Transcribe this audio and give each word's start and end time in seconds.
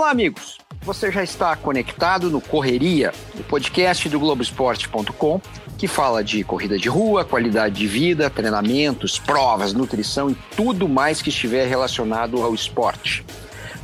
Olá, 0.00 0.12
amigos. 0.12 0.56
Você 0.80 1.12
já 1.12 1.22
está 1.22 1.54
conectado 1.54 2.30
no 2.30 2.40
Correria, 2.40 3.12
o 3.38 3.44
podcast 3.44 4.08
do 4.08 4.18
Globoesporte.com, 4.18 5.42
que 5.76 5.86
fala 5.86 6.24
de 6.24 6.42
corrida 6.42 6.78
de 6.78 6.88
rua, 6.88 7.22
qualidade 7.22 7.74
de 7.74 7.86
vida, 7.86 8.30
treinamentos, 8.30 9.18
provas, 9.18 9.74
nutrição 9.74 10.30
e 10.30 10.34
tudo 10.56 10.88
mais 10.88 11.20
que 11.20 11.28
estiver 11.28 11.68
relacionado 11.68 12.42
ao 12.42 12.54
esporte. 12.54 13.26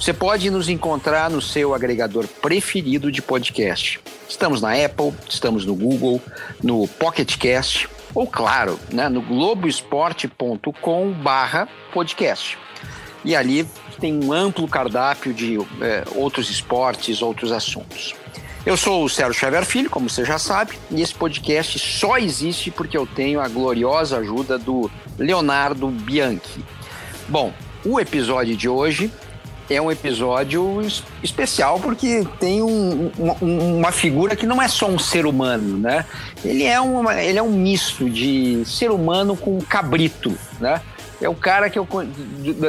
Você 0.00 0.14
pode 0.14 0.48
nos 0.48 0.70
encontrar 0.70 1.28
no 1.28 1.42
seu 1.42 1.74
agregador 1.74 2.26
preferido 2.26 3.12
de 3.12 3.20
podcast. 3.20 4.00
Estamos 4.26 4.62
na 4.62 4.72
Apple, 4.72 5.12
estamos 5.28 5.66
no 5.66 5.74
Google, 5.74 6.18
no 6.62 6.88
Pocket 6.88 7.36
Cast 7.36 7.90
ou, 8.14 8.26
claro, 8.26 8.80
né, 8.90 9.10
no 9.10 9.20
globoesporte.com 9.20 11.12
barra 11.12 11.68
podcast. 11.92 12.56
E 13.26 13.34
ali 13.34 13.66
tem 14.00 14.14
um 14.24 14.32
amplo 14.32 14.68
cardápio 14.68 15.34
de 15.34 15.58
é, 15.80 16.04
outros 16.14 16.48
esportes, 16.48 17.20
outros 17.20 17.50
assuntos. 17.50 18.14
Eu 18.64 18.76
sou 18.76 19.04
o 19.04 19.08
Sérgio 19.08 19.34
Xavier 19.34 19.64
Filho, 19.64 19.90
como 19.90 20.08
você 20.08 20.24
já 20.24 20.38
sabe, 20.38 20.78
e 20.92 21.02
esse 21.02 21.12
podcast 21.12 21.76
só 21.78 22.18
existe 22.18 22.70
porque 22.70 22.96
eu 22.96 23.04
tenho 23.04 23.40
a 23.40 23.48
gloriosa 23.48 24.18
ajuda 24.18 24.56
do 24.56 24.88
Leonardo 25.18 25.88
Bianchi. 25.88 26.64
Bom, 27.28 27.52
o 27.84 27.98
episódio 27.98 28.56
de 28.56 28.68
hoje 28.68 29.10
é 29.68 29.82
um 29.82 29.90
episódio 29.90 30.80
especial 31.20 31.80
porque 31.80 32.24
tem 32.38 32.62
um, 32.62 33.10
uma, 33.18 33.34
uma, 33.40 33.92
figura 33.92 34.36
que 34.36 34.46
não 34.46 34.62
é 34.62 34.68
só 34.68 34.86
um 34.86 35.00
ser 35.00 35.26
humano, 35.26 35.78
né? 35.78 36.06
Ele 36.44 36.62
é, 36.62 36.80
uma, 36.80 37.20
ele 37.20 37.38
é 37.38 37.42
um 37.42 37.52
misto 37.52 38.08
de 38.08 38.64
ser 38.64 38.92
humano 38.92 39.36
com 39.36 39.60
cabrito, 39.60 40.32
né? 40.60 40.80
É 41.20 41.28
o 41.28 41.34
cara 41.34 41.70
que 41.70 41.78
eu 41.78 41.88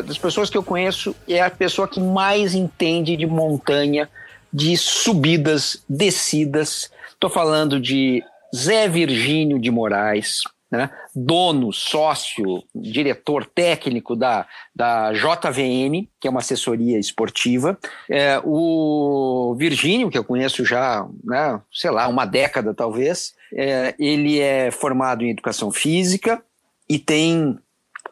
das 0.06 0.18
pessoas 0.18 0.50
que 0.50 0.58
eu 0.58 0.64
conheço 0.64 1.16
é 1.28 1.42
a 1.42 1.50
pessoa 1.50 1.88
que 1.88 2.00
mais 2.00 2.56
entende 2.56 3.18
de 3.18 3.26
montanha, 3.26 4.10
de 4.52 4.78
subidas, 4.78 5.84
descidas. 5.88 6.90
Estou 7.10 7.30
falando 7.30 7.80
de 7.80 8.24
Zé 8.56 8.88
Virgínio 8.88 9.60
de 9.60 9.70
Moraes, 9.70 10.42
né? 10.72 10.90
dono, 11.16 11.74
sócio, 11.74 12.64
diretor 12.74 13.46
técnico 13.46 14.16
da, 14.16 14.46
da 14.76 15.12
JVM, 15.12 16.08
que 16.20 16.28
é 16.28 16.30
uma 16.30 16.40
assessoria 16.40 17.00
esportiva. 17.00 17.78
É, 18.10 18.40
o 18.44 19.56
Virgínio, 19.58 20.10
que 20.10 20.18
eu 20.18 20.24
conheço 20.24 20.64
já, 20.64 21.06
né, 21.24 21.60
sei 21.72 21.92
lá, 21.92 22.08
uma 22.08 22.26
década 22.26 22.74
talvez, 22.74 23.34
é, 23.54 23.96
ele 23.98 24.40
é 24.40 24.72
formado 24.72 25.24
em 25.24 25.32
educação 25.32 25.72
física 25.72 26.42
e 26.90 27.00
tem 27.00 27.58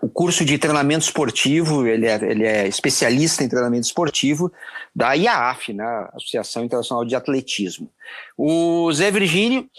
o 0.02 0.10
curso 0.10 0.44
de 0.44 0.58
treinamento 0.58 1.06
esportivo, 1.06 1.86
ele 1.88 2.06
é, 2.06 2.16
ele 2.24 2.46
é 2.46 2.68
especialista 2.68 3.44
em 3.44 3.50
treinamento 3.50 3.86
esportivo 3.86 4.52
da 4.96 5.14
IAAF, 5.14 5.74
né, 5.74 6.08
Associação 6.14 6.64
Internacional 6.64 7.06
de 7.06 7.16
Atletismo. 7.16 7.90
O 8.38 8.92
Zé 8.94 9.12
Virgínio 9.12 9.70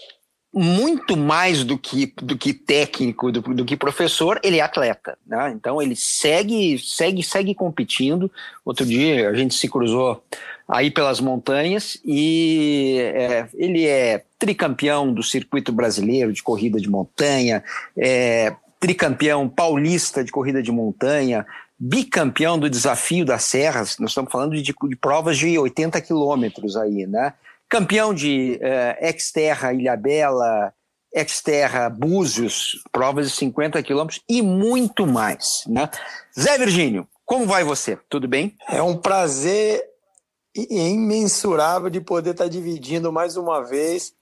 muito 0.53 1.15
mais 1.15 1.63
do 1.63 1.77
que, 1.77 2.13
do 2.21 2.37
que 2.37 2.53
técnico, 2.53 3.31
do, 3.31 3.41
do 3.41 3.65
que 3.65 3.77
professor, 3.77 4.39
ele 4.43 4.57
é 4.57 4.61
atleta. 4.61 5.17
Né? 5.25 5.53
Então 5.55 5.81
ele 5.81 5.95
segue, 5.95 6.79
segue, 6.79 7.21
segue 7.21 7.53
competindo. 7.53 8.31
Outro 8.65 8.85
dia 8.85 9.29
a 9.29 9.35
gente 9.35 9.53
se 9.53 9.67
cruzou 9.69 10.23
aí 10.67 10.89
pelas 10.89 11.19
montanhas 11.19 11.97
e 12.03 12.97
é, 12.99 13.47
ele 13.53 13.85
é 13.85 14.23
tricampeão 14.39 15.13
do 15.13 15.23
circuito 15.23 15.71
brasileiro 15.71 16.33
de 16.33 16.43
corrida 16.43 16.79
de 16.79 16.89
montanha, 16.89 17.63
é, 17.97 18.53
tricampeão 18.79 19.49
paulista 19.49 20.23
de 20.23 20.31
corrida 20.31 20.61
de 20.61 20.71
montanha, 20.71 21.45
bicampeão 21.79 22.57
do 22.57 22.69
desafio 22.69 23.25
das 23.25 23.43
serras. 23.43 23.97
Nós 23.99 24.11
estamos 24.11 24.31
falando 24.31 24.55
de, 24.55 24.61
de 24.61 24.95
provas 24.95 25.37
de 25.37 25.57
80 25.57 25.99
quilômetros 26.01 26.75
aí, 26.75 27.05
né? 27.07 27.33
campeão 27.69 28.13
de 28.13 28.59
uh, 28.61 29.05
Exterra 29.05 29.73
Ilhabela, 29.73 30.73
Exterra 31.13 31.89
Búzios, 31.89 32.81
provas 32.91 33.29
de 33.29 33.35
50 33.35 33.81
quilômetros 33.83 34.21
e 34.27 34.41
muito 34.41 35.05
mais. 35.05 35.63
Né? 35.67 35.89
Zé 36.37 36.57
Virgínio, 36.57 37.07
como 37.25 37.45
vai 37.45 37.63
você? 37.63 37.97
Tudo 38.09 38.27
bem? 38.27 38.55
É 38.69 38.81
um 38.81 38.97
prazer 38.97 39.83
imensurável 40.55 41.89
de 41.89 42.01
poder 42.01 42.31
estar 42.31 42.47
dividindo 42.47 43.11
mais 43.11 43.37
uma 43.37 43.63
vez 43.63 44.13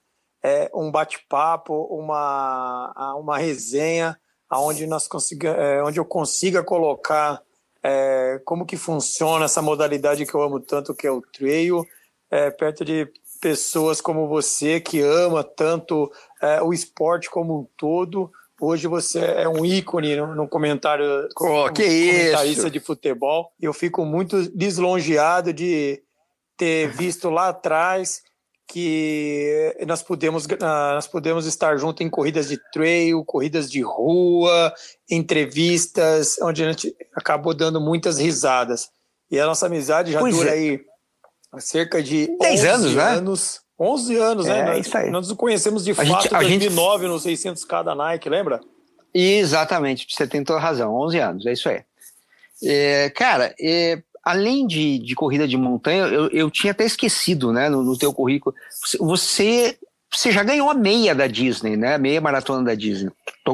é, 0.43 0.69
um 0.73 0.91
bate-papo, 0.91 1.73
uma, 1.89 3.15
uma 3.17 3.37
resenha, 3.37 4.17
onde, 4.51 4.85
nós 4.87 5.07
consiga, 5.07 5.49
é, 5.49 5.83
onde 5.83 5.99
eu 5.99 6.05
consiga 6.05 6.63
colocar 6.63 7.41
é, 7.83 8.41
como 8.45 8.65
que 8.65 8.77
funciona 8.77 9.45
essa 9.45 9.61
modalidade 9.61 10.25
que 10.25 10.33
eu 10.33 10.41
amo 10.41 10.59
tanto, 10.59 10.95
que 10.95 11.05
é 11.05 11.11
o 11.11 11.21
trail, 11.21 11.85
é, 12.31 12.49
perto 12.49 12.83
de 12.83 13.07
pessoas 13.39 14.01
como 14.01 14.27
você 14.27 14.79
que 14.79 15.01
ama 15.01 15.43
tanto 15.43 16.11
é, 16.41 16.61
o 16.61 16.73
esporte 16.73 17.29
como 17.29 17.59
um 17.59 17.67
todo. 17.77 18.31
Hoje 18.59 18.87
você 18.87 19.19
é 19.19 19.47
um 19.47 19.65
ícone 19.65 20.15
no, 20.15 20.33
no 20.33 20.47
comentário 20.47 21.27
oh, 21.37 21.71
que 21.71 21.83
comentarista 21.83 22.43
isso? 22.63 22.71
de 22.71 22.79
futebol. 22.79 23.51
Eu 23.59 23.73
fico 23.73 24.05
muito 24.05 24.37
lisonjeado 24.55 25.53
de 25.53 26.01
ter 26.57 26.87
visto 26.87 27.29
lá 27.29 27.49
atrás 27.49 28.23
que 28.67 29.75
nós 29.87 30.01
podemos, 30.01 30.47
nós 30.59 31.07
podemos 31.07 31.45
estar 31.45 31.77
juntos 31.77 32.05
em 32.05 32.09
corridas 32.09 32.47
de 32.47 32.59
trail, 32.71 33.23
corridas 33.23 33.69
de 33.69 33.81
rua, 33.81 34.73
entrevistas, 35.09 36.37
onde 36.41 36.63
a 36.63 36.71
gente 36.71 36.95
acabou 37.15 37.53
dando 37.53 37.79
muitas 37.79 38.17
risadas. 38.17 38.89
E 39.29 39.39
a 39.39 39.45
nossa 39.45 39.67
amizade 39.67 40.11
já 40.11 40.19
pois 40.19 40.35
dura 40.35 40.49
é. 40.49 40.53
aí 40.53 40.81
cerca 41.59 42.01
de 42.01 42.27
10 42.39 42.65
anos, 42.65 42.95
né? 42.95 43.03
anos. 43.03 43.61
11 43.79 44.15
anos, 44.17 44.45
né? 44.45 44.59
é, 44.59 44.65
né? 44.65 44.79
Isso 44.79 44.97
aí. 44.97 45.09
Nós 45.09 45.27
nos 45.27 45.37
conhecemos 45.37 45.83
de 45.83 45.91
a 45.91 45.95
fato 45.95 46.27
em 46.27 46.29
2009 46.29 47.07
gente... 47.07 47.11
no 47.11 47.53
600K 47.53 47.83
da 47.83 47.95
Nike, 47.95 48.29
lembra? 48.29 48.61
Exatamente, 49.13 50.07
você 50.09 50.27
tem 50.27 50.43
toda 50.43 50.59
razão, 50.59 50.93
11 50.93 51.19
anos, 51.19 51.45
é 51.45 51.53
isso 51.53 51.69
aí. 51.69 51.81
É, 52.63 53.09
cara, 53.11 53.53
é, 53.59 54.01
além 54.25 54.65
de, 54.65 54.97
de, 54.97 55.13
corrida 55.13 55.47
de 55.47 55.55
montanha, 55.55 56.07
eu, 56.07 56.27
eu 56.29 56.49
tinha 56.49 56.71
até 56.71 56.83
esquecido, 56.83 57.53
né, 57.53 57.69
no, 57.69 57.83
no 57.83 57.95
teu 57.95 58.11
currículo, 58.11 58.55
você, 58.99 59.77
você 60.11 60.31
já 60.31 60.43
ganhou 60.43 60.67
a 60.67 60.73
meia 60.73 61.13
da 61.13 61.27
Disney, 61.27 61.77
né, 61.77 61.93
a 61.93 61.99
meia 61.99 62.19
maratona 62.19 62.63
da 62.63 62.73
Disney, 62.73 63.11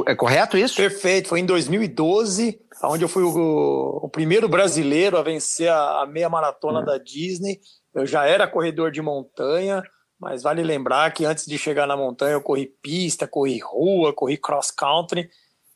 é 0.08 0.16
correto 0.16 0.58
isso? 0.58 0.78
Perfeito, 0.78 1.28
foi 1.28 1.42
em 1.42 1.46
2012, 1.46 2.58
onde 2.86 3.04
eu 3.04 3.10
fui 3.10 3.22
o, 3.22 4.00
o 4.02 4.10
primeiro 4.10 4.48
brasileiro 4.48 5.18
a 5.18 5.22
vencer 5.22 5.70
a, 5.70 6.04
a 6.04 6.08
meia 6.08 6.30
maratona 6.30 6.80
hum. 6.80 6.86
da 6.86 6.98
Disney, 6.98 7.60
eu 7.94 8.06
já 8.06 8.26
era 8.26 8.48
corredor 8.48 8.92
de 8.92 9.02
montanha, 9.02 9.84
mas 10.18 10.42
vale 10.42 10.64
lembrar 10.64 11.12
que 11.12 11.26
antes 11.26 11.46
de 11.46 11.58
chegar 11.58 11.86
na 11.86 11.98
montanha 11.98 12.34
eu 12.34 12.42
corri 12.42 12.72
pista, 12.82 13.28
corri 13.28 13.60
rua, 13.60 14.14
corri 14.14 14.38
cross 14.38 14.72
country 14.72 15.30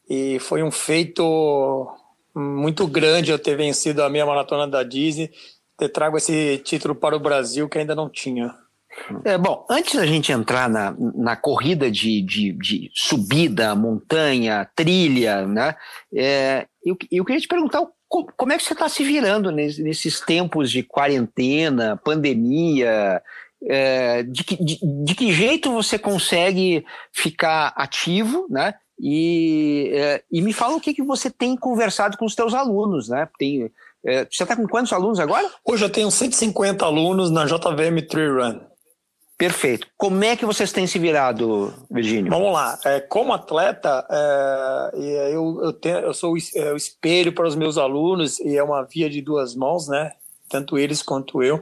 e 0.10 0.40
foi 0.40 0.64
um 0.64 0.72
feito 0.72 1.88
muito 2.36 2.86
grande 2.88 3.32
eu 3.32 3.40
ter 3.40 3.56
vencido 3.56 4.04
a 4.04 4.10
meia 4.10 4.26
maratona 4.26 4.68
da 4.68 4.84
Disney, 4.84 5.32
ter 5.78 5.90
trago 5.90 6.18
esse 6.18 6.58
título 6.60 6.94
para 6.94 7.16
o 7.16 7.20
Brasil 7.20 7.70
que 7.70 7.78
ainda 7.78 7.96
não 7.96 8.10
tinha. 8.10 8.54
É, 9.24 9.38
bom, 9.38 9.66
antes 9.70 9.96
da 9.96 10.06
gente 10.06 10.32
entrar 10.32 10.70
na, 10.70 10.96
na 10.98 11.36
corrida 11.36 11.92
de, 11.92 12.22
de, 12.22 12.54
de 12.54 12.92
subida, 12.94 13.76
montanha, 13.76 14.70
trilha, 14.74 15.46
né? 15.46 15.76
É, 16.14 16.66
eu, 16.84 16.98
eu 17.12 17.26
queria 17.26 17.42
te 17.42 17.48
perguntar 17.48 17.86
como 18.08 18.54
é 18.54 18.58
que 18.58 18.64
você 18.64 18.74
está 18.74 18.88
se 18.88 19.04
virando 19.04 19.52
nesses 19.52 20.22
tempos 20.22 20.72
de 20.72 20.84
quarentena, 20.84 21.98
pandemia? 21.98 23.22
É, 23.68 24.24
de, 24.24 24.44
que, 24.44 24.64
de, 24.64 24.80
de, 25.04 25.16
que 25.16 25.34
jeito 25.34 25.72
você 25.72 25.98
consegue 25.98 26.86
ficar 27.12 27.74
ativo, 27.76 28.46
né? 28.50 28.76
E, 29.00 29.92
é, 29.94 30.24
e 30.32 30.42
me 30.42 30.54
fala 30.54 30.76
o 30.76 30.82
que, 30.82 30.94
que 30.94 31.04
você 31.04 31.30
tem 31.30 31.56
conversado 31.56 32.18
com 32.18 32.26
os 32.26 32.36
teus 32.36 32.54
alunos, 32.54 33.10
né? 33.10 33.28
Tem, 33.38 33.72
é, 34.06 34.26
você 34.26 34.44
está 34.44 34.56
com 34.56 34.68
quantos 34.68 34.94
alunos 34.94 35.20
agora? 35.20 35.50
Hoje 35.66 35.84
eu 35.84 35.90
tenho 35.90 36.10
150 36.10 36.86
alunos 36.86 37.30
na 37.32 37.46
JVM 37.46 38.02
Tree 38.08 38.30
Run. 38.30 38.60
Perfeito. 39.38 39.88
Como 39.98 40.24
é 40.24 40.38
que 40.38 40.46
vocês 40.46 40.72
têm 40.72 40.88
se 40.88 40.98
virado, 40.98 41.74
Virgínio? 41.92 42.32
Vamos 42.32 42.54
lá. 42.54 42.80
É, 42.86 43.02
como 43.02 43.34
atleta, 43.34 44.06
é, 44.10 45.32
eu, 45.34 45.60
eu, 45.62 45.74
tenho, 45.74 45.98
eu 45.98 46.14
sou 46.14 46.34
o, 46.34 46.38
é, 46.56 46.72
o 46.72 46.78
espelho 46.78 47.34
para 47.34 47.46
os 47.46 47.56
meus 47.56 47.78
alunos 47.78 48.40
e 48.40 48.56
é 48.56 48.64
uma 48.64 48.84
via 48.84 49.10
de 49.10 49.22
duas 49.22 49.54
mãos, 49.54 49.90
né? 49.90 50.14
Tanto 50.56 50.78
eles 50.78 51.02
quanto 51.02 51.44
eu. 51.44 51.62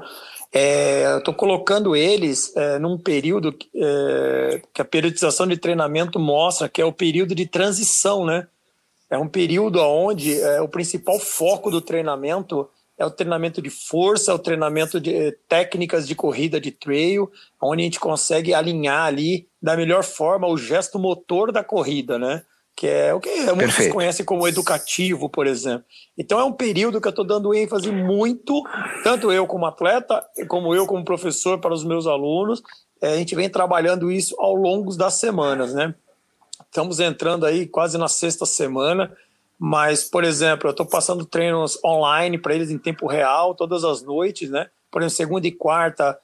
É, 0.51 1.17
estou 1.17 1.33
colocando 1.33 1.95
eles 1.95 2.55
é, 2.55 2.77
num 2.77 2.95
período 2.95 3.55
é, 3.75 4.61
que 4.71 4.83
a 4.83 4.85
periodização 4.85 5.47
de 5.47 5.57
treinamento 5.57 6.19
mostra 6.19 6.69
que 6.69 6.79
é 6.79 6.85
o 6.85 6.93
período 6.93 7.33
de 7.33 7.47
transição, 7.47 8.23
né? 8.23 8.47
É 9.09 9.17
um 9.17 9.27
período 9.27 9.79
onde 9.79 10.39
é, 10.39 10.61
o 10.61 10.67
principal 10.67 11.17
foco 11.19 11.71
do 11.71 11.81
treinamento 11.81 12.69
é 12.95 13.03
o 13.03 13.09
treinamento 13.09 13.63
de 13.63 13.71
força, 13.71 14.31
é 14.31 14.35
o 14.35 14.39
treinamento 14.39 15.01
de 15.01 15.11
eh, 15.11 15.35
técnicas 15.49 16.07
de 16.07 16.13
corrida 16.13 16.61
de 16.61 16.69
trail, 16.69 17.31
onde 17.59 17.81
a 17.81 17.85
gente 17.85 17.99
consegue 17.99 18.53
alinhar 18.53 19.07
ali 19.07 19.47
da 19.59 19.75
melhor 19.75 20.03
forma 20.03 20.47
o 20.47 20.55
gesto 20.55 20.99
motor 20.99 21.51
da 21.51 21.63
corrida, 21.63 22.19
né? 22.19 22.43
Que 22.75 22.87
é 22.87 23.13
o 23.13 23.19
que 23.19 23.29
muitos 23.53 23.87
conhecem 23.87 24.25
como 24.25 24.47
educativo, 24.47 25.29
por 25.29 25.45
exemplo. 25.45 25.85
Então 26.17 26.39
é 26.39 26.43
um 26.43 26.51
período 26.51 26.99
que 26.99 27.07
eu 27.07 27.11
estou 27.11 27.25
dando 27.25 27.53
ênfase 27.53 27.91
muito, 27.91 28.63
tanto 29.03 29.31
eu 29.31 29.45
como 29.45 29.65
atleta, 29.65 30.23
como 30.47 30.73
eu 30.73 30.85
como 30.87 31.05
professor 31.05 31.59
para 31.59 31.73
os 31.73 31.83
meus 31.83 32.07
alunos. 32.07 32.63
É, 33.01 33.13
a 33.13 33.17
gente 33.17 33.35
vem 33.35 33.49
trabalhando 33.49 34.11
isso 34.11 34.35
ao 34.39 34.55
longo 34.55 34.95
das 34.95 35.15
semanas, 35.15 35.73
né? 35.73 35.93
Estamos 36.65 36.99
entrando 36.99 37.45
aí 37.45 37.67
quase 37.67 37.97
na 37.97 38.07
sexta 38.07 38.45
semana, 38.45 39.15
mas, 39.59 40.03
por 40.03 40.23
exemplo, 40.23 40.67
eu 40.67 40.71
estou 40.71 40.85
passando 40.85 41.25
treinos 41.25 41.77
online 41.85 42.37
para 42.37 42.55
eles 42.55 42.71
em 42.71 42.77
tempo 42.79 43.05
real, 43.05 43.53
todas 43.53 43.83
as 43.83 44.01
noites, 44.01 44.49
né? 44.49 44.69
Por 44.89 45.01
exemplo, 45.01 45.15
segunda 45.15 45.47
e 45.47 45.51
quarta, 45.51 46.17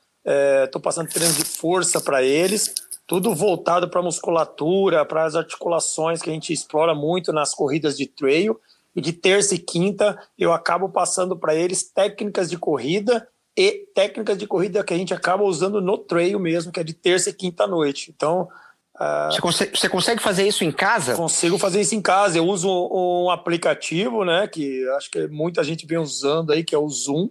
estou 0.65 0.79
é, 0.79 0.83
passando 0.83 1.09
treinos 1.09 1.37
de 1.37 1.45
força 1.45 2.01
para 2.01 2.23
eles 2.23 2.73
tudo 3.09 3.33
voltado 3.33 3.89
para 3.89 4.01
a 4.01 4.03
musculatura, 4.03 5.03
para 5.03 5.25
as 5.25 5.35
articulações 5.35 6.21
que 6.21 6.29
a 6.29 6.33
gente 6.33 6.53
explora 6.53 6.93
muito 6.93 7.33
nas 7.33 7.55
corridas 7.55 7.97
de 7.97 8.05
trail. 8.05 8.61
E 8.95 9.01
de 9.01 9.11
terça 9.11 9.55
e 9.55 9.57
quinta 9.57 10.17
eu 10.37 10.53
acabo 10.53 10.89
passando 10.89 11.35
para 11.35 11.55
eles 11.55 11.83
técnicas 11.83 12.49
de 12.49 12.57
corrida 12.57 13.27
e 13.57 13.87
técnicas 13.95 14.37
de 14.37 14.45
corrida 14.45 14.83
que 14.83 14.93
a 14.93 14.97
gente 14.97 15.13
acaba 15.13 15.43
usando 15.43 15.81
no 15.81 15.97
trail 15.97 16.39
mesmo, 16.39 16.71
que 16.71 16.79
é 16.79 16.83
de 16.83 16.93
terça 16.93 17.31
e 17.31 17.33
quinta 17.33 17.65
noite. 17.65 18.13
Então. 18.15 18.47
Uh, 18.95 19.31
você, 19.31 19.41
consegue, 19.41 19.79
você, 19.79 19.89
consegue, 19.89 20.21
fazer 20.21 20.47
isso 20.47 20.63
em 20.63 20.71
casa? 20.71 21.15
Consigo 21.15 21.57
fazer 21.57 21.81
isso 21.81 21.95
em 21.95 22.01
casa. 22.01 22.37
Eu 22.37 22.45
uso 22.45 22.69
um, 22.69 23.25
um 23.25 23.29
aplicativo, 23.31 24.23
né? 24.23 24.47
Que 24.47 24.87
acho 24.97 25.09
que 25.09 25.27
muita 25.27 25.63
gente 25.63 25.87
vem 25.87 25.97
usando 25.97 26.51
aí, 26.51 26.63
que 26.63 26.75
é 26.75 26.77
o 26.77 26.89
Zoom, 26.89 27.29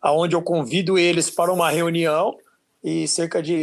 aonde 0.00 0.34
eu 0.34 0.40
convido 0.40 0.96
eles 0.96 1.28
para 1.28 1.52
uma 1.52 1.68
reunião 1.68 2.34
e 2.82 3.08
cerca 3.08 3.42
de 3.42 3.54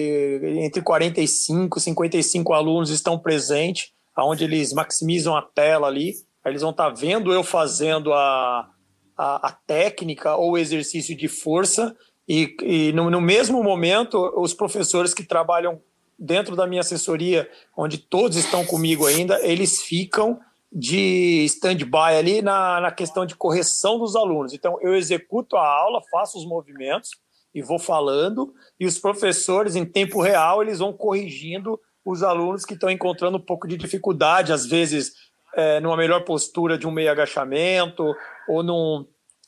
entre 0.59 0.81
45 0.81 1.77
e 1.77 1.81
55 1.81 2.53
alunos 2.53 2.89
estão 2.89 3.17
presentes, 3.17 3.91
onde 4.17 4.43
eles 4.43 4.73
maximizam 4.73 5.35
a 5.35 5.41
tela 5.41 5.87
ali. 5.87 6.13
Eles 6.45 6.61
vão 6.61 6.71
estar 6.71 6.89
tá 6.91 6.95
vendo 6.95 7.33
eu 7.33 7.43
fazendo 7.43 8.13
a, 8.13 8.69
a, 9.17 9.47
a 9.47 9.51
técnica 9.51 10.35
ou 10.35 10.57
exercício 10.57 11.15
de 11.15 11.27
força, 11.27 11.95
e, 12.27 12.55
e 12.63 12.91
no, 12.93 13.09
no 13.09 13.21
mesmo 13.21 13.63
momento, 13.63 14.33
os 14.35 14.53
professores 14.53 15.13
que 15.13 15.23
trabalham 15.23 15.79
dentro 16.17 16.55
da 16.55 16.65
minha 16.65 16.81
assessoria, 16.81 17.49
onde 17.77 17.97
todos 17.97 18.37
estão 18.37 18.65
comigo 18.65 19.05
ainda, 19.05 19.39
eles 19.45 19.81
ficam 19.81 20.39
de 20.71 21.45
stand-by 21.45 22.17
ali 22.17 22.41
na, 22.41 22.81
na 22.81 22.91
questão 22.91 23.25
de 23.25 23.35
correção 23.35 23.99
dos 23.99 24.15
alunos. 24.15 24.53
Então, 24.53 24.77
eu 24.81 24.95
executo 24.95 25.55
a 25.55 25.65
aula, 25.65 26.01
faço 26.11 26.37
os 26.37 26.45
movimentos, 26.45 27.11
e 27.55 27.61
vou 27.61 27.79
falando, 27.79 28.53
e 28.77 28.85
os 28.85 28.99
professores, 28.99 29.77
em 29.77 29.85
tempo 29.85 30.21
real, 30.21 30.61
eles 30.61 30.79
vão 30.79 30.91
corrigindo 30.91 31.79
os 32.03 32.21
alunos 32.21 32.65
que 32.65 32.73
estão 32.73 32.89
encontrando 32.89 33.37
um 33.37 33.41
pouco 33.41 33.65
de 33.65 33.77
dificuldade, 33.77 34.51
às 34.51 34.65
vezes 34.65 35.13
é, 35.55 35.79
numa 35.79 35.95
melhor 35.95 36.25
postura 36.25 36.77
de 36.77 36.85
um 36.85 36.91
meio 36.91 37.09
agachamento, 37.09 38.13
ou 38.49 38.61
num 38.61 39.07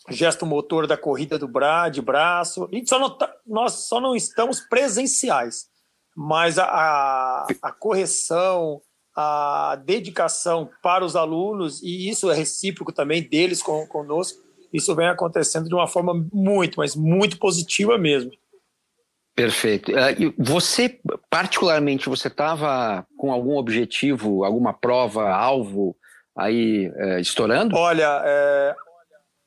gesto 0.10 0.46
motor 0.46 0.88
da 0.88 0.96
corrida 0.96 1.38
do 1.38 1.50
bra, 1.50 1.90
de 1.90 2.02
braço. 2.02 2.70
Só 2.86 2.98
não 2.98 3.10
tá, 3.10 3.30
nós 3.46 3.74
só 3.90 4.00
não 4.00 4.16
estamos 4.16 4.62
presenciais, 4.62 5.66
mas 6.16 6.58
a, 6.58 6.64
a, 6.64 7.48
a 7.62 7.72
correção, 7.74 8.82
a 9.14 9.76
dedicação 9.84 10.70
para 10.82 11.04
os 11.04 11.18
alunos, 11.18 11.84
e 11.84 12.08
isso 12.08 12.32
é 12.32 12.34
recíproco 12.34 12.94
também 12.94 13.22
deles 13.22 13.62
com, 13.62 13.86
conosco, 13.86 14.47
isso 14.72 14.96
vem 14.96 15.08
acontecendo 15.08 15.68
de 15.68 15.76
uma 15.76 15.88
forma 15.88 16.14
muito, 16.32 16.78
mas 16.78 16.96
muito 16.96 17.38
positiva 17.38 17.98
mesmo. 17.98 18.32
Perfeito. 19.36 19.92
Uh, 19.92 20.34
você, 20.38 21.00
particularmente, 21.30 22.10
você 22.10 22.28
estava 22.28 23.06
com 23.16 23.32
algum 23.32 23.56
objetivo, 23.56 24.44
alguma 24.44 24.74
prova, 24.74 25.30
alvo 25.30 25.96
aí 26.36 26.90
uh, 26.90 27.20
estourando? 27.20 27.76
Olha, 27.76 28.24
é, 28.26 28.76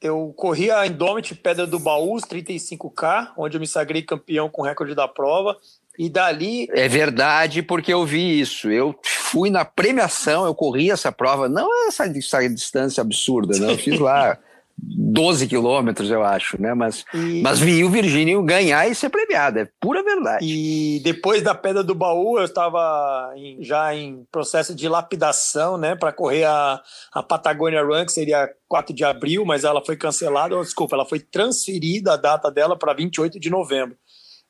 eu 0.00 0.32
corri 0.37 0.70
a 0.70 0.87
Indomit 0.87 1.34
Pedra 1.34 1.66
do 1.66 1.78
Baú, 1.78 2.14
35K, 2.16 3.32
onde 3.37 3.56
eu 3.56 3.61
me 3.61 3.66
sagrei 3.66 4.02
campeão 4.02 4.49
com 4.49 4.62
recorde 4.62 4.94
da 4.94 5.08
prova. 5.08 5.56
E 5.99 6.08
dali. 6.08 6.69
É 6.70 6.88
verdade, 6.88 7.62
porque 7.62 7.93
eu 7.93 8.06
vi 8.06 8.40
isso. 8.40 8.70
Eu 8.70 8.99
fui 9.05 9.50
na 9.50 9.64
premiação, 9.64 10.46
eu 10.46 10.55
corri 10.55 10.90
essa 10.90 11.12
prova, 11.12 11.49
não 11.49 11.69
essa, 11.88 12.06
essa 12.06 12.49
distância 12.49 13.00
absurda, 13.00 13.58
não. 13.58 13.73
Eu 13.73 13.78
fiz 13.78 13.99
lá 13.99 14.38
12 14.82 15.46
quilômetros, 15.46 16.10
eu 16.10 16.22
acho, 16.22 16.60
né? 16.60 16.72
Mas, 16.74 17.04
e... 17.12 17.42
mas 17.42 17.58
vi 17.58 17.84
o 17.84 17.90
Virgínio 17.90 18.42
ganhar 18.42 18.88
e 18.88 18.94
ser 18.94 19.10
premiado, 19.10 19.58
é 19.58 19.68
pura 19.80 20.02
verdade. 20.02 20.44
E 20.44 21.00
depois 21.00 21.42
da 21.42 21.54
Pedra 21.54 21.82
do 21.82 21.94
Baú, 21.94 22.38
eu 22.38 22.44
estava 22.44 23.32
já 23.60 23.94
em 23.94 24.24
processo 24.30 24.74
de 24.74 24.88
lapidação, 24.88 25.76
né? 25.76 25.94
Para 25.94 26.12
correr 26.12 26.44
a, 26.44 26.80
a 27.12 27.22
Patagonia 27.22 27.82
Run, 27.82 28.06
que 28.06 28.12
seria 28.12 28.48
4 28.68 28.94
de 28.94 29.04
abril, 29.04 29.44
mas 29.44 29.64
ela 29.64 29.84
foi 29.84 29.96
cancelada, 29.96 30.56
oh, 30.56 30.62
desculpa, 30.62 30.96
ela 30.96 31.06
foi 31.06 31.20
transferida 31.20 32.14
a 32.14 32.16
data 32.16 32.50
dela 32.50 32.78
para 32.78 32.94
28 32.94 33.38
de 33.38 33.50
novembro. 33.50 33.96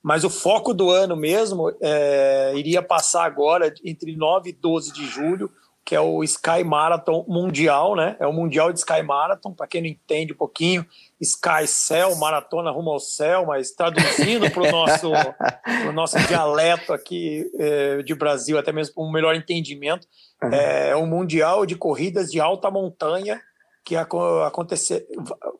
Mas 0.03 0.25
o 0.25 0.31
foco 0.31 0.73
do 0.73 0.91
ano 0.91 1.15
mesmo 1.15 1.71
é, 1.81 2.53
iria 2.57 2.83
passar 2.83 3.25
agora 3.25 3.73
entre 3.85 4.17
9 4.17 4.51
e 4.51 4.53
12 4.53 4.93
de 4.93 5.07
julho, 5.07 5.51
que 5.85 5.95
é 5.95 6.01
o 6.01 6.23
Sky 6.23 6.63
Marathon 6.65 7.25
Mundial, 7.27 7.97
né? 7.97 8.17
É 8.21 8.27
o 8.27 8.33
Mundial 8.33 8.73
de 8.73 8.79
Sky 8.79 9.03
Marathon, 9.03 9.53
para 9.53 9.67
quem 9.67 9.81
não 9.81 9.89
entende 9.89 10.33
um 10.33 10.37
pouquinho, 10.37 10.87
Sky 11.21 11.67
Cell, 11.67 12.15
maratona 12.17 12.71
rumo 12.71 12.91
ao 12.91 13.01
céu, 13.01 13.47
mas 13.47 13.73
traduzindo 13.73 14.51
para 14.51 14.63
o 14.63 14.71
nosso, 14.71 15.11
nosso 15.93 16.19
dialeto 16.29 16.93
aqui 16.93 17.51
é, 17.59 18.03
de 18.03 18.15
Brasil, 18.15 18.59
até 18.59 18.73
mesmo 18.73 18.95
para 18.95 19.05
um 19.05 19.11
melhor 19.11 19.35
entendimento, 19.35 20.07
uhum. 20.43 20.53
é, 20.53 20.91
é 20.91 20.97
um 20.97 21.07
Mundial 21.07 21.67
de 21.67 21.75
corridas 21.75 22.31
de 22.31 22.41
alta 22.41 22.71
montanha 22.71 23.41
que 23.85 23.97
acontecer. 23.97 25.07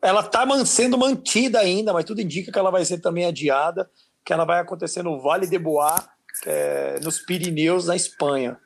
Ela 0.01 0.21
está 0.21 0.45
sendo 0.65 0.97
mantida 0.97 1.59
ainda, 1.59 1.91
mas 1.91 2.05
tudo 2.05 2.21
indica 2.21 2.51
que 2.51 2.59
ela 2.59 2.71
vai 2.71 2.85
ser 2.85 2.99
também 2.99 3.25
adiada, 3.25 3.89
que 4.23 4.31
ela 4.31 4.45
vai 4.45 4.59
acontecer 4.59 5.03
no 5.03 5.19
Vale 5.19 5.47
de 5.47 5.59
Bois, 5.59 5.99
é, 6.45 6.99
nos 7.01 7.19
Pirineus, 7.19 7.87
na 7.87 7.95
Espanha 7.95 8.57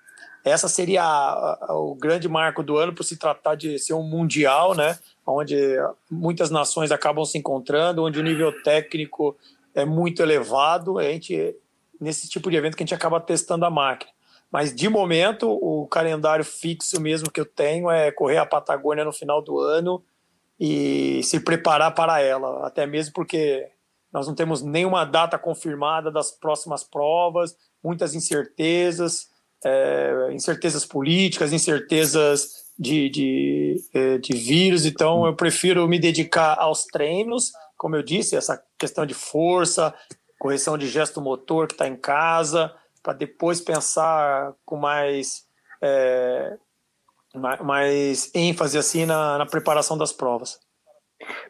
essa 0.45 0.69
seria 0.69 1.03
a, 1.03 1.57
a, 1.71 1.75
o 1.75 1.95
grande 1.95 2.29
marco 2.29 2.61
do 2.61 2.77
ano 2.77 2.93
por 2.93 3.03
se 3.03 3.17
tratar 3.17 3.55
de 3.55 3.79
ser 3.79 3.95
um 3.95 4.03
mundial, 4.03 4.75
né? 4.75 4.99
Onde 5.25 5.55
muitas 6.09 6.51
nações 6.51 6.91
acabam 6.91 7.25
se 7.25 7.35
encontrando, 7.35 8.03
onde 8.03 8.19
o 8.19 8.23
nível 8.23 8.51
técnico 8.61 9.35
é 9.73 9.83
muito 9.83 10.21
elevado. 10.21 10.99
A 10.99 11.03
gente 11.03 11.55
nesse 11.99 12.29
tipo 12.29 12.51
de 12.51 12.57
evento 12.57 12.77
que 12.77 12.83
a 12.83 12.85
gente 12.85 12.93
acaba 12.93 13.19
testando 13.19 13.65
a 13.65 13.71
máquina. 13.71 14.11
Mas 14.51 14.73
de 14.73 14.87
momento 14.87 15.49
o 15.49 15.87
calendário 15.87 16.45
fixo 16.45 17.01
mesmo 17.01 17.31
que 17.31 17.39
eu 17.39 17.45
tenho 17.45 17.89
é 17.89 18.11
correr 18.11 18.37
a 18.37 18.45
Patagônia 18.45 19.03
no 19.03 19.11
final 19.11 19.41
do 19.41 19.59
ano 19.59 20.03
e 20.59 21.23
se 21.23 21.39
preparar 21.39 21.95
para 21.95 22.21
ela, 22.21 22.67
até 22.67 22.85
mesmo 22.85 23.13
porque 23.13 23.67
nós 24.13 24.27
não 24.27 24.35
temos 24.35 24.61
nenhuma 24.61 25.05
data 25.05 25.39
confirmada 25.39 26.11
das 26.11 26.31
próximas 26.31 26.83
provas, 26.83 27.57
muitas 27.83 28.13
incertezas 28.13 29.33
é, 29.65 30.29
incertezas 30.31 30.85
políticas, 30.85 31.51
incertezas 31.51 32.65
de, 32.77 33.09
de, 33.09 33.75
é, 33.93 34.17
de 34.19 34.37
vírus, 34.37 34.85
então 34.85 35.25
eu 35.25 35.35
prefiro 35.35 35.87
me 35.87 35.97
dedicar 35.97 36.55
aos 36.59 36.85
treinos, 36.85 37.51
como 37.75 37.95
eu 37.95 38.03
disse, 38.03 38.35
essa 38.35 38.61
questão 38.77 39.07
de 39.07 39.15
força, 39.15 39.93
correção 40.37 40.77
de 40.77 40.87
gesto 40.87 41.19
motor 41.19 41.67
que 41.67 41.73
está 41.73 41.87
em 41.87 41.95
casa, 41.95 42.71
para 43.01 43.13
depois 43.13 43.59
pensar 43.59 44.53
com 44.63 44.75
mais, 44.77 45.45
é, 45.81 46.57
mais 47.33 48.29
ênfase 48.35 48.77
assim 48.77 49.05
na, 49.05 49.39
na 49.39 49.45
preparação 49.47 49.97
das 49.97 50.13
provas. 50.13 50.59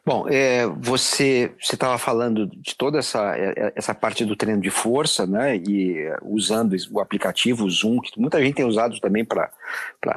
Bom, 0.05 0.27
é, 0.29 0.67
você 0.67 1.51
estava 1.59 1.97
falando 1.97 2.45
de 2.47 2.75
toda 2.75 2.99
essa, 2.99 3.35
é, 3.35 3.53
é, 3.57 3.73
essa 3.75 3.93
parte 3.93 4.23
do 4.23 4.35
treino 4.35 4.61
de 4.61 4.69
força, 4.69 5.25
né? 5.25 5.57
E 5.57 5.97
usando 6.21 6.75
o 6.91 6.99
aplicativo 6.99 7.69
Zoom, 7.69 7.99
que 7.99 8.19
muita 8.19 8.41
gente 8.41 8.55
tem 8.55 8.65
usado 8.65 8.99
também 8.99 9.25
para 9.25 9.51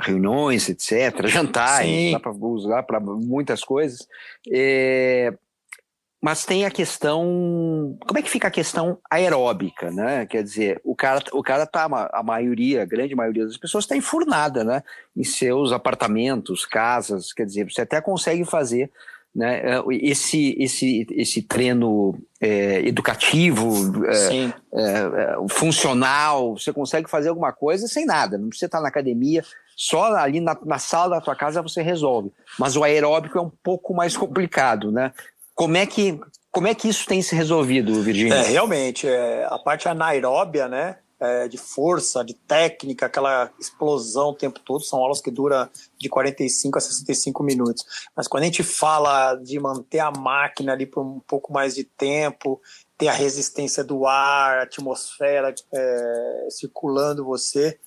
reuniões, 0.01 0.69
etc., 0.69 1.27
jantares, 1.29 2.13
dá 2.13 2.21
para 2.21 2.33
usar 2.33 2.83
para 2.83 3.01
muitas 3.01 3.65
coisas. 3.65 4.07
É, 4.53 5.33
mas 6.21 6.45
tem 6.45 6.67
a 6.67 6.71
questão. 6.71 7.97
Como 8.07 8.19
é 8.19 8.23
que 8.23 8.31
fica 8.31 8.49
a 8.49 8.53
questão 8.53 8.99
aeróbica, 9.09 9.91
né? 9.91 10.27
Quer 10.27 10.43
dizer, 10.43 10.81
o 10.85 10.95
cara, 10.95 11.23
o 11.33 11.43
cara 11.43 11.65
tá, 11.65 11.89
a 12.13 12.23
maioria, 12.23 12.83
a 12.83 12.87
grande 12.87 13.15
maioria 13.15 13.47
das 13.47 13.57
pessoas 13.57 13.85
está 13.85 13.97
enfurnada, 13.97 14.65
né? 14.65 14.83
Em 15.17 15.25
seus 15.25 15.73
apartamentos, 15.73 16.67
casas, 16.67 17.33
quer 17.33 17.47
dizer, 17.47 17.71
você 17.71 17.83
até 17.83 18.01
consegue 18.01 18.45
fazer 18.45 18.91
né? 19.39 19.61
É, 19.61 19.83
esse, 20.03 20.57
esse, 20.59 21.07
esse 21.13 21.43
treino 21.43 22.19
é, 22.41 22.81
educativo, 22.81 24.05
é, 24.05 24.35
é, 24.35 24.51
é, 24.75 25.37
funcional, 25.49 26.59
você 26.59 26.73
consegue 26.73 27.09
fazer 27.09 27.29
alguma 27.29 27.53
coisa 27.53 27.87
sem 27.87 28.05
nada, 28.05 28.37
não 28.37 28.49
precisa 28.49 28.67
estar 28.67 28.81
na 28.81 28.89
academia, 28.89 29.45
só 29.77 30.13
ali 30.17 30.41
na, 30.41 30.59
na 30.67 30.81
sala 30.81 31.17
da 31.17 31.21
tua 31.21 31.37
casa 31.37 31.63
você 31.63 31.81
resolve. 31.83 32.33
Mas 32.59 32.77
o 32.77 32.83
aeróbico 32.83 33.39
é 33.39 33.41
um 33.41 33.53
pouco 33.63 33.95
mais 33.95 34.17
complicado, 34.17 34.91
né? 34.91 35.13
Como 35.55 35.77
é 35.77 35.87
que, 35.87 36.19
como 36.51 36.67
é 36.67 36.75
que 36.75 36.89
isso 36.89 37.07
tem 37.07 37.23
se 37.23 37.37
resolvido, 37.37 38.03
Virginia? 38.03 38.35
É, 38.35 38.43
realmente, 38.43 39.07
a 39.49 39.59
parte 39.61 39.89
anaeróbia, 39.89 40.67
né? 40.67 40.97
É, 41.21 41.49
de 41.49 41.59
força, 41.59 42.25
de 42.25 42.35
técnica, 42.35 43.07
aquela 43.07 43.51
explosão 43.59 44.31
o 44.31 44.35
tempo 44.35 44.61
todo. 44.61 44.85
São 44.85 44.99
aulas 44.99 45.21
que 45.21 45.31
duram 45.31 45.69
de 45.99 46.09
45 46.09 46.79
a 46.79 46.81
65 46.81 47.43
minutos. 47.43 47.85
Mas 48.17 48.29
quando 48.29 48.43
a 48.43 48.47
gente 48.47 48.63
fala 48.63 49.35
de 49.35 49.59
manter 49.59 50.01
a 50.01 50.11
máquina 50.11 50.73
ali 50.73 50.87
por 50.87 51.03
um 51.03 51.21
pouco 51.21 51.53
mais 51.53 51.75
de 51.75 51.85
tempo, 51.85 52.61
ter 52.97 53.09
a 53.09 53.13
resistência 53.13 53.85
do 53.85 54.07
ar, 54.07 54.59
a 54.59 54.63
atmosfera 54.63 55.55
é, 55.73 56.49
circulando 56.51 57.25
você, 57.25 57.79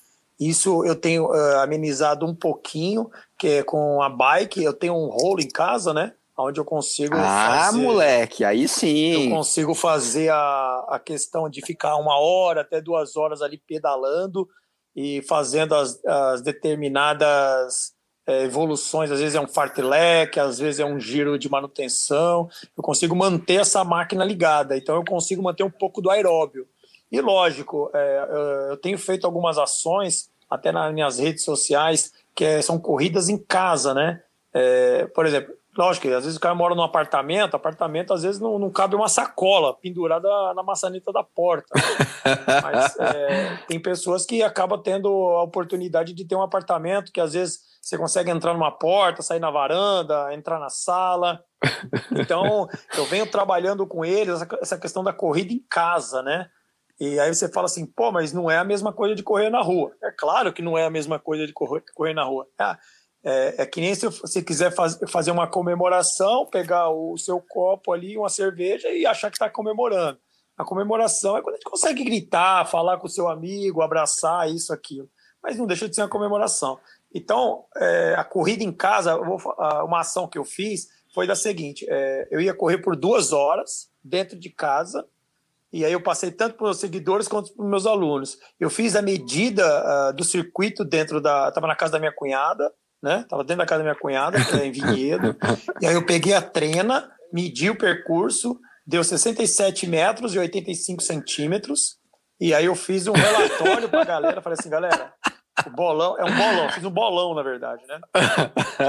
isso 0.42 0.84
eu 0.84 0.96
tenho 0.96 1.28
uh, 1.28 1.60
amenizado 1.60 2.26
um 2.26 2.34
pouquinho, 2.34 3.12
que 3.38 3.48
é 3.48 3.64
com 3.64 4.02
a 4.02 4.10
bike. 4.10 4.64
Eu 4.64 4.74
tenho 4.74 4.96
um 4.96 5.08
rolo 5.08 5.40
em 5.40 5.48
casa, 5.48 5.94
né? 5.94 6.14
Onde 6.41 6.60
eu 6.60 6.65
consigo 6.65 7.15
ah, 7.15 7.65
fazer, 7.65 7.77
moleque, 7.77 8.43
aí 8.43 8.67
sim. 8.67 9.29
Eu 9.29 9.38
consigo 9.38 9.74
fazer 9.74 10.29
a, 10.29 10.86
a 10.89 11.00
questão 11.00 11.50
de 11.50 11.62
ficar 11.65 11.95
uma 11.98 12.17
hora 12.17 12.62
até 12.62 12.81
duas 12.81 13.15
horas 13.15 13.41
ali 13.41 13.57
pedalando 13.57 14.48
e 14.95 15.21
fazendo 15.24 15.75
as, 15.75 16.03
as 16.05 16.41
determinadas 16.41 17.93
é, 18.25 18.43
evoluções. 18.43 19.12
Às 19.12 19.19
vezes 19.19 19.36
é 19.36 19.41
um 19.41 19.48
fartlek, 19.48 20.39
às 20.39 20.60
vezes 20.60 20.79
é 20.79 20.86
um 20.86 21.00
giro 21.00 21.38
de 21.38 21.50
manutenção. 21.50 22.50
Eu 22.77 22.83
consigo 22.83 23.15
manter 23.15 23.62
essa 23.62 23.83
máquina 23.83 24.24
ligada, 24.24 24.77
então 24.77 24.95
eu 24.95 25.03
consigo 25.03 25.41
manter 25.41 25.63
um 25.63 25.71
pouco 25.71 26.01
do 26.01 26.10
aeróbio. 26.10 26.67
E 27.12 27.19
lógico, 27.19 27.91
é, 27.93 28.69
eu 28.69 28.77
tenho 28.77 28.98
feito 28.98 29.25
algumas 29.25 29.57
ações, 29.57 30.29
até 30.50 30.71
nas 30.71 30.93
minhas 30.93 31.19
redes 31.19 31.43
sociais, 31.43 32.13
que 32.33 32.45
é, 32.45 32.62
são 32.62 32.79
corridas 32.79 33.27
em 33.27 33.38
casa, 33.38 33.93
né? 33.93 34.21
É, 34.53 35.05
por 35.07 35.25
exemplo, 35.25 35.53
Lógico 35.78 36.08
que 36.08 36.13
às 36.13 36.25
vezes 36.25 36.38
o 36.38 36.40
cara 36.40 36.54
mora 36.54 36.75
num 36.75 36.84
apartamento, 36.84 37.56
apartamento 37.56 38.13
às 38.13 38.24
vezes 38.24 38.42
não, 38.42 38.60
não 38.60 38.70
cabe 38.70 38.96
uma 38.96 39.08
sacola 39.08 39.74
pendurada 39.74 40.28
na 40.54 40.62
maçaneta 40.62 41.12
da 41.13 41.24
porta. 41.24 41.68
Mas 42.62 43.00
é, 43.00 43.58
tem 43.68 43.80
pessoas 43.80 44.25
que 44.25 44.44
acabam 44.44 44.82
tendo 44.82 45.08
a 45.08 45.44
oportunidade 45.44 46.13
de 46.13 46.25
ter 46.25 46.36
um 46.36 46.42
apartamento 46.42 47.12
que 47.12 47.22
às 47.22 47.34
vezes 47.34 47.72
você 47.82 47.98
consegue 47.98 48.30
entrar 48.30 48.54
numa 48.54 48.72
porta, 48.72 49.24
sair 49.24 49.40
na 49.40 49.50
varanda, 49.50 50.34
entrar 50.34 50.60
na 50.60 50.70
sala. 50.70 51.44
Então, 52.12 52.68
eu 52.96 53.06
venho 53.06 53.25
trabalhando 53.25 53.88
com 53.88 54.06
eles 54.06 54.42
essa 54.62 54.78
questão 54.78 55.04
da 55.04 55.13
corrida 55.13 55.51
em 55.54 55.66
casa, 55.70 56.22
né? 56.22 56.48
E 57.00 57.20
aí 57.20 57.34
você 57.34 57.50
fala 57.50 57.66
assim, 57.66 57.84
pô, 57.84 58.12
mas 58.12 58.32
não 58.32 58.51
é 58.51 58.60
a 58.60 58.63
mesma 58.63 58.94
coisa 58.94 59.16
de 59.16 59.24
correr 59.24 59.50
na 59.50 59.60
rua. 59.60 59.92
É 60.04 60.12
claro 60.12 60.54
que 60.54 60.62
não 60.62 60.78
é 60.78 60.86
a 60.86 60.90
mesma 60.90 61.18
coisa 61.18 61.48
de 61.48 61.54
correr, 61.54 61.84
correr 61.96 62.13
na 62.13 62.24
rua. 62.24 62.46
É, 62.60 62.78
é, 63.24 63.56
é, 63.60 63.66
que 63.66 63.80
nem 63.80 63.94
se 63.94 64.08
você 64.08 64.42
quiser 64.42 64.74
faz, 64.74 65.00
fazer 65.08 65.32
uma 65.32 65.48
comemoração, 65.48 66.46
pegar 66.46 66.90
o 66.90 67.18
seu 67.18 67.40
copo 67.40 67.94
ali, 67.94 68.18
uma 68.18 68.30
cerveja 68.30 68.90
e 68.90 69.06
achar 69.06 69.30
que 69.30 69.36
está 69.36 69.50
comemorando. 69.50 70.20
A 70.58 70.66
comemoração 70.66 71.38
é 71.38 71.42
quando 71.42 71.56
a 71.56 71.58
gente 71.58 71.70
consegue 71.70 72.04
gritar, 72.04 72.66
falar 72.66 72.98
com 72.98 73.08
o 73.08 73.10
seu 73.10 73.28
amigo, 73.28 73.82
abraçar, 73.82 74.50
isso, 74.50 74.74
aquilo. 74.74 75.10
Mas 75.42 75.58
não 75.58 75.66
deixa 75.66 75.88
de 75.88 75.96
ser 75.96 76.01
uma 76.01 76.10
comemoração. 76.10 76.80
Então, 77.13 77.66
é, 77.78 78.16
a 78.18 78.24
corrida 78.24 78.63
em 78.63 78.72
casa, 78.72 79.18
vou, 79.18 79.40
uma 79.86 80.01
ação 80.01 80.28
que 80.28 80.38
eu 80.38 80.46
fiz 80.46 80.88
foi 81.13 81.28
da 81.28 81.36
seguinte: 81.36 81.86
é, 81.90 82.28
eu 82.32 82.40
ia 82.40 82.54
correr 82.54 82.78
por 82.80 82.96
duas 82.96 83.34
horas 83.34 83.90
dentro 84.04 84.38
de 84.38 84.50
casa, 84.50 85.06
e 85.74 85.86
aí 85.86 85.94
eu 85.94 86.01
passei 86.01 86.32
tanto 86.32 86.58
para 86.58 86.70
os 86.70 86.80
seguidores 86.80 87.28
quanto 87.28 87.54
para 87.54 87.63
os 87.63 87.70
meus 87.70 87.86
alunos. 87.86 88.38
Eu 88.60 88.70
fiz 88.70 88.96
a 88.96 89.01
medida 89.01 90.10
uh, 90.10 90.13
do 90.13 90.24
circuito 90.24 90.84
dentro 90.84 91.22
da. 91.22 91.48
Estava 91.48 91.68
na 91.68 91.75
casa 91.75 91.94
da 91.94 92.00
minha 92.00 92.12
cunhada, 92.12 92.72
né? 93.01 93.25
Tava 93.29 93.43
dentro 93.43 93.58
da 93.58 93.65
casa 93.65 93.79
da 93.79 93.89
minha 93.89 94.00
cunhada, 94.00 94.43
que 94.43 94.55
é 94.55 94.65
em 94.65 94.72
Vinhedo. 94.72 95.36
e 95.81 95.88
aí 95.88 95.93
eu 95.93 96.05
peguei 96.05 96.34
a 96.34 96.41
trena, 96.41 97.12
medi 97.34 97.70
o 97.70 97.77
percurso, 97.77 98.60
deu 98.86 99.03
67 99.03 99.88
metros 99.88 100.36
e 100.36 100.39
85 100.39 101.01
centímetros. 101.01 101.98
E 102.39 102.53
aí 102.53 102.65
eu 102.65 102.75
fiz 102.75 103.08
um 103.08 103.13
relatório 103.13 103.89
para 103.89 104.01
a 104.01 104.05
galera, 104.05 104.41
falei 104.41 104.58
assim, 104.60 104.70
galera, 104.70 105.13
o 105.65 105.70
bolão 105.70 106.17
é 106.17 106.24
um 106.24 106.36
bolão, 106.36 106.70
fiz 106.72 106.84
um 106.84 106.89
bolão 106.89 107.36
na 107.36 107.43
verdade, 107.43 107.84
né? 107.88 108.00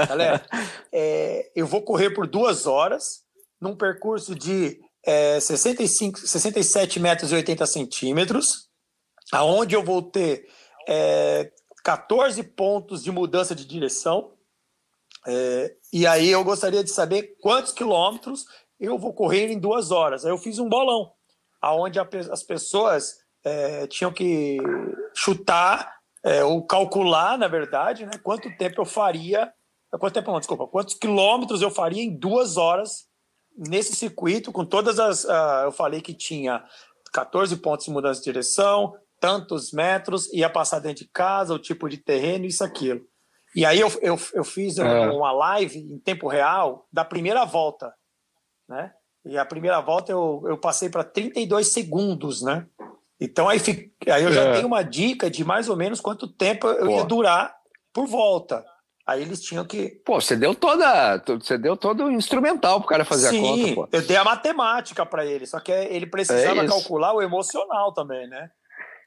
galera, 0.07 0.43
é, 0.91 1.51
eu 1.55 1.67
vou 1.67 1.83
correr 1.83 2.11
por 2.11 2.25
duas 2.25 2.65
horas 2.65 3.21
num 3.61 3.75
percurso 3.75 4.33
de 4.33 4.79
é, 5.05 5.39
65, 5.39 6.19
67 6.19 6.99
metros 6.99 7.31
e 7.31 7.35
80 7.35 7.65
centímetros, 7.65 8.69
aonde 9.31 9.75
eu 9.75 9.83
vou 9.83 10.01
ter 10.01 10.47
é, 10.87 11.51
14 11.83 12.41
pontos 12.43 13.03
de 13.03 13.11
mudança 13.11 13.53
de 13.53 13.65
direção. 13.65 14.31
É, 15.27 15.75
e 15.91 16.07
aí 16.07 16.29
eu 16.29 16.43
gostaria 16.43 16.83
de 16.83 16.89
saber 16.89 17.35
quantos 17.41 17.71
quilômetros 17.71 18.45
eu 18.79 18.97
vou 18.97 19.13
correr 19.13 19.51
em 19.51 19.59
duas 19.59 19.91
horas. 19.91 20.25
Aí 20.25 20.31
eu 20.31 20.37
fiz 20.37 20.59
um 20.59 20.67
bolão, 20.67 21.11
aonde 21.61 21.99
as 21.99 22.43
pessoas 22.43 23.17
é, 23.43 23.87
tinham 23.87 24.11
que 24.11 24.57
chutar 25.13 25.93
é, 26.23 26.43
ou 26.43 26.65
calcular, 26.65 27.37
na 27.37 27.47
verdade, 27.47 28.05
né, 28.05 28.13
quanto 28.23 28.55
tempo 28.57 28.81
eu 28.81 28.85
faria, 28.85 29.53
quanto 29.99 30.13
tempo 30.13 30.31
não, 30.31 30.39
desculpa, 30.39 30.67
quantos 30.67 30.95
quilômetros 30.95 31.61
eu 31.61 31.69
faria 31.69 32.01
em 32.01 32.17
duas 32.17 32.57
horas 32.57 33.07
nesse 33.55 33.95
circuito, 33.95 34.51
com 34.51 34.65
todas 34.65 34.99
as. 34.99 35.25
Uh, 35.25 35.65
eu 35.65 35.71
falei 35.71 36.01
que 36.01 36.13
tinha 36.13 36.63
14 37.11 37.55
pontos 37.57 37.85
de 37.85 37.91
mudança 37.91 38.19
de 38.19 38.25
direção, 38.25 38.95
tantos 39.23 39.71
metros, 39.71 40.27
ia 40.33 40.49
passar 40.49 40.79
dentro 40.79 41.05
de 41.05 41.09
casa, 41.09 41.53
o 41.53 41.59
tipo 41.59 41.87
de 41.87 41.95
terreno, 41.95 42.43
isso, 42.43 42.61
aquilo. 42.61 42.99
E 43.55 43.65
aí 43.65 43.79
eu, 43.79 43.87
eu, 44.01 44.19
eu 44.33 44.43
fiz 44.43 44.77
é. 44.77 44.83
uma 44.83 45.31
live 45.31 45.79
em 45.79 45.97
tempo 45.97 46.27
real 46.27 46.85
da 46.91 47.05
primeira 47.05 47.45
volta, 47.45 47.93
né? 48.67 48.91
E 49.25 49.37
a 49.37 49.45
primeira 49.45 49.79
volta 49.79 50.11
eu, 50.11 50.43
eu 50.45 50.57
passei 50.57 50.89
para 50.89 51.05
32 51.05 51.69
segundos, 51.69 52.41
né? 52.41 52.67
Então 53.17 53.47
aí, 53.47 53.61
aí 54.11 54.23
eu 54.25 54.33
já 54.33 54.41
é. 54.41 54.53
tenho 54.55 54.67
uma 54.67 54.83
dica 54.83 55.31
de 55.31 55.45
mais 55.45 55.69
ou 55.69 55.77
menos 55.77 56.01
quanto 56.01 56.27
tempo 56.27 56.67
eu 56.67 56.87
Pô. 56.87 56.97
ia 56.97 57.05
durar 57.05 57.55
por 57.93 58.05
volta. 58.05 58.65
Aí 59.07 59.21
eles 59.21 59.41
tinham 59.41 59.63
que. 59.63 60.01
Pô, 60.05 60.19
você 60.19 60.35
deu 60.35 60.53
toda. 60.53 61.23
Você 61.25 61.57
deu 61.57 61.77
todo 61.77 62.03
o 62.03 62.11
instrumental 62.11 62.81
pro 62.81 62.89
cara 62.89 63.05
fazer 63.05 63.29
Sim, 63.29 63.39
a 63.39 63.41
conta, 63.41 63.75
pô. 63.75 63.89
Eu 63.89 64.01
dei 64.01 64.17
a 64.17 64.23
matemática 64.25 65.05
para 65.05 65.25
ele, 65.25 65.45
só 65.45 65.61
que 65.61 65.71
ele 65.71 66.07
precisava 66.07 66.61
é 66.61 66.67
calcular 66.67 67.13
o 67.13 67.21
emocional 67.21 67.93
também, 67.93 68.27
né? 68.27 68.49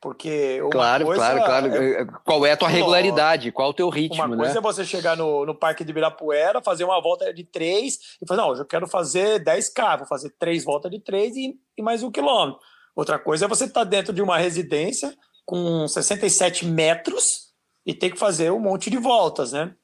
Porque 0.01 0.61
claro, 0.71 1.07
claro, 1.07 1.45
claro. 1.45 1.67
É... 1.75 2.07
Qual 2.25 2.45
é 2.45 2.53
a 2.53 2.57
tua 2.57 2.69
regularidade? 2.69 3.51
Qual 3.51 3.69
é 3.69 3.71
o 3.71 3.75
teu 3.75 3.89
ritmo, 3.89 4.25
Uma 4.25 4.37
coisa 4.37 4.53
né? 4.53 4.59
é 4.59 4.63
você 4.63 4.85
chegar 4.85 5.17
no, 5.17 5.47
no 5.47 5.55
Parque 5.55 5.85
de 5.85 5.91
Ibirapuera, 5.91 6.63
fazer 6.63 6.85
uma 6.85 7.01
volta 7.01 7.33
de 7.33 7.45
três 7.45 7.99
e 8.21 8.27
falar, 8.27 8.43
não, 8.43 8.55
eu 8.55 8.65
quero 8.65 8.87
fazer 8.87 9.43
10K, 9.43 9.99
vou 9.99 10.07
fazer 10.07 10.31
três 10.39 10.65
voltas 10.65 10.91
de 10.91 11.01
três 11.01 11.35
e, 11.37 11.55
e 11.77 11.83
mais 11.83 12.03
um 12.03 12.11
quilômetro. 12.11 12.61
Outra 12.95 13.19
coisa 13.19 13.47
é 13.47 13.49
você 13.49 13.65
estar 13.65 13.81
tá 13.81 13.85
dentro 13.85 14.13
de 14.13 14.23
uma 14.23 14.39
residência 14.39 15.15
com 15.45 15.87
67 15.87 16.67
metros 16.67 17.47
e 17.85 17.95
ter 17.95 18.11
que 18.11 18.19
fazer 18.19 18.51
um 18.51 18.61
monte 18.61 18.91
de 18.91 18.99
voltas, 18.99 19.53
né? 19.53 19.75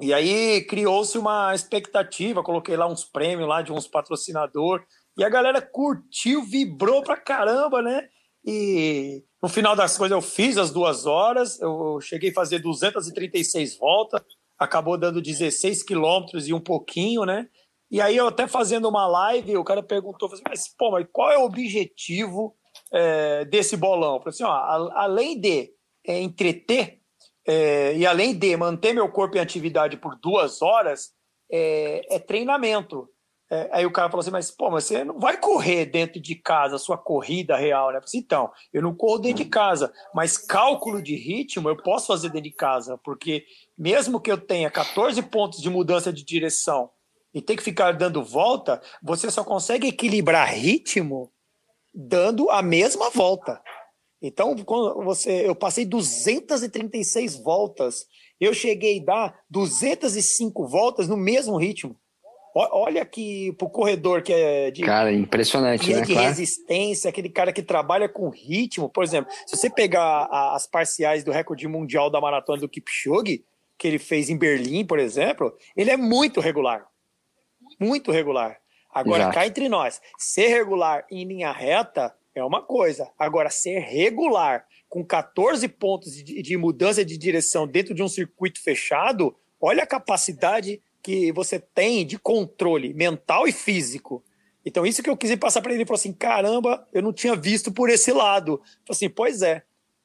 E 0.00 0.12
aí 0.12 0.64
criou-se 0.64 1.16
uma 1.18 1.54
expectativa, 1.54 2.42
coloquei 2.42 2.76
lá 2.76 2.88
uns 2.88 3.04
prêmios 3.04 3.48
lá 3.48 3.62
de 3.62 3.72
uns 3.72 3.86
patrocinadores, 3.86 4.86
e 5.16 5.22
a 5.22 5.28
galera 5.28 5.60
curtiu, 5.60 6.42
vibrou 6.42 7.02
pra 7.02 7.16
caramba, 7.16 7.82
né? 7.82 8.08
E 8.44 9.22
no 9.42 9.48
final 9.48 9.74
das 9.74 9.98
coisas, 9.98 10.14
eu 10.14 10.22
fiz 10.22 10.56
as 10.56 10.70
duas 10.70 11.04
horas, 11.04 11.60
eu 11.60 12.00
cheguei 12.00 12.30
a 12.30 12.34
fazer 12.34 12.60
236 12.60 13.76
voltas, 13.76 14.22
acabou 14.56 14.96
dando 14.96 15.20
16 15.20 15.82
quilômetros 15.82 16.46
e 16.46 16.54
um 16.54 16.60
pouquinho, 16.60 17.24
né? 17.24 17.48
E 17.90 18.00
aí, 18.00 18.16
eu 18.16 18.28
até 18.28 18.46
fazendo 18.46 18.88
uma 18.88 19.06
live, 19.06 19.56
o 19.56 19.64
cara 19.64 19.82
perguntou, 19.82 20.32
assim, 20.32 20.42
mas, 20.48 20.68
pô, 20.78 20.92
mas 20.92 21.06
qual 21.12 21.30
é 21.30 21.36
o 21.36 21.44
objetivo 21.44 22.54
é, 22.92 23.44
desse 23.44 23.76
bolão? 23.76 24.14
Eu 24.14 24.18
falei 24.20 24.30
assim, 24.30 24.44
ó, 24.44 24.90
além 24.94 25.38
de 25.38 25.72
é, 26.06 26.20
entreter 26.20 27.00
é, 27.46 27.96
e 27.96 28.06
além 28.06 28.38
de 28.38 28.56
manter 28.56 28.94
meu 28.94 29.10
corpo 29.10 29.36
em 29.36 29.40
atividade 29.40 29.96
por 29.96 30.16
duas 30.20 30.62
horas, 30.62 31.10
é 31.54 32.18
treinamento. 32.18 33.11
É, 33.52 33.68
aí 33.70 33.84
o 33.84 33.92
cara 33.92 34.08
falou 34.08 34.22
assim, 34.22 34.30
mas 34.30 34.50
pô, 34.50 34.70
mas 34.70 34.84
você 34.84 35.04
não 35.04 35.20
vai 35.20 35.36
correr 35.36 35.84
dentro 35.84 36.18
de 36.18 36.34
casa, 36.34 36.76
a 36.76 36.78
sua 36.78 36.96
corrida 36.96 37.54
real, 37.54 37.92
né? 37.92 37.98
Eu 37.98 38.02
falei, 38.02 38.20
então, 38.24 38.50
eu 38.72 38.80
não 38.80 38.94
corro 38.94 39.18
dentro 39.18 39.44
de 39.44 39.50
casa, 39.50 39.92
mas 40.14 40.38
cálculo 40.38 41.02
de 41.02 41.14
ritmo 41.14 41.68
eu 41.68 41.76
posso 41.76 42.06
fazer 42.06 42.30
dentro 42.30 42.48
de 42.48 42.56
casa, 42.56 42.96
porque 43.04 43.44
mesmo 43.76 44.18
que 44.18 44.32
eu 44.32 44.38
tenha 44.38 44.70
14 44.70 45.20
pontos 45.24 45.60
de 45.60 45.68
mudança 45.68 46.10
de 46.10 46.24
direção 46.24 46.88
e 47.34 47.42
ter 47.42 47.54
que 47.54 47.62
ficar 47.62 47.92
dando 47.92 48.24
volta, 48.24 48.80
você 49.02 49.30
só 49.30 49.44
consegue 49.44 49.86
equilibrar 49.86 50.48
ritmo 50.48 51.30
dando 51.94 52.48
a 52.48 52.62
mesma 52.62 53.10
volta. 53.10 53.60
Então, 54.22 54.56
quando 54.64 55.04
você, 55.04 55.46
eu 55.46 55.54
passei 55.54 55.84
236 55.84 57.36
voltas, 57.36 58.06
eu 58.40 58.54
cheguei 58.54 58.98
a 59.00 59.04
dar 59.04 59.40
205 59.50 60.66
voltas 60.66 61.06
no 61.06 61.18
mesmo 61.18 61.58
ritmo. 61.58 62.00
Olha 62.54 63.04
que 63.06 63.52
pro 63.52 63.70
corredor 63.70 64.22
que 64.22 64.32
é 64.32 64.70
de. 64.70 64.82
Cara, 64.82 65.10
impressionante, 65.12 65.86
que 65.86 65.92
é 65.92 65.96
né? 65.96 66.02
de 66.02 66.12
claro. 66.12 66.28
resistência, 66.28 67.08
aquele 67.08 67.30
cara 67.30 67.52
que 67.52 67.62
trabalha 67.62 68.08
com 68.08 68.28
ritmo. 68.28 68.90
Por 68.90 69.02
exemplo, 69.02 69.32
se 69.46 69.56
você 69.56 69.70
pegar 69.70 70.28
as 70.30 70.66
parciais 70.66 71.24
do 71.24 71.30
recorde 71.30 71.66
mundial 71.66 72.10
da 72.10 72.20
maratona 72.20 72.60
do 72.60 72.68
Kipchoge, 72.68 73.42
que 73.78 73.88
ele 73.88 73.98
fez 73.98 74.28
em 74.28 74.36
Berlim, 74.36 74.84
por 74.84 74.98
exemplo, 74.98 75.56
ele 75.74 75.90
é 75.90 75.96
muito 75.96 76.40
regular. 76.40 76.86
Muito 77.80 78.12
regular. 78.12 78.58
Agora, 78.92 79.22
Exato. 79.22 79.34
cá 79.34 79.46
entre 79.46 79.68
nós, 79.68 80.00
ser 80.18 80.48
regular 80.48 81.06
em 81.10 81.24
linha 81.24 81.50
reta 81.50 82.14
é 82.34 82.44
uma 82.44 82.62
coisa. 82.62 83.10
Agora, 83.18 83.48
ser 83.48 83.78
regular 83.78 84.66
com 84.88 85.02
14 85.02 85.66
pontos 85.68 86.12
de, 86.12 86.42
de 86.42 86.56
mudança 86.58 87.02
de 87.02 87.16
direção 87.16 87.66
dentro 87.66 87.94
de 87.94 88.02
um 88.02 88.08
circuito 88.08 88.62
fechado, 88.62 89.34
olha 89.58 89.84
a 89.84 89.86
capacidade 89.86 90.82
que 91.02 91.32
você 91.32 91.58
tem 91.58 92.06
de 92.06 92.18
controle 92.18 92.94
mental 92.94 93.48
e 93.48 93.52
físico. 93.52 94.22
Então, 94.64 94.86
isso 94.86 95.02
que 95.02 95.10
eu 95.10 95.16
quis 95.16 95.34
passar 95.36 95.60
para 95.60 95.72
ele. 95.72 95.80
Ele 95.80 95.86
falou 95.86 95.98
assim: 95.98 96.12
caramba, 96.12 96.86
eu 96.92 97.02
não 97.02 97.12
tinha 97.12 97.34
visto 97.34 97.72
por 97.72 97.90
esse 97.90 98.12
lado. 98.12 98.52
Eu 98.52 98.58
falei 98.58 98.90
assim: 98.90 99.10
pois 99.10 99.42
é. 99.42 99.62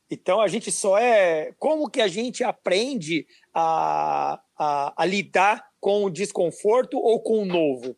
Então, 0.09 0.41
a 0.41 0.47
gente 0.47 0.71
só 0.71 0.97
é. 0.97 1.53
Como 1.59 1.89
que 1.89 2.01
a 2.01 2.07
gente 2.07 2.43
aprende 2.43 3.27
a, 3.53 4.39
a, 4.57 5.03
a 5.03 5.05
lidar 5.05 5.67
com 5.79 6.05
o 6.05 6.09
desconforto 6.09 6.97
ou 6.97 7.21
com 7.21 7.39
o 7.39 7.45
novo? 7.45 7.95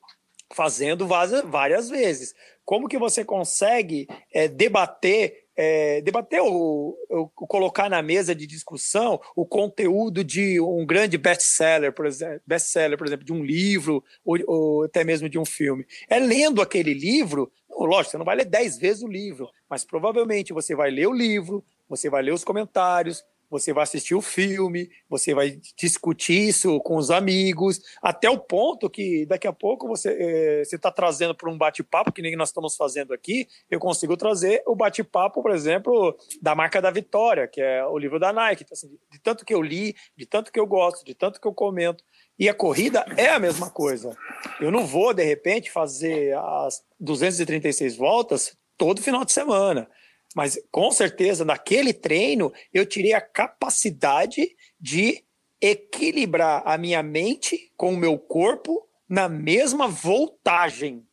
Fazendo 0.53 1.07
várias, 1.07 1.43
várias 1.43 1.89
vezes. 1.89 2.33
Como 2.65 2.87
que 2.87 2.97
você 2.97 3.23
consegue 3.23 4.07
é, 4.33 4.47
debater 4.47 5.45
é, 5.61 5.99
debater 5.99 6.41
ou, 6.41 6.97
colocar 7.35 7.89
na 7.89 8.01
mesa 8.01 8.33
de 8.33 8.47
discussão 8.47 9.19
o 9.35 9.45
conteúdo 9.45 10.23
de 10.23 10.57
um 10.57 10.85
grande 10.85 11.17
best-seller, 11.17 11.91
por 11.91 12.05
exemplo, 12.05 12.39
best-seller, 12.47 12.97
por 12.97 13.05
exemplo, 13.05 13.25
de 13.25 13.33
um 13.33 13.43
livro 13.43 14.01
ou, 14.23 14.37
ou, 14.47 14.83
até 14.85 15.03
mesmo 15.03 15.27
de 15.27 15.37
um 15.37 15.43
filme. 15.43 15.85
É 16.07 16.17
lendo 16.17 16.61
aquele 16.61 16.93
livro, 16.93 17.51
lógico, 17.69 18.11
você 18.11 18.17
não 18.17 18.23
vai 18.23 18.37
ler 18.37 18.45
dez 18.45 18.77
vezes 18.77 19.03
o 19.03 19.07
livro, 19.09 19.49
mas 19.69 19.83
provavelmente 19.83 20.53
você 20.53 20.73
vai 20.73 20.89
ler 20.89 21.07
o 21.07 21.13
livro, 21.13 21.61
você 21.89 22.09
vai 22.09 22.23
ler 22.23 22.33
os 22.33 22.45
comentários, 22.45 23.21
você 23.49 23.73
vai 23.73 23.83
assistir 23.83 24.15
o 24.15 24.21
filme, 24.21 24.89
você 25.09 25.33
vai 25.33 25.59
discutir 25.75 26.49
isso 26.49 26.79
com 26.81 26.95
os 26.95 27.09
amigos, 27.09 27.79
até 28.01 28.29
o 28.29 28.37
ponto 28.37 28.89
que 28.89 29.25
daqui 29.25 29.47
a 29.47 29.53
pouco 29.53 29.87
você 29.87 30.61
está 30.71 30.89
eh, 30.89 30.93
trazendo 30.93 31.33
para 31.33 31.49
um 31.49 31.57
bate-papo, 31.57 32.11
que 32.11 32.21
nem 32.21 32.35
nós 32.35 32.49
estamos 32.49 32.75
fazendo 32.75 33.13
aqui, 33.13 33.47
eu 33.69 33.79
consigo 33.79 34.15
trazer 34.15 34.61
o 34.65 34.75
bate-papo, 34.75 35.41
por 35.41 35.51
exemplo, 35.51 36.15
da 36.41 36.53
marca 36.53 36.81
da 36.81 36.91
Vitória, 36.91 37.47
que 37.47 37.61
é 37.61 37.85
o 37.85 37.97
livro 37.97 38.19
da 38.19 38.31
Nike. 38.31 38.63
Então, 38.63 38.75
assim, 38.75 38.97
de 39.11 39.19
tanto 39.19 39.45
que 39.45 39.53
eu 39.53 39.61
li, 39.61 39.95
de 40.15 40.25
tanto 40.25 40.51
que 40.51 40.59
eu 40.59 40.67
gosto, 40.67 41.05
de 41.05 41.13
tanto 41.13 41.39
que 41.39 41.47
eu 41.47 41.53
comento. 41.53 42.03
E 42.37 42.47
a 42.47 42.53
corrida 42.53 43.05
é 43.17 43.29
a 43.29 43.39
mesma 43.39 43.69
coisa. 43.69 44.15
Eu 44.61 44.71
não 44.71 44.85
vou, 44.85 45.13
de 45.13 45.23
repente, 45.23 45.71
fazer 45.71 46.37
as 46.37 46.83
236 46.99 47.97
voltas 47.97 48.57
todo 48.77 49.01
final 49.01 49.25
de 49.25 49.31
semana. 49.31 49.89
Mas 50.35 50.59
com 50.71 50.91
certeza, 50.91 51.43
naquele 51.43 51.93
treino, 51.93 52.53
eu 52.73 52.85
tirei 52.85 53.13
a 53.13 53.21
capacidade 53.21 54.55
de 54.79 55.23
equilibrar 55.61 56.63
a 56.65 56.77
minha 56.77 57.03
mente 57.03 57.71
com 57.75 57.93
o 57.93 57.97
meu 57.97 58.17
corpo 58.17 58.87
na 59.07 59.27
mesma 59.27 59.87
voltagem 59.87 61.05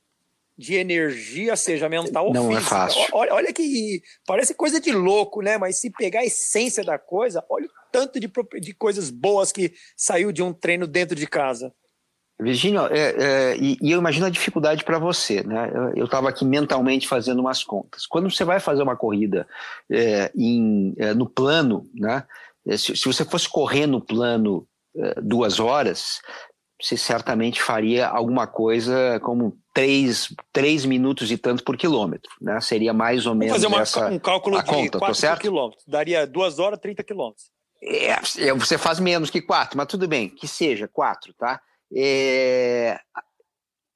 de 0.58 0.74
energia, 0.74 1.54
seja 1.54 1.88
mental 1.88 2.28
ou 2.28 2.32
Não 2.32 2.50
é 2.50 2.56
física. 2.56 2.74
É 2.74 2.78
fácil. 2.78 3.06
Olha, 3.12 3.34
olha, 3.34 3.52
que 3.52 4.02
parece 4.26 4.54
coisa 4.54 4.80
de 4.80 4.90
louco, 4.90 5.42
né? 5.42 5.58
Mas 5.58 5.78
se 5.78 5.90
pegar 5.90 6.20
a 6.20 6.24
essência 6.24 6.82
da 6.82 6.98
coisa, 6.98 7.44
olha 7.48 7.66
o 7.66 7.70
tanto 7.92 8.18
de, 8.18 8.30
de 8.60 8.74
coisas 8.74 9.10
boas 9.10 9.52
que 9.52 9.72
saiu 9.96 10.32
de 10.32 10.42
um 10.42 10.52
treino 10.52 10.86
dentro 10.86 11.14
de 11.14 11.26
casa. 11.26 11.74
Virgínio, 12.38 12.86
é, 12.86 13.14
é, 13.52 13.56
e, 13.56 13.78
e, 13.80 13.90
eu 13.92 13.98
imagino 13.98 14.26
a 14.26 14.30
dificuldade 14.30 14.84
para 14.84 14.98
você, 14.98 15.42
né? 15.42 15.70
Eu 15.96 16.04
estava 16.04 16.28
aqui 16.28 16.44
mentalmente 16.44 17.08
fazendo 17.08 17.40
umas 17.40 17.64
contas. 17.64 18.06
Quando 18.06 18.30
você 18.30 18.44
vai 18.44 18.60
fazer 18.60 18.82
uma 18.82 18.96
corrida 18.96 19.48
é, 19.90 20.30
em, 20.36 20.94
é, 20.98 21.14
no 21.14 21.26
plano, 21.26 21.88
né? 21.94 22.24
É, 22.66 22.76
se, 22.76 22.94
se, 22.94 23.06
você 23.06 23.24
fosse 23.24 23.48
correr 23.48 23.86
no 23.86 24.02
plano 24.02 24.66
é, 24.94 25.18
duas 25.22 25.58
horas, 25.58 26.20
você 26.80 26.94
certamente 26.96 27.62
faria 27.62 28.06
alguma 28.06 28.46
coisa 28.46 29.18
como 29.20 29.56
três, 29.72 30.34
três 30.52 30.84
minutos 30.84 31.30
e 31.30 31.38
tanto 31.38 31.64
por 31.64 31.74
quilômetro, 31.74 32.30
né? 32.38 32.60
Seria 32.60 32.92
mais 32.92 33.24
ou 33.24 33.34
menos 33.34 33.62
Vamos 33.62 33.78
fazer 33.78 34.00
uma, 34.00 34.08
essa, 34.08 34.14
um 34.14 34.18
cálculo 34.18 34.62
de 34.62 34.68
conta, 34.68 34.98
quatro 34.98 35.38
quilômetros. 35.38 35.84
Daria 35.86 36.26
duas 36.26 36.58
horas, 36.58 36.78
30 36.80 37.02
quilômetros. 37.02 37.50
É, 37.82 38.52
você 38.52 38.76
faz 38.76 39.00
menos 39.00 39.30
que 39.30 39.40
quatro, 39.40 39.76
mas 39.78 39.86
tudo 39.86 40.06
bem, 40.06 40.28
que 40.28 40.46
seja 40.46 40.86
quatro, 40.86 41.32
tá? 41.32 41.60
É, 41.94 42.98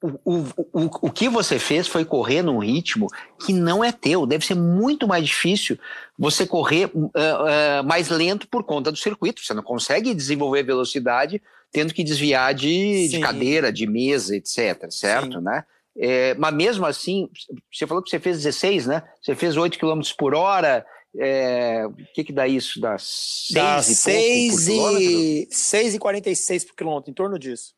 o, 0.02 0.08
o, 0.24 0.38
o, 0.72 1.08
o 1.08 1.10
que 1.10 1.28
você 1.28 1.58
fez 1.58 1.86
foi 1.86 2.04
correr 2.04 2.42
num 2.42 2.58
ritmo 2.58 3.06
que 3.44 3.52
não 3.52 3.84
é 3.84 3.92
teu. 3.92 4.26
Deve 4.26 4.46
ser 4.46 4.54
muito 4.54 5.06
mais 5.06 5.26
difícil 5.26 5.78
você 6.18 6.46
correr 6.46 6.90
uh, 6.94 7.06
uh, 7.06 7.84
mais 7.84 8.08
lento 8.08 8.48
por 8.48 8.64
conta 8.64 8.90
do 8.90 8.96
circuito. 8.96 9.44
Você 9.44 9.52
não 9.52 9.62
consegue 9.62 10.14
desenvolver 10.14 10.62
velocidade 10.62 11.42
tendo 11.70 11.94
que 11.94 12.02
desviar 12.02 12.54
de, 12.54 13.08
de 13.08 13.20
cadeira, 13.20 13.72
de 13.72 13.86
mesa, 13.86 14.34
etc. 14.34 14.90
Certo, 14.90 15.38
Sim. 15.38 15.44
né? 15.44 15.64
É, 15.96 16.34
mas 16.34 16.54
mesmo 16.54 16.86
assim, 16.86 17.28
você 17.72 17.86
falou 17.86 18.02
que 18.02 18.10
você 18.10 18.18
fez 18.18 18.38
16, 18.38 18.86
né? 18.86 19.02
Você 19.20 19.34
fez 19.34 19.56
8 19.56 19.78
km 19.78 20.00
por 20.16 20.34
hora. 20.34 20.84
É, 21.18 21.84
o 21.86 21.92
que, 22.14 22.24
que 22.24 22.32
dá 22.32 22.48
isso? 22.48 22.80
Dá 22.80 22.96
6 22.98 23.52
dá 23.52 23.78
e 23.80 23.82
6 23.82 24.68
e, 24.68 25.48
6 25.50 25.94
e 25.94 25.98
46 25.98 26.64
por 26.64 26.76
quilômetro, 26.76 27.10
em 27.10 27.14
torno 27.14 27.38
disso. 27.38 27.74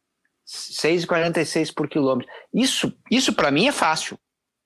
6,46 0.46 1.72
por 1.74 1.88
quilômetro. 1.88 2.30
Isso, 2.52 2.92
isso 3.10 3.32
para 3.32 3.50
mim 3.50 3.68
é 3.68 3.72
fácil. 3.72 4.18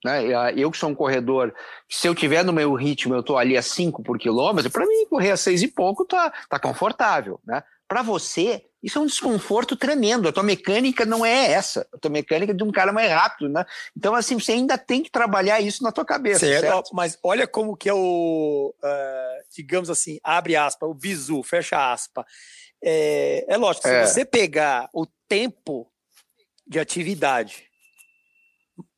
Né? 0.03 0.53
Eu 0.55 0.71
que 0.71 0.77
sou 0.77 0.89
um 0.89 0.95
corredor, 0.95 1.53
se 1.89 2.07
eu 2.07 2.15
tiver 2.15 2.43
no 2.43 2.53
meu 2.53 2.73
ritmo, 2.73 3.13
eu 3.15 3.21
estou 3.21 3.37
ali 3.37 3.57
a 3.57 3.61
5 3.61 4.03
por 4.03 4.17
quilômetro, 4.17 4.71
para 4.71 4.85
mim 4.85 5.05
correr 5.09 5.31
a 5.31 5.37
6 5.37 5.63
e 5.63 5.67
pouco 5.67 6.05
tá, 6.05 6.31
tá 6.49 6.59
confortável. 6.59 7.39
Né? 7.45 7.63
Para 7.87 8.01
você, 8.01 8.63
isso 8.83 8.99
é 8.99 9.01
um 9.01 9.05
desconforto 9.05 9.75
tremendo. 9.75 10.27
A 10.27 10.31
tua 10.31 10.43
mecânica 10.43 11.05
não 11.05 11.25
é 11.25 11.51
essa. 11.51 11.87
A 11.93 11.97
tua 11.97 12.11
mecânica 12.11 12.51
é 12.51 12.55
de 12.55 12.63
um 12.63 12.71
cara 12.71 12.93
mais 12.93 13.09
rápido, 13.09 13.49
né? 13.49 13.65
Então, 13.95 14.13
assim, 14.13 14.39
você 14.39 14.51
ainda 14.51 14.77
tem 14.77 15.01
que 15.01 15.09
trabalhar 15.09 15.59
isso 15.61 15.83
na 15.83 15.91
tua 15.91 16.05
cabeça. 16.05 16.39
Certo, 16.39 16.61
certo? 16.61 16.89
mas 16.93 17.17
olha 17.23 17.47
como 17.47 17.75
que 17.75 17.89
é 17.89 17.93
o, 17.93 18.73
uh, 18.77 19.43
digamos 19.55 19.89
assim, 19.89 20.19
abre 20.23 20.55
aspas, 20.55 20.89
o 20.89 20.93
bizu, 20.93 21.41
fecha 21.43 21.91
aspas. 21.91 22.25
É, 22.83 23.45
é 23.47 23.57
lógico, 23.57 23.87
é. 23.87 24.05
se 24.05 24.13
você 24.13 24.25
pegar 24.25 24.89
o 24.93 25.05
tempo 25.27 25.91
de 26.65 26.79
atividade 26.79 27.69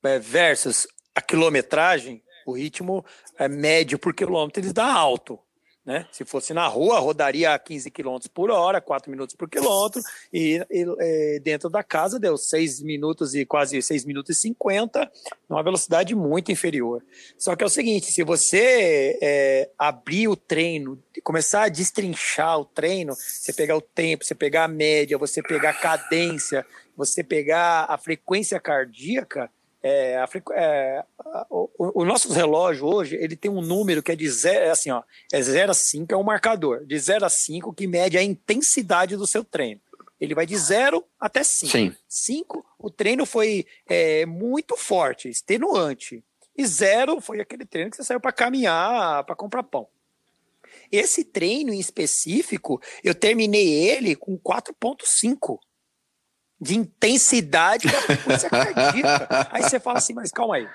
é, 0.04 0.20
versus 0.20 0.88
a 1.16 1.22
quilometragem, 1.22 2.24
o 2.46 2.54
ritmo 2.54 3.06
é 3.38 3.48
médio 3.48 4.00
por 4.00 4.14
quilômetro 4.14 4.62
ele 4.62 4.74
dá 4.74 4.86
alto. 4.86 5.40
Né? 5.90 6.06
Se 6.12 6.24
fosse 6.24 6.54
na 6.54 6.68
rua, 6.68 7.00
rodaria 7.00 7.52
a 7.52 7.58
15 7.58 7.90
km 7.90 8.20
por 8.32 8.52
hora, 8.52 8.80
4 8.80 9.10
minutos 9.10 9.36
por 9.36 9.50
quilômetro, 9.50 10.04
e, 10.32 10.64
e, 10.70 10.86
e, 10.86 11.40
dentro 11.40 11.68
da 11.68 11.82
casa 11.82 12.20
deu 12.20 12.38
6 12.38 12.84
minutos 12.84 13.34
e 13.34 13.44
quase 13.44 13.82
6 13.82 14.06
minutos 14.06 14.38
e 14.38 14.40
50, 14.40 15.12
numa 15.50 15.64
velocidade 15.64 16.14
muito 16.14 16.52
inferior. 16.52 17.04
Só 17.40 17.56
que 17.56 17.64
é 17.64 17.66
o 17.66 17.72
seguinte: 17.72 18.12
se 18.12 18.22
você 18.22 19.18
é, 19.20 19.72
abrir 19.80 20.28
o 20.28 20.36
treino, 20.36 21.02
começar 21.24 21.64
a 21.64 21.70
destrinchar 21.70 22.60
o 22.60 22.66
treino, 22.66 23.16
você 23.16 23.52
pegar 23.52 23.76
o 23.76 23.82
tempo, 23.82 24.24
você 24.24 24.36
pegar 24.36 24.66
a 24.66 24.68
média, 24.68 25.18
você 25.18 25.42
pegar 25.42 25.72
a 25.72 25.74
cadência, 25.74 26.64
você 26.96 27.24
pegar 27.24 27.88
a 27.90 27.98
frequência 27.98 28.60
cardíaca, 28.60 29.50
é, 29.82 30.18
a, 30.18 30.28
é, 30.54 31.06
o, 31.50 32.02
o, 32.02 32.06
nosso 32.06 32.32
relógio 32.34 32.86
hoje 32.86 33.16
ele 33.16 33.36
tem 33.36 33.50
um 33.50 33.62
número 33.62 34.04
que 34.04 34.12
é 34.12 34.16
de 34.16 34.30
zero, 34.30 34.66
é 34.66 34.70
assim, 34.72 34.92
ó, 34.92 35.04
é 35.32 35.42
0 35.42 35.72
a 35.72 35.74
5 35.74 36.14
é 36.14 36.18
um 36.18 36.24
marcador, 36.24 36.86
de 36.86 37.00
0 37.00 37.26
a 37.26 37.30
5 37.30 37.74
que 37.74 37.88
mede 37.88 38.18
a 38.18 38.24
intensidade 38.24 39.16
do 39.16 39.26
seu 39.26 39.44
treino. 39.44 39.80
Ele 40.20 40.36
vai 40.36 40.46
de 40.46 40.58
0 40.58 41.06
até 41.18 41.44
5. 41.44 41.96
5, 42.08 42.66
o 42.78 42.90
treino 42.90 43.26
foi 43.26 43.66
é, 43.88 44.26
muito 44.26 44.76
forte, 44.76 45.30
extenuante. 45.30 46.22
E 46.58 46.66
0 46.66 47.22
foi 47.22 47.40
aquele 47.40 47.66
treino 47.66 47.90
que 47.90 47.96
você 47.96 48.04
saiu 48.04 48.20
para 48.20 48.34
caminhar, 48.34 49.24
para 49.24 49.36
comprar 49.36 49.64
pão. 49.64 49.88
Esse 50.92 51.24
treino 51.24 51.74
em 51.74 51.80
específico, 51.80 52.82
eu 53.02 53.16
terminei 53.16 53.90
ele 53.90 54.14
com 54.14 54.38
4.5 54.38 55.58
de 56.60 56.78
intensidade 56.78 57.88
da 57.88 58.02
frequência 58.02 58.50
cardíaca. 58.50 59.48
Aí 59.52 59.64
você 59.64 59.80
fala 59.80 59.98
assim, 59.98 60.14
mas 60.14 60.32
calma 60.32 60.56
aí. 60.56 60.68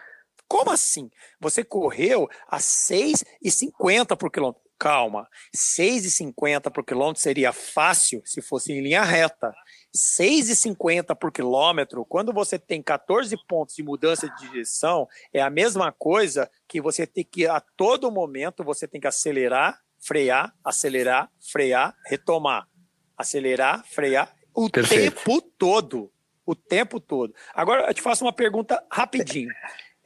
Como 0.49 0.71
assim? 0.71 1.11
Você 1.41 1.65
correu 1.65 2.29
a 2.49 2.59
6,50 2.59 4.17
por 4.17 4.31
quilômetro. 4.31 4.63
Calma, 4.77 5.29
6,50 5.57 6.71
por 6.71 6.85
quilômetro 6.85 7.23
seria 7.23 7.53
fácil 7.53 8.21
se 8.25 8.43
fosse 8.43 8.73
em 8.73 8.83
linha 8.83 9.03
reta. 9.03 9.55
6,50 9.97 11.15
por 11.17 11.31
quilômetro, 11.31 12.05
quando 12.05 12.33
você 12.33 12.59
tem 12.59 12.83
14 12.83 13.37
pontos 13.49 13.77
de 13.77 13.83
mudança 13.83 14.29
de 14.29 14.49
direção, 14.49 15.07
é 15.33 15.41
a 15.41 15.49
mesma 15.49 15.93
coisa 15.93 16.51
que 16.69 16.81
você 16.81 17.07
tem 17.07 17.25
que, 17.25 17.47
a 17.47 17.61
todo 17.61 18.11
momento, 18.11 18.65
você 18.65 18.89
tem 18.89 19.01
que 19.01 19.07
acelerar, 19.07 19.81
frear, 20.01 20.53
acelerar, 20.65 21.31
frear, 21.41 21.97
retomar. 22.07 22.69
Acelerar, 23.17 23.85
frear, 23.87 24.35
o 24.55 24.71
Perfeito. 24.71 25.17
tempo 25.17 25.41
todo. 25.59 26.11
O 26.47 26.55
tempo 26.55 27.01
todo. 27.01 27.35
Agora, 27.55 27.89
eu 27.89 27.95
te 27.95 28.03
faço 28.03 28.25
uma 28.25 28.33
pergunta 28.33 28.83
rapidinho. 28.91 29.51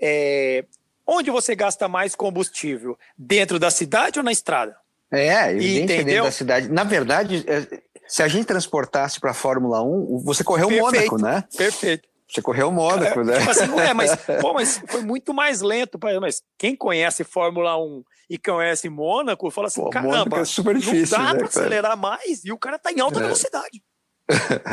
É, 0.00 0.64
onde 1.06 1.30
você 1.30 1.54
gasta 1.54 1.88
mais 1.88 2.14
combustível? 2.14 2.96
Dentro 3.16 3.58
da 3.58 3.70
cidade 3.70 4.18
ou 4.18 4.24
na 4.24 4.32
estrada? 4.32 4.76
É, 5.10 5.50
evidente 5.50 6.04
dentro 6.04 6.24
da 6.24 6.30
cidade. 6.30 6.68
Na 6.68 6.84
verdade, 6.84 7.44
é, 7.46 7.80
se 8.06 8.22
a 8.22 8.28
gente 8.28 8.46
transportasse 8.46 9.18
para 9.18 9.32
a 9.32 9.34
Fórmula 9.34 9.82
1, 9.82 10.22
você 10.24 10.44
correu 10.44 10.68
o 10.68 10.72
Mônaco, 10.72 11.20
né? 11.20 11.44
Perfeito. 11.56 12.08
Você 12.28 12.42
correu 12.42 12.70
Mônaco, 12.70 13.20
é, 13.20 13.24
né? 13.24 13.38
Tipo 13.38 13.50
assim, 13.50 13.70
ué, 13.70 13.94
mas, 13.94 14.14
pô, 14.40 14.52
mas 14.52 14.82
foi 14.86 15.00
muito 15.00 15.32
mais 15.32 15.62
lento. 15.62 15.98
Mas 16.20 16.42
quem 16.58 16.76
conhece 16.76 17.24
Fórmula 17.24 17.76
1 17.82 18.04
e 18.28 18.36
conhece 18.38 18.88
Mônaco, 18.90 19.50
fala 19.50 19.68
assim, 19.68 19.80
pô, 19.80 19.88
caramba, 19.88 20.40
é 20.40 20.44
super 20.44 20.76
difícil, 20.76 21.16
não 21.16 21.24
dá 21.24 21.32
né, 21.32 21.38
para 21.38 21.48
acelerar 21.48 21.96
mais 21.96 22.44
e 22.44 22.52
o 22.52 22.58
cara 22.58 22.78
tá 22.78 22.92
em 22.92 23.00
alta 23.00 23.18
é. 23.18 23.22
velocidade. 23.22 23.82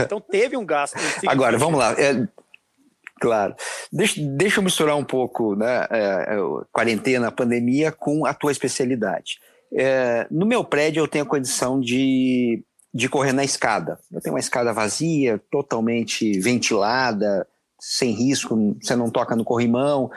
Então 0.03 0.19
teve 0.19 0.57
um 0.57 0.65
gasto. 0.65 0.95
Agora, 1.27 1.57
vamos 1.57 1.79
lá. 1.79 1.93
É, 1.93 2.27
claro. 3.19 3.55
Deixa, 3.91 4.21
deixa 4.21 4.59
eu 4.59 4.63
misturar 4.63 4.95
um 4.95 5.03
pouco 5.03 5.55
né, 5.55 5.87
é, 5.89 6.35
é 6.35 6.37
quarentena, 6.71 7.31
pandemia 7.31 7.91
com 7.91 8.25
a 8.25 8.33
tua 8.33 8.51
especialidade. 8.51 9.39
É, 9.73 10.27
no 10.29 10.45
meu 10.45 10.63
prédio 10.63 11.01
eu 11.01 11.07
tenho 11.07 11.25
a 11.25 11.27
condição 11.27 11.79
de 11.79 12.63
de 12.95 13.09
correr 13.09 13.33
na 13.33 13.43
escada. 13.43 13.99
Eu 14.09 14.21
tenho 14.21 14.33
uma 14.33 14.39
escada 14.39 14.71
vazia, 14.71 15.37
totalmente 15.51 16.39
ventilada, 16.39 17.45
sem 17.77 18.11
risco, 18.11 18.77
você 18.81 18.95
não 18.95 19.09
toca 19.09 19.35
no 19.35 19.43
corrimão, 19.43 20.09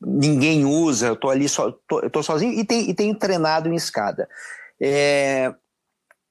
ninguém 0.00 0.64
usa, 0.64 1.08
eu 1.08 1.14
estou 1.14 1.28
ali 1.28 1.48
só, 1.48 1.72
tô, 1.88 2.00
eu 2.00 2.08
tô 2.08 2.22
sozinho 2.22 2.52
e, 2.52 2.64
tem, 2.64 2.88
e 2.88 2.94
tenho 2.94 3.14
treinado 3.16 3.68
em 3.68 3.74
escada. 3.74 4.28
É, 4.80 5.52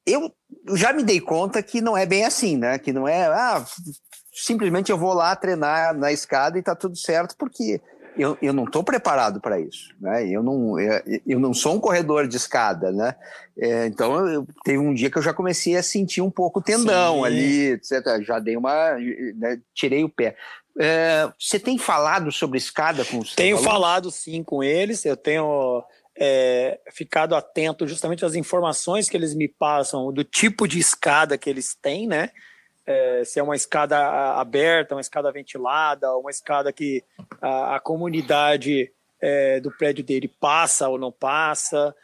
eu 0.06 0.32
já 0.76 0.94
me 0.94 1.04
dei 1.04 1.20
conta 1.20 1.62
que 1.62 1.82
não 1.82 1.98
é 1.98 2.06
bem 2.06 2.26
assim, 2.26 2.58
né? 2.58 2.78
Que 2.78 2.94
não 2.94 3.08
é, 3.08 3.26
ah, 3.26 3.65
simplesmente 4.34 4.91
eu 4.91 4.98
vou 4.98 5.13
lá 5.13 5.36
treinar 5.36 5.98
na 5.98 6.12
escada 6.12 6.58
e 6.58 6.60
está 6.60 6.76
tudo 6.76 6.98
certo, 6.98 7.36
porque 7.38 7.82
eu, 8.18 8.38
eu 8.41 8.54
não 8.54 8.63
estou 8.65 8.84
preparado 8.84 9.41
para 9.41 9.60
isso, 9.60 9.94
né? 10.00 10.28
Eu 10.28 10.41
não, 10.41 10.80
eu, 10.80 11.02
eu, 11.26 11.39
não 11.39 11.54
sou 11.54 11.76
um 11.76 11.80
corredor 11.80 12.28
de 12.28 12.38
escada, 12.38 12.91
né? 12.91 13.15
É, 13.58 13.88
então, 13.88 14.28
eu, 14.28 14.48
teve 14.63 14.78
um 14.78 14.94
dia 14.94 15.10
que 15.10 15.18
eu 15.18 15.22
já 15.22 15.34
comecei 15.34 15.76
a 15.76 15.84
sentir 15.84 16.22
um 16.22 16.32
pouco 16.32 16.60
o 16.60 16.63
tendão 16.63 17.20
Sim. 17.20 17.26
ali, 17.26 17.72
etc. 17.72 18.22
Já 18.22 18.39
dei 18.39 18.56
uma, 18.56 18.96
né, 19.36 19.60
tirei 19.74 20.04
o 20.04 20.10
pé. 20.10 20.36
É, 20.78 21.30
você 21.39 21.58
tem 21.58 21.78
falado 21.78 22.32
sobre 22.32 22.58
escada 22.58 23.06
com 23.06 23.20
os 23.20 23.34
Tenho 23.34 23.58
falado 23.58 24.12
sim 24.12 24.44
com 24.44 24.62
eles. 24.62 25.06
Eu 25.06 25.15
tenho 25.15 25.84
é, 26.17 26.80
ficado 26.91 27.36
atento 27.36 27.88
justamente 27.88 28.25
às 28.25 28.36
informações 28.36 29.10
que 29.10 29.17
eles 29.17 29.34
me 29.34 29.47
passam 29.47 30.12
do 30.12 30.23
tipo 30.23 30.67
de 30.67 30.80
escada 30.80 31.38
que 31.38 31.49
eles 31.49 31.75
têm, 31.75 32.08
né? 32.08 32.32
é, 32.86 33.23
se 33.25 33.39
é 33.39 33.43
uma 33.43 33.56
escada 33.56 33.97
aberta, 34.34 34.95
uma 34.95 35.01
escada 35.01 35.32
ventilada, 35.32 36.15
uma 36.15 36.30
escada 36.30 36.71
que 36.71 37.04
a, 37.41 37.75
a 37.75 37.80
comunidade 37.80 38.91
é, 39.19 39.60
do 39.60 39.71
prédio 39.71 40.04
dele 40.04 40.28
passa 40.39 40.88
ou 40.88 40.97
não 40.97 41.12
passa. 41.12 41.95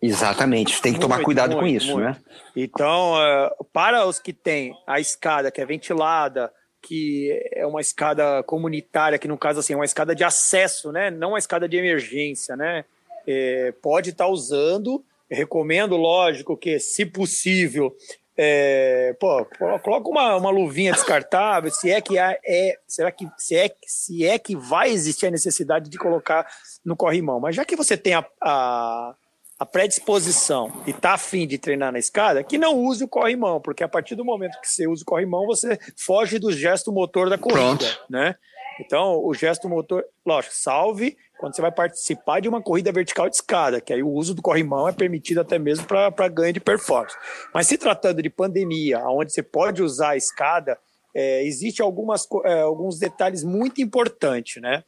Exatamente, 0.00 0.80
tem 0.80 0.94
que 0.94 1.00
tomar 1.00 1.22
cuidado 1.22 1.56
muito, 1.56 1.60
com 1.60 1.66
isso, 1.66 1.92
muito. 1.92 2.04
né? 2.04 2.16
Então, 2.56 3.20
é, 3.22 3.50
para 3.72 4.06
os 4.06 4.18
que 4.18 4.32
têm 4.32 4.74
a 4.86 4.98
escada 4.98 5.50
que 5.50 5.60
é 5.60 5.66
ventilada, 5.66 6.50
que 6.82 7.38
é 7.52 7.66
uma 7.66 7.82
escada 7.82 8.42
comunitária, 8.44 9.18
que 9.18 9.28
no 9.28 9.36
caso 9.36 9.60
assim, 9.60 9.74
é 9.74 9.76
uma 9.76 9.84
escada 9.84 10.14
de 10.14 10.24
acesso, 10.24 10.90
né? 10.90 11.10
Não 11.10 11.30
uma 11.30 11.38
escada 11.38 11.68
de 11.68 11.76
emergência, 11.76 12.56
né? 12.56 12.86
É, 13.26 13.72
pode 13.82 14.10
estar 14.10 14.24
tá 14.24 14.30
usando. 14.30 15.04
recomendo, 15.30 15.96
lógico, 15.96 16.56
que, 16.56 16.78
se 16.80 17.06
possível, 17.06 17.94
é, 18.42 19.14
pô, 19.20 19.46
coloca 19.82 20.08
uma, 20.08 20.36
uma 20.36 20.48
luvinha 20.48 20.92
descartável, 20.92 21.70
se 21.70 21.90
é 21.90 22.00
que 22.00 22.18
há, 22.18 22.38
é, 22.42 22.78
será 22.86 23.12
que 23.12 23.28
se 23.36 23.54
é, 23.54 23.70
se 23.86 24.24
é 24.24 24.38
que 24.38 24.56
vai 24.56 24.90
existir 24.90 25.26
a 25.26 25.30
necessidade 25.30 25.90
de 25.90 25.98
colocar 25.98 26.46
no 26.82 26.96
corrimão. 26.96 27.38
Mas 27.38 27.54
já 27.54 27.66
que 27.66 27.76
você 27.76 27.98
tem 27.98 28.14
a, 28.14 28.24
a, 28.42 29.14
a 29.58 29.66
predisposição 29.66 30.72
e 30.86 30.90
está 30.90 31.12
afim 31.12 31.46
de 31.46 31.58
treinar 31.58 31.92
na 31.92 31.98
escada, 31.98 32.42
que 32.42 32.56
não 32.56 32.78
use 32.78 33.04
o 33.04 33.08
corrimão, 33.08 33.60
porque 33.60 33.84
a 33.84 33.88
partir 33.88 34.14
do 34.14 34.24
momento 34.24 34.58
que 34.58 34.68
você 34.68 34.86
usa 34.86 35.02
o 35.02 35.06
corrimão, 35.06 35.44
você 35.44 35.78
foge 35.94 36.38
do 36.38 36.50
gesto 36.50 36.90
motor 36.90 37.28
da 37.28 37.36
corrida, 37.36 37.60
Pronto. 37.60 38.00
né? 38.08 38.36
Então, 38.80 39.22
o 39.22 39.34
gesto 39.34 39.68
motor, 39.68 40.04
lógico, 40.24 40.54
salve 40.54 41.16
quando 41.38 41.54
você 41.54 41.62
vai 41.62 41.72
participar 41.72 42.40
de 42.40 42.48
uma 42.48 42.62
corrida 42.62 42.90
vertical 42.92 43.28
de 43.28 43.36
escada, 43.36 43.80
que 43.80 43.92
aí 43.92 44.02
o 44.02 44.10
uso 44.10 44.34
do 44.34 44.42
corrimão 44.42 44.88
é 44.88 44.92
permitido 44.92 45.40
até 45.40 45.58
mesmo 45.58 45.86
para 45.86 46.28
ganho 46.28 46.52
de 46.52 46.60
performance. 46.60 47.16
Mas 47.52 47.66
se 47.66 47.78
tratando 47.78 48.22
de 48.22 48.28
pandemia, 48.28 48.98
onde 49.06 49.32
você 49.32 49.42
pode 49.42 49.82
usar 49.82 50.10
a 50.10 50.16
escada, 50.16 50.78
é, 51.14 51.44
existe 51.44 51.82
algumas, 51.82 52.26
é, 52.44 52.60
alguns 52.60 52.98
detalhes 52.98 53.42
muito 53.44 53.80
importantes, 53.80 54.60
né? 54.62 54.84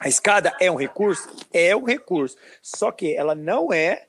A 0.00 0.08
escada 0.08 0.52
é 0.60 0.70
um 0.70 0.76
recurso? 0.76 1.28
É 1.52 1.76
um 1.76 1.84
recurso. 1.84 2.36
Só 2.62 2.90
que 2.90 3.14
ela 3.14 3.34
não 3.34 3.72
é, 3.72 4.06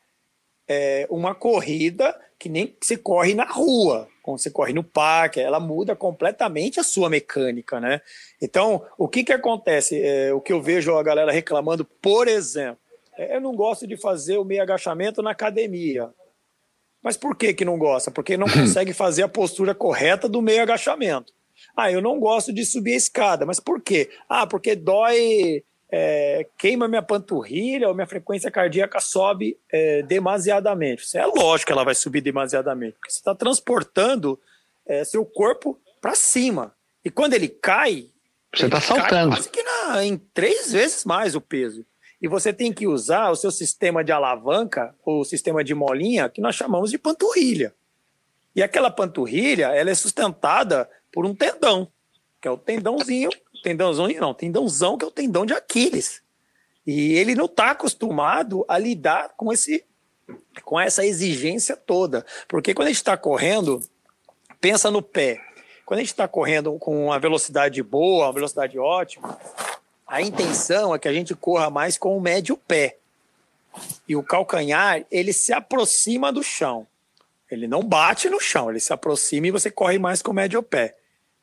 é 0.72 1.08
uma 1.10 1.36
corrida 1.36 2.20
que 2.40 2.50
nem 2.50 2.76
se 2.82 2.98
corre 2.98 3.34
na 3.34 3.46
rua 3.46 4.08
quando 4.22 4.40
você 4.40 4.52
corre 4.52 4.74
no 4.74 4.84
parque, 4.84 5.40
ela 5.40 5.60
muda 5.60 5.96
completamente 5.96 6.80
a 6.80 6.84
sua 6.84 7.10
mecânica, 7.10 7.80
né? 7.80 8.02
Então, 8.42 8.86
o 8.98 9.08
que 9.08 9.24
que 9.24 9.34
acontece? 9.34 10.00
É, 10.02 10.34
o 10.34 10.40
que 10.40 10.54
eu 10.54 10.62
vejo 10.62 10.96
a 10.96 11.04
galera 11.04 11.32
reclamando, 11.32 11.84
por 11.84 12.28
exemplo, 12.28 12.78
é, 13.18 13.36
eu 13.36 13.42
não 13.42 13.56
gosto 13.56 13.88
de 13.88 13.98
fazer 13.98 14.38
o 14.38 14.46
meio 14.46 14.62
agachamento 14.62 15.22
na 15.22 15.32
academia. 15.32 16.10
Mas 17.02 17.18
por 17.18 17.36
que 17.36 17.54
que 17.54 17.66
não 17.66 17.80
gosta? 17.80 18.12
Porque 18.12 18.38
não 18.38 18.48
consegue 18.50 18.94
fazer 18.94 19.24
a 19.24 19.28
postura 19.28 19.74
correta 19.74 20.30
do 20.30 20.42
meio 20.42 20.62
agachamento. 20.62 21.34
Ah, 21.76 21.92
eu 21.92 22.02
não 22.02 22.20
gosto 22.20 22.54
de 22.54 22.66
subir 22.66 22.94
a 22.94 22.98
escada. 22.98 23.46
Mas 23.46 23.60
por 23.60 23.82
quê? 23.82 24.10
Ah, 24.30 24.46
porque 24.46 24.76
dói 24.76 25.64
é, 25.92 26.48
queima 26.58 26.88
minha 26.88 27.02
panturrilha 27.02 27.90
ou 27.90 27.94
minha 27.94 28.08
frequência 28.08 28.50
cardíaca 28.50 29.02
sobe 29.02 29.60
é, 29.70 30.02
demasiadamente. 30.04 31.04
Isso 31.04 31.18
é 31.18 31.26
lógico 31.26 31.68
que 31.68 31.74
ela 31.74 31.84
vai 31.84 31.94
subir 31.94 32.22
demasiadamente, 32.22 32.94
porque 32.94 33.12
você 33.12 33.20
está 33.20 33.36
transportando 33.36 34.40
é, 34.86 35.04
seu 35.04 35.26
corpo 35.26 35.78
para 36.00 36.16
cima. 36.16 36.74
E 37.04 37.10
quando 37.10 37.34
ele 37.34 37.50
cai, 37.50 38.08
você 38.56 38.66
está 38.66 38.80
saltando. 38.80 39.36
Quase 39.36 39.50
que 39.50 39.62
na, 39.62 40.04
em 40.06 40.18
três 40.18 40.72
vezes 40.72 41.04
mais 41.04 41.36
o 41.36 41.42
peso. 41.42 41.86
E 42.22 42.28
você 42.28 42.54
tem 42.54 42.72
que 42.72 42.88
usar 42.88 43.30
o 43.30 43.36
seu 43.36 43.52
sistema 43.52 44.04
de 44.04 44.12
alavanca, 44.12 44.96
ou 45.04 45.26
sistema 45.26 45.64
de 45.64 45.74
molinha, 45.74 46.30
que 46.30 46.40
nós 46.40 46.56
chamamos 46.56 46.92
de 46.92 46.98
panturrilha. 46.98 47.74
E 48.56 48.62
aquela 48.62 48.92
panturrilha, 48.92 49.68
ela 49.68 49.90
é 49.90 49.96
sustentada 49.96 50.90
por 51.12 51.26
um 51.26 51.34
tendão, 51.34 51.88
que 52.40 52.48
é 52.48 52.52
o 52.52 52.58
tendãozinho 52.58 53.30
tendãozão 53.62 54.08
não, 54.08 54.34
tendãozão 54.34 54.98
que 54.98 55.06
é 55.06 55.08
o 55.08 55.12
tendão 55.12 55.46
de 55.46 55.54
Aquiles. 55.54 56.22
E 56.86 57.14
ele 57.14 57.36
não 57.36 57.46
está 57.46 57.72
acostumado 57.72 58.66
a 58.68 58.78
lidar 58.78 59.34
com 59.38 59.54
esse 59.54 59.86
com 60.64 60.80
essa 60.80 61.06
exigência 61.06 61.76
toda. 61.76 62.26
Porque 62.48 62.74
quando 62.74 62.88
a 62.88 62.92
gente 62.92 62.98
está 62.98 63.18
correndo, 63.18 63.82
pensa 64.60 64.90
no 64.90 65.02
pé. 65.02 65.40
Quando 65.86 66.00
a 66.00 66.04
gente 66.04 66.12
está 66.12 66.28
correndo 66.28 66.78
com 66.80 67.06
uma 67.06 67.20
velocidade 67.20 67.84
boa, 67.84 68.28
uma 68.28 68.34
velocidade 68.34 68.80
ótima, 68.80 69.38
a 70.08 70.22
intenção 70.22 70.96
é 70.96 71.00
que 71.00 71.08
a 71.08 71.14
gente 71.14 71.36
corra 71.36 71.70
mais 71.70 71.98
com 71.98 72.18
o 72.18 72.22
médio 72.22 72.56
pé. 72.56 72.98
E 74.08 74.16
o 74.16 74.24
calcanhar, 74.24 75.06
ele 75.12 75.34
se 75.34 75.54
aproxima 75.54 76.32
do 76.32 76.42
chão. 76.42 76.88
Ele 77.50 77.68
não 77.68 77.84
bate 77.84 78.30
no 78.30 78.40
chão, 78.40 78.70
ele 78.70 78.80
se 78.80 78.94
aproxima 78.94 79.48
e 79.48 79.52
você 79.52 79.70
corre 79.70 80.00
mais 80.00 80.22
com 80.22 80.32
o 80.32 80.34
médio 80.34 80.64
pé 80.64 80.96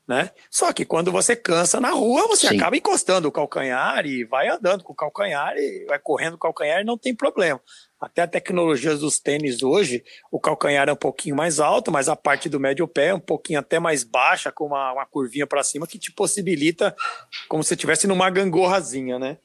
né? 0.09 0.31
Só 0.51 0.73
que 0.73 0.87
quando 0.87 1.12
você 1.12 1.37
cansa 1.37 1.79
na 1.79 1.90
rua, 1.90 2.27
você 2.27 2.49
Sim. 2.49 2.57
acaba 2.57 2.79
encostando 2.79 3.29
o 3.29 3.33
calcanhar 3.33 4.07
e 4.07 4.25
vai 4.25 4.49
andando 4.49 4.83
com 4.83 4.94
o 4.94 4.97
calcanhar 4.97 5.55
e 5.59 5.85
vai 5.87 5.99
correndo 5.99 6.35
o 6.35 6.38
calcanhar 6.38 6.81
e 6.81 6.85
não 6.85 6.97
tem 6.97 7.14
problema. 7.14 7.61
Até 8.01 8.23
a 8.23 8.27
tecnologia 8.27 8.97
dos 8.97 9.18
tênis 9.18 9.62
hoje, 9.62 10.03
o 10.31 10.40
calcanhar 10.40 10.88
é 10.88 10.92
um 10.92 10.97
pouquinho 10.97 11.37
mais 11.37 11.61
alto, 11.61 11.92
mas 11.92 12.09
a 12.09 12.16
parte 12.16 12.49
do 12.49 12.59
médio 12.59 12.88
pé 12.88 13.09
é 13.09 13.14
um 13.14 13.21
pouquinho 13.21 13.59
até 13.59 13.79
mais 13.79 14.03
baixa, 14.03 14.51
com 14.51 14.64
uma, 14.64 14.94
uma 14.94 15.05
curvinha 15.05 15.47
para 15.47 15.62
cima, 15.62 15.87
que 15.87 15.99
te 15.99 16.11
possibilita 16.11 16.97
como 17.47 17.62
se 17.62 17.75
estivesse 17.75 18.07
numa 18.07 18.31
gangorrazinha, 18.31 19.18
né? 19.18 19.37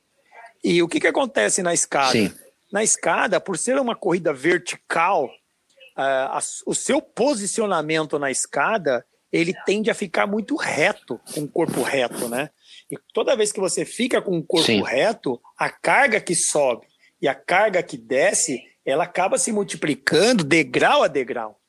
E 0.63 0.81
o 0.81 0.87
que, 0.87 1.01
que 1.01 1.07
acontece 1.07 1.61
na 1.61 1.73
escada? 1.73 2.11
Sim. 2.11 2.33
Na 2.71 2.83
escada, 2.83 3.41
por 3.41 3.57
ser 3.57 3.77
uma 3.77 3.95
corrida 3.95 4.31
vertical, 4.31 5.25
uh, 5.25 6.31
a, 6.31 6.39
o 6.65 6.73
seu 6.73 7.01
posicionamento 7.01 8.17
na 8.17 8.31
escada 8.31 9.05
ele 9.33 9.51
tende 9.65 9.89
a 9.89 9.95
ficar 9.95 10.27
muito 10.27 10.55
reto, 10.55 11.19
com 11.33 11.41
o 11.41 11.47
corpo 11.47 11.81
reto, 11.81 12.29
né? 12.29 12.51
E 12.91 12.95
toda 13.11 13.35
vez 13.35 13.51
que 13.51 13.59
você 13.59 13.83
fica 13.83 14.21
com 14.21 14.37
o 14.37 14.43
corpo 14.43 14.67
Sim. 14.67 14.83
reto, 14.83 15.41
a 15.57 15.71
carga 15.71 16.21
que 16.21 16.35
sobe 16.35 16.85
e 17.19 17.27
a 17.27 17.33
carga 17.33 17.81
que 17.81 17.97
desce, 17.97 18.61
ela 18.85 19.05
acaba 19.05 19.39
se 19.39 19.51
multiplicando 19.51 20.43
degrau 20.43 21.01
a 21.01 21.07
degrau. 21.07 21.59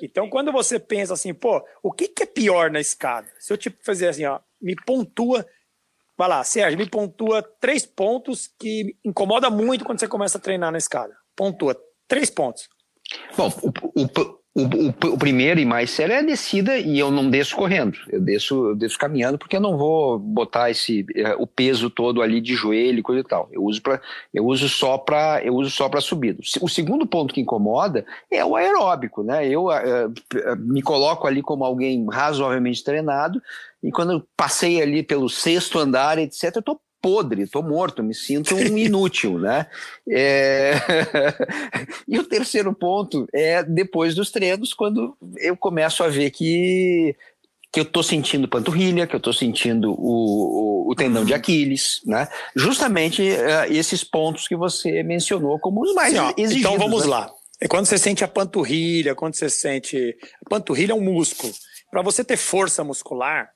Então, 0.00 0.30
quando 0.30 0.52
você 0.52 0.78
pensa 0.78 1.12
assim, 1.14 1.34
pô, 1.34 1.62
o 1.82 1.90
que, 1.90 2.06
que 2.06 2.22
é 2.22 2.26
pior 2.26 2.70
na 2.70 2.80
escada? 2.80 3.28
Se 3.40 3.52
eu 3.52 3.58
te 3.58 3.70
fazer 3.82 4.08
assim, 4.08 4.24
ó, 4.24 4.38
me 4.62 4.76
pontua, 4.86 5.44
vai 6.16 6.28
lá, 6.28 6.44
Sérgio, 6.44 6.78
me 6.78 6.88
pontua 6.88 7.42
três 7.42 7.84
pontos 7.84 8.48
que 8.58 8.96
incomoda 9.04 9.50
muito 9.50 9.84
quando 9.84 9.98
você 9.98 10.06
começa 10.06 10.38
a 10.38 10.40
treinar 10.40 10.70
na 10.70 10.78
escada. 10.78 11.14
Pontua 11.34 11.76
três 12.06 12.30
pontos. 12.30 12.68
Bom, 13.36 13.50
o, 13.62 14.02
o, 14.04 14.39
O, 14.52 14.62
o, 14.62 15.12
o, 15.12 15.18
primeiro 15.18 15.60
e 15.60 15.64
mais 15.64 15.90
sério 15.90 16.12
é 16.12 16.18
a 16.18 16.22
descida 16.22 16.76
e 16.76 16.98
eu 16.98 17.08
não 17.08 17.30
desço 17.30 17.54
correndo, 17.54 17.96
eu 18.08 18.20
desço, 18.20 18.70
eu 18.70 18.74
desço 18.74 18.98
caminhando 18.98 19.38
porque 19.38 19.54
eu 19.54 19.60
não 19.60 19.78
vou 19.78 20.18
botar 20.18 20.68
esse 20.68 21.06
é, 21.14 21.36
o 21.36 21.46
peso 21.46 21.88
todo 21.88 22.20
ali 22.20 22.40
de 22.40 22.56
joelho 22.56 23.00
coisa 23.00 23.20
e 23.20 23.24
tal. 23.24 23.48
Eu 23.52 23.62
uso 23.62 23.80
para 23.80 24.00
eu 24.34 24.44
uso 24.44 24.68
só 24.68 24.98
para 24.98 25.40
eu 25.44 25.54
uso 25.54 25.70
só 25.70 25.88
para 25.88 26.00
subida. 26.00 26.40
O 26.60 26.68
segundo 26.68 27.06
ponto 27.06 27.32
que 27.32 27.40
incomoda 27.40 28.04
é 28.28 28.44
o 28.44 28.56
aeróbico, 28.56 29.22
né? 29.22 29.46
Eu 29.46 29.70
é, 29.70 30.08
me 30.58 30.82
coloco 30.82 31.28
ali 31.28 31.42
como 31.42 31.64
alguém 31.64 32.04
razoavelmente 32.10 32.82
treinado 32.82 33.40
e 33.80 33.92
quando 33.92 34.14
eu 34.14 34.28
passei 34.36 34.82
ali 34.82 35.04
pelo 35.04 35.28
sexto 35.28 35.78
andar, 35.78 36.18
etc, 36.18 36.56
eu 36.56 36.62
tô 36.62 36.80
podre, 37.00 37.42
estou 37.42 37.62
morto, 37.62 38.02
me 38.02 38.14
sinto 38.14 38.54
um 38.54 38.60
inútil, 38.78 39.38
né? 39.38 39.66
É... 40.08 40.74
e 42.06 42.18
o 42.18 42.24
terceiro 42.24 42.72
ponto 42.74 43.26
é 43.32 43.62
depois 43.62 44.14
dos 44.14 44.30
treinos, 44.30 44.74
quando 44.74 45.16
eu 45.38 45.56
começo 45.56 46.02
a 46.02 46.08
ver 46.08 46.30
que 46.30 47.16
que 47.72 47.78
eu 47.78 47.84
estou 47.84 48.02
sentindo 48.02 48.48
panturrilha, 48.48 49.06
que 49.06 49.14
eu 49.14 49.18
estou 49.18 49.32
sentindo 49.32 49.92
o, 49.92 50.88
o, 50.88 50.90
o, 50.90 50.94
tendão 50.96 51.24
de 51.24 51.32
Aquiles, 51.32 52.00
né? 52.04 52.26
Justamente 52.54 53.22
uh, 53.22 53.72
esses 53.72 54.02
pontos 54.02 54.48
que 54.48 54.56
você 54.56 55.04
mencionou 55.04 55.56
como 55.60 55.82
os 55.82 55.94
mais 55.94 56.12
Sim, 56.12 56.18
ó, 56.18 56.32
exigidos. 56.36 56.72
Então 56.72 56.76
vamos 56.76 57.04
né? 57.04 57.10
lá. 57.10 57.30
É 57.60 57.68
quando 57.68 57.86
você 57.86 57.96
sente 57.96 58.24
a 58.24 58.28
panturrilha, 58.28 59.14
quando 59.14 59.34
você 59.34 59.48
sente. 59.48 60.16
A 60.44 60.48
panturrilha 60.48 60.92
é 60.92 60.94
um 60.94 61.00
músculo. 61.00 61.52
Para 61.90 62.02
você 62.02 62.24
ter 62.24 62.36
força 62.36 62.82
muscular, 62.82 63.50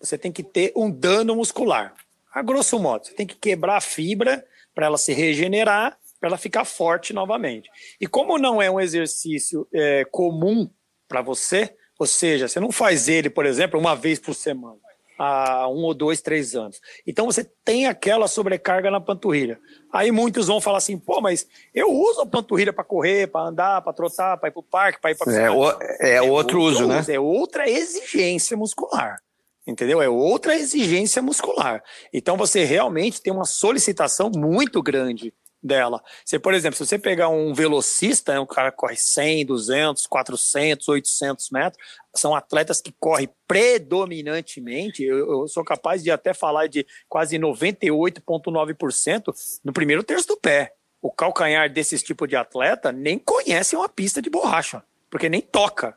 você 0.00 0.18
tem 0.18 0.32
que 0.32 0.42
ter 0.42 0.72
um 0.76 0.90
dano 0.90 1.36
muscular. 1.36 1.94
A 2.36 2.42
grosso 2.42 2.78
modo, 2.78 3.06
você 3.06 3.14
tem 3.14 3.26
que 3.26 3.34
quebrar 3.34 3.78
a 3.78 3.80
fibra 3.80 4.44
para 4.74 4.84
ela 4.84 4.98
se 4.98 5.14
regenerar, 5.14 5.96
para 6.20 6.28
ela 6.28 6.36
ficar 6.36 6.66
forte 6.66 7.14
novamente. 7.14 7.70
E 7.98 8.06
como 8.06 8.36
não 8.36 8.60
é 8.60 8.70
um 8.70 8.78
exercício 8.78 9.66
é, 9.72 10.04
comum 10.10 10.68
para 11.08 11.22
você, 11.22 11.74
ou 11.98 12.06
seja, 12.06 12.46
você 12.46 12.60
não 12.60 12.70
faz 12.70 13.08
ele, 13.08 13.30
por 13.30 13.46
exemplo, 13.46 13.80
uma 13.80 13.96
vez 13.96 14.18
por 14.18 14.34
semana, 14.34 14.76
há 15.18 15.66
um 15.66 15.82
ou 15.84 15.94
dois, 15.94 16.20
três 16.20 16.54
anos. 16.54 16.78
Então 17.06 17.24
você 17.24 17.42
tem 17.64 17.86
aquela 17.86 18.28
sobrecarga 18.28 18.90
na 18.90 19.00
panturrilha. 19.00 19.58
Aí 19.90 20.12
muitos 20.12 20.46
vão 20.46 20.60
falar 20.60 20.76
assim, 20.76 20.98
pô, 20.98 21.22
mas 21.22 21.48
eu 21.74 21.90
uso 21.90 22.20
a 22.20 22.26
panturrilha 22.26 22.70
para 22.70 22.84
correr, 22.84 23.28
para 23.28 23.48
andar, 23.48 23.80
para 23.80 23.94
trotar, 23.94 24.36
para 24.36 24.50
ir 24.50 24.52
para 24.52 24.60
o 24.60 24.62
parque, 24.62 25.00
para 25.00 25.10
ir 25.10 25.16
para. 25.16 25.32
É, 25.32 25.44
é, 25.44 26.16
é, 26.16 26.20
outro, 26.20 26.60
outro 26.60 26.60
uso, 26.60 26.86
né? 26.86 27.02
É 27.08 27.18
outra 27.18 27.66
exigência 27.66 28.58
muscular 28.58 29.22
entendeu? 29.66 30.00
É 30.00 30.08
outra 30.08 30.54
exigência 30.54 31.20
muscular. 31.20 31.82
Então 32.12 32.36
você 32.36 32.64
realmente 32.64 33.20
tem 33.20 33.32
uma 33.32 33.44
solicitação 33.44 34.30
muito 34.30 34.82
grande 34.82 35.34
dela. 35.62 36.02
Você, 36.24 36.38
por 36.38 36.54
exemplo, 36.54 36.76
se 36.76 36.86
você 36.86 36.98
pegar 36.98 37.28
um 37.28 37.52
velocista, 37.52 38.34
né, 38.34 38.40
um 38.40 38.46
cara 38.46 38.70
que 38.70 38.76
corre 38.76 38.96
100, 38.96 39.46
200, 39.46 40.06
400, 40.06 40.88
800 40.88 41.50
metros, 41.50 41.84
são 42.14 42.34
atletas 42.34 42.80
que 42.80 42.94
correm 42.98 43.28
predominantemente, 43.46 45.02
eu, 45.02 45.18
eu 45.42 45.48
sou 45.48 45.64
capaz 45.64 46.02
de 46.02 46.10
até 46.10 46.32
falar 46.32 46.68
de 46.68 46.86
quase 47.08 47.38
98,9% 47.38 49.34
no 49.64 49.72
primeiro 49.72 50.02
terço 50.04 50.28
do 50.28 50.36
pé. 50.36 50.72
O 51.02 51.10
calcanhar 51.10 51.70
desses 51.70 52.02
tipos 52.02 52.28
de 52.28 52.36
atleta 52.36 52.92
nem 52.92 53.18
conhece 53.18 53.76
uma 53.76 53.88
pista 53.88 54.22
de 54.22 54.30
borracha 54.30 54.82
porque 55.10 55.28
nem 55.28 55.40
toca. 55.40 55.96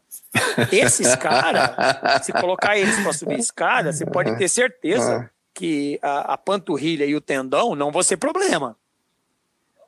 Esses 0.71 1.15
caras, 1.15 1.71
se 2.23 2.31
colocar 2.33 2.77
eles 2.77 2.99
para 3.01 3.13
subir 3.13 3.39
escada, 3.39 3.91
você 3.91 4.05
pode 4.05 4.37
ter 4.37 4.47
certeza 4.47 5.29
que 5.53 5.99
a, 6.01 6.33
a, 6.33 6.37
panturrilha 6.37 7.05
e 7.05 7.15
o 7.15 7.21
tendão 7.21 7.75
não 7.75 7.91
vão 7.91 8.03
ser 8.03 8.17
problema. 8.17 8.77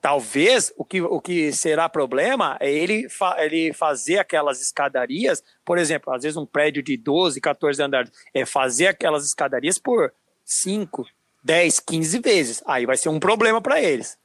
Talvez 0.01 0.73
o 0.75 0.83
que, 0.83 0.99
o 0.99 1.21
que 1.21 1.53
será 1.53 1.87
problema 1.87 2.57
é 2.59 2.71
ele, 2.71 3.07
fa, 3.07 3.35
ele 3.37 3.71
fazer 3.71 4.17
aquelas 4.17 4.59
escadarias, 4.59 5.43
por 5.63 5.77
exemplo, 5.77 6.11
às 6.11 6.23
vezes 6.23 6.35
um 6.35 6.45
prédio 6.45 6.81
de 6.81 6.97
12, 6.97 7.39
14 7.39 7.83
andares, 7.83 8.11
é 8.33 8.43
fazer 8.45 8.87
aquelas 8.87 9.25
escadarias 9.25 9.77
por 9.77 10.11
5, 10.43 11.05
10, 11.43 11.79
15 11.79 12.19
vezes. 12.19 12.63
Aí 12.65 12.87
vai 12.87 12.97
ser 12.97 13.09
um 13.09 13.19
problema 13.19 13.61
para 13.61 13.79
eles. 13.79 14.17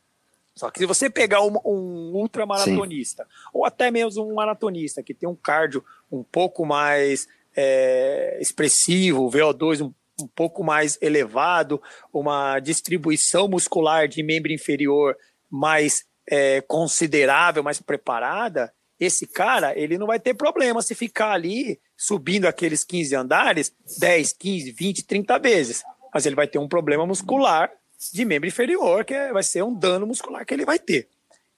Só 0.57 0.71
que 0.71 0.79
se 0.79 0.87
você 0.87 1.11
pegar 1.11 1.43
um, 1.43 1.55
um 1.67 2.13
ultramaratonista, 2.15 3.25
Sim. 3.25 3.29
ou 3.53 3.67
até 3.67 3.91
mesmo 3.91 4.27
um 4.27 4.35
maratonista 4.35 5.03
que 5.03 5.13
tem 5.13 5.29
um 5.29 5.37
cardio 5.37 5.85
um 6.11 6.23
pouco 6.23 6.65
mais 6.65 7.27
é, 7.57 8.39
expressivo, 8.41 9.31
VO2 9.31 9.85
um, 9.85 9.93
um 10.23 10.29
pouco 10.29 10.65
mais 10.65 10.99
elevado, 11.01 11.81
uma 12.13 12.59
distribuição 12.61 13.49
muscular 13.49 14.09
de 14.09 14.23
membro 14.23 14.53
inferior 14.53 15.17
mais 15.51 16.05
é, 16.29 16.61
considerável, 16.63 17.63
mais 17.63 17.81
preparada, 17.81 18.73
esse 18.99 19.27
cara 19.27 19.79
ele 19.79 19.99
não 19.99 20.07
vai 20.07 20.19
ter 20.19 20.35
problema 20.35 20.81
se 20.81 20.95
ficar 20.95 21.33
ali 21.33 21.79
subindo 21.97 22.47
aqueles 22.47 22.83
15 22.83 23.15
andares 23.15 23.75
10, 23.99 24.33
15, 24.33 24.73
20, 24.73 25.05
30 25.05 25.39
vezes. 25.39 25.83
Mas 26.13 26.25
ele 26.25 26.35
vai 26.35 26.49
ter 26.49 26.59
um 26.59 26.69
problema 26.69 27.07
muscular 27.07 27.71
de 28.13 28.25
membro 28.25 28.49
inferior, 28.49 29.05
que 29.05 29.15
é, 29.15 29.33
vai 29.33 29.43
ser 29.43 29.63
um 29.63 29.75
dano 29.75 30.07
muscular 30.07 30.45
que 30.45 30.55
ele 30.55 30.65
vai 30.65 30.79
ter. 30.79 31.09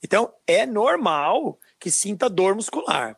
Então, 0.02 0.32
é 0.46 0.64
normal 0.64 1.58
que 1.78 1.90
sinta 1.90 2.28
dor 2.28 2.54
muscular. 2.54 3.16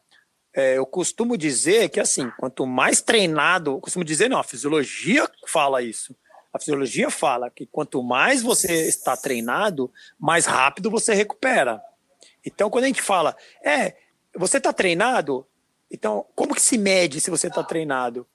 É, 0.55 0.79
eu 0.79 0.87
costumo 0.87 1.37
dizer 1.37 1.89
que, 1.89 2.01
assim, 2.01 2.31
quanto 2.39 2.67
mais 2.67 3.01
treinado, 3.01 3.73
eu 3.73 3.81
costumo 3.81 4.05
dizer, 4.05 4.29
não, 4.29 4.39
a 4.39 4.45
fisiologia 4.45 5.29
fala 5.47 5.83
isso. 5.83 6.15
A 6.53 6.59
fisiologia 6.59 7.11
fala 7.11 7.51
que 7.51 7.67
quanto 7.67 8.03
mais 8.03 8.43
você 8.43 8.89
está 8.89 9.17
treinado, 9.17 9.93
mais 10.19 10.47
rápido 10.47 10.91
você 10.91 11.15
recupera. 11.15 11.81
Então, 12.45 12.69
quando 12.69 12.85
a 12.85 12.89
gente 12.89 13.03
fala, 13.03 13.37
é, 13.65 13.97
você 14.37 14.57
está 14.59 14.73
treinado? 14.73 15.47
Então, 15.91 16.27
como 16.35 16.55
que 16.55 16.63
se 16.63 16.77
mede 16.77 17.21
se 17.21 17.31
você 17.31 17.47
está 17.47 17.63
treinado? 17.63 18.27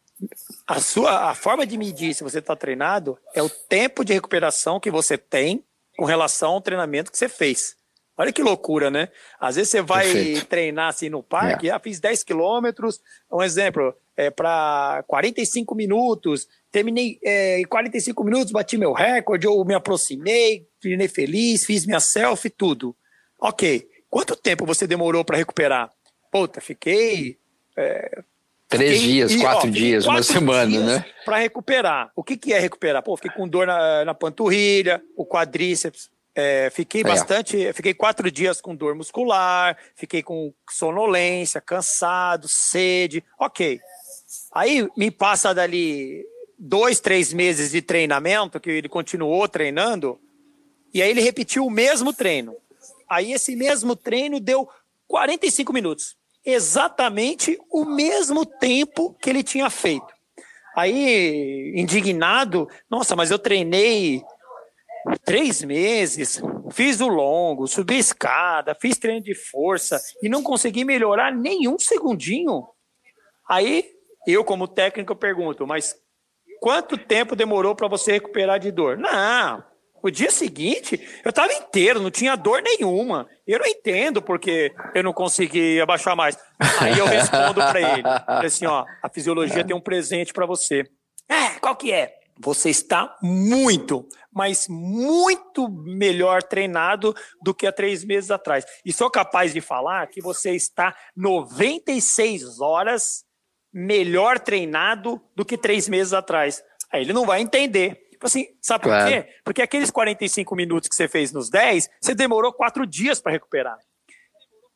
a 0.65 0.80
sua 0.80 1.30
a 1.30 1.36
forma 1.36 1.65
de 1.65 1.78
medir 1.78 2.13
se 2.13 2.23
você 2.23 2.39
está 2.39 2.56
treinado 2.56 3.19
é 3.34 3.41
o 3.41 3.49
tempo 3.49 4.04
de 4.04 4.13
recuperação 4.13 4.80
que 4.80 4.89
você 4.89 5.17
tem 5.17 5.63
com 5.97 6.06
relação 6.06 6.51
ao 6.51 6.62
treinamento 6.62 7.12
que 7.12 7.17
você 7.17 7.30
fez. 7.30 7.75
Olha 8.17 8.32
que 8.32 8.41
loucura, 8.41 8.89
né? 8.89 9.10
Às 9.39 9.56
vezes 9.56 9.71
você 9.71 9.82
vai 9.82 10.06
Perfeito. 10.06 10.45
treinar 10.45 10.89
assim 10.89 11.10
no 11.10 11.21
parque, 11.21 11.69
é. 11.69 11.73
ah, 11.73 11.80
fiz 11.80 11.99
10 11.99 12.23
quilômetros, 12.23 13.01
um 13.32 13.41
exemplo, 13.41 13.93
é 14.15 14.30
para 14.30 15.04
45 15.08 15.75
minutos, 15.75 16.47
terminei 16.71 17.19
é, 17.23 17.60
em 17.60 17.65
45 17.65 18.23
minutos, 18.23 18.51
bati 18.51 18.78
meu 18.78 18.93
recorde, 18.93 19.47
ou 19.47 19.65
me 19.65 19.73
aproximei, 19.73 20.65
treinei 20.80 21.10
feliz, 21.10 21.65
fiz 21.65 21.86
minha 21.86 21.99
selfie, 21.99 22.49
tudo. 22.49 22.95
Ok. 23.39 23.88
Quanto 24.10 24.36
tempo 24.36 24.65
você 24.65 24.88
demorou 24.88 25.25
para 25.25 25.38
recuperar? 25.38 25.91
Puta, 26.32 26.62
fiquei 26.62 27.38
é, 27.75 28.23
Três 28.67 28.99
fiquei, 28.99 29.08
dias, 29.08 29.32
e, 29.32 29.39
quatro 29.39 29.67
ó, 29.67 29.71
dias, 29.71 30.06
quatro 30.06 30.17
uma 30.17 30.23
semana, 30.23 30.67
dias 30.67 30.86
né? 30.86 31.06
Para 31.23 31.38
recuperar. 31.38 32.12
O 32.15 32.23
que, 32.23 32.36
que 32.36 32.51
é 32.51 32.60
recuperar? 32.60 33.04
Pô, 33.04 33.15
fiquei 33.15 33.32
com 33.32 33.47
dor 33.47 33.67
na, 33.67 34.04
na 34.06 34.13
panturrilha, 34.13 35.01
o 35.15 35.25
quadríceps. 35.25 36.10
É, 36.36 36.69
fiquei 36.69 37.04
bastante. 37.04 37.71
Fiquei 37.74 37.93
quatro 37.93 38.30
dias 38.30 38.60
com 38.60 38.76
dor 38.76 38.93
muscular, 38.93 39.78
fiquei 39.95 40.21
com 40.21 40.54
sonolência, 40.69 41.62
cansado, 41.62 42.48
sede. 42.48 43.24
Ok. 43.39 43.80
Aí 44.54 44.88
me 44.98 45.10
passa 45.10 45.54
dali 45.54 46.26
dois, 46.60 47.00
três 47.00 47.32
meses 47.32 47.71
de 47.71 47.82
treinamento, 47.82 48.60
que 48.60 48.69
ele 48.69 48.89
continuou 48.89 49.48
treinando, 49.48 50.19
e 50.93 51.02
aí 51.02 51.10
ele 51.10 51.21
repetiu 51.21 51.65
o 51.65 51.71
mesmo 51.71 52.13
treino. 52.13 52.56
Aí 53.10 53.32
esse 53.34 53.56
mesmo 53.56 53.95
treino 53.95 54.39
deu 54.39 54.67
45 55.08 55.71
minutos 55.71 56.15
exatamente 56.45 57.60
o 57.71 57.84
mesmo 57.84 58.45
tempo 58.45 59.15
que 59.19 59.30
ele 59.30 59.41
tinha 59.41 59.69
feito. 59.69 60.13
Aí, 60.76 61.74
indignado, 61.76 62.69
nossa, 62.89 63.15
mas 63.15 63.32
eu 63.32 63.39
treinei 63.39 64.21
três 65.24 65.63
meses, 65.63 66.41
fiz 66.72 67.00
o 67.02 67.08
longo, 67.08 67.68
subi 67.68 67.98
escada, 67.98 68.76
fiz 68.80 68.98
treino 68.98 69.22
de 69.22 69.36
força 69.36 70.02
e 70.22 70.30
não 70.30 70.44
consegui 70.44 70.84
melhorar 70.84 71.34
nenhum 71.34 71.78
segundinho. 71.78 72.68
Aí, 73.48 73.86
eu, 74.28 74.44
como 74.44 74.68
técnico, 74.68 75.15
pergunto, 75.15 75.68
mas 75.68 75.96
quanto 76.60 76.98
tempo 76.98 77.36
demorou 77.36 77.76
para 77.76 77.88
você 77.88 78.13
recuperar 78.13 78.60
de 78.60 78.72
dor? 78.72 78.98
Não, 78.98 79.63
o 80.06 80.12
dia 80.12 80.30
seguinte, 80.30 81.02
eu 81.24 81.30
estava 81.30 81.52
inteiro, 81.52 82.00
não 82.00 82.12
tinha 82.12 82.36
dor 82.36 82.62
nenhuma. 82.62 83.28
Eu 83.48 83.58
não 83.58 83.65
entendo 83.65 84.22
porque 84.22 84.72
eu 84.94 85.02
não 85.02 85.12
consegui 85.12 85.82
abaixar 85.82 86.15
mais. 86.15 86.38
Aí 86.80 87.00
eu 87.00 87.08
respondo 87.08 87.56
para 87.56 87.82
ele, 87.82 88.04
assim, 88.28 88.68
ó, 88.68 88.86
a 89.02 89.10
fisiologia 89.10 89.63
tem 89.63 89.76
um 89.76 89.82
presente 89.82 90.32
para 90.32 90.46
você. 90.46 90.84
É, 91.28 91.60
qual 91.60 91.76
que 91.76 91.91
é? 91.91 92.13
Você 92.39 92.70
está 92.70 93.18
muito, 93.20 94.08
mas 94.36 94.67
muito 94.67 95.69
melhor 95.69 96.43
treinado 96.43 97.15
do 97.41 97.54
que 97.54 97.65
há 97.65 97.71
três 97.71 98.04
meses 98.04 98.30
atrás. 98.30 98.65
E 98.86 98.91
sou 98.91 99.10
capaz 99.10 99.54
de 99.54 99.62
falar 99.62 100.06
que 100.08 100.21
você 100.21 100.52
está 100.52 100.93
96 101.15 102.60
horas 102.60 103.24
melhor 103.74 104.38
treinado 104.39 105.21
do 105.34 105.45
que 105.45 105.58
três 105.58 105.88
meses 105.88 106.12
atrás. 106.12 106.62
Aí 106.91 107.02
ele 107.02 107.13
não 107.13 107.26
vai 107.26 107.39
entender. 107.39 107.95
Tipo 108.12 108.26
assim, 108.26 108.48
sabe 108.62 108.84
claro. 108.84 109.04
por 109.04 109.12
quê? 109.12 109.30
Porque 109.43 109.62
aqueles 109.62 109.89
45 109.89 110.56
minutos 110.56 110.89
que 110.89 110.95
você 110.95 111.08
fez 111.08 111.32
nos 111.32 111.50
10, 111.50 111.89
você 112.02 112.13
demorou 112.13 112.52
quatro 112.52 112.86
dias 112.86 113.21
para 113.21 113.32
recuperar. 113.32 113.78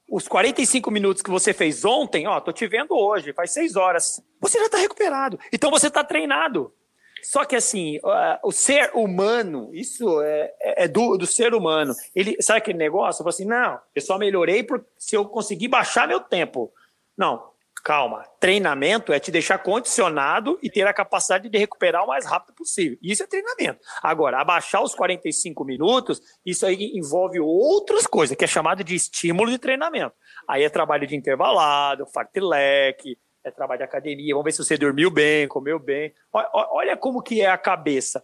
os 0.10 0.28
45 0.28 0.90
minutos 0.90 1.22
que 1.22 1.30
você 1.30 1.54
fez 1.54 1.84
ontem, 1.84 2.28
ó, 2.28 2.40
tô 2.40 2.52
te 2.52 2.66
vendo 2.66 2.96
hoje, 2.96 3.34
faz 3.34 3.52
seis 3.52 3.76
horas. 3.76 4.22
Você 4.40 4.58
já 4.58 4.66
está 4.66 4.78
recuperado. 4.78 5.38
Então 5.52 5.70
você 5.70 5.88
está 5.88 6.04
treinado. 6.04 6.74
Só 7.24 7.46
que 7.46 7.56
assim, 7.56 8.00
o 8.44 8.52
ser 8.52 8.92
humano, 8.94 9.70
isso 9.74 10.22
é, 10.22 10.54
é, 10.62 10.84
é 10.84 10.88
do, 10.88 11.18
do, 11.18 11.26
ser 11.26 11.54
humano. 11.54 11.94
Ele 12.16 12.36
sabe 12.42 12.60
aquele 12.60 12.78
negócio? 12.78 13.22
Eu 13.22 13.24
falo 13.24 13.30
assim, 13.30 13.46
não, 13.46 13.80
eu 13.96 14.02
só 14.02 14.18
melhorei 14.18 14.64
por, 14.64 14.86
se 14.98 15.16
eu 15.16 15.26
conseguir 15.26 15.68
baixar 15.68 16.08
meu 16.08 16.20
tempo. 16.20 16.72
Não, 17.18 17.50
calma. 17.84 18.24
Treinamento 18.40 19.12
é 19.12 19.20
te 19.20 19.32
deixar 19.32 19.58
condicionado 19.60 20.60
e 20.62 20.70
ter 20.70 20.86
a 20.88 20.94
capacidade 20.94 21.50
de 21.50 21.58
recuperar 21.58 22.04
o 22.04 22.08
mais 22.08 22.26
rápido 22.26 22.54
possível. 22.54 22.98
Isso 23.02 23.24
é 23.24 23.28
treinamento. 23.28 23.80
Agora, 24.02 24.40
abaixar 24.40 24.84
os 24.84 24.96
45 24.96 25.64
minutos, 25.66 26.22
isso 26.46 26.66
aí 26.66 26.92
envolve 26.96 27.40
outras 27.40 28.06
coisas, 28.06 28.36
que 28.36 28.44
é 28.44 28.48
chamado 28.48 28.84
de 28.84 28.96
estímulo 28.96 29.50
de 29.50 29.58
treinamento. 29.58 30.14
Aí 30.48 30.64
é 30.64 30.70
trabalho 30.70 31.08
de 31.08 31.16
intervalado, 31.16 32.06
fartlek, 32.08 33.18
é 33.44 33.52
trabalho 33.52 33.80
de 33.80 33.84
academia, 33.84 34.34
vamos 34.34 34.46
ver 34.46 34.52
se 34.52 34.64
você 34.64 34.78
dormiu 34.78 35.10
bem, 35.10 35.48
comeu 35.48 35.80
bem. 35.80 36.14
Olha 36.34 36.98
como 36.98 37.22
que 37.22 37.42
é 37.42 37.48
a 37.48 37.58
cabeça. 37.58 38.24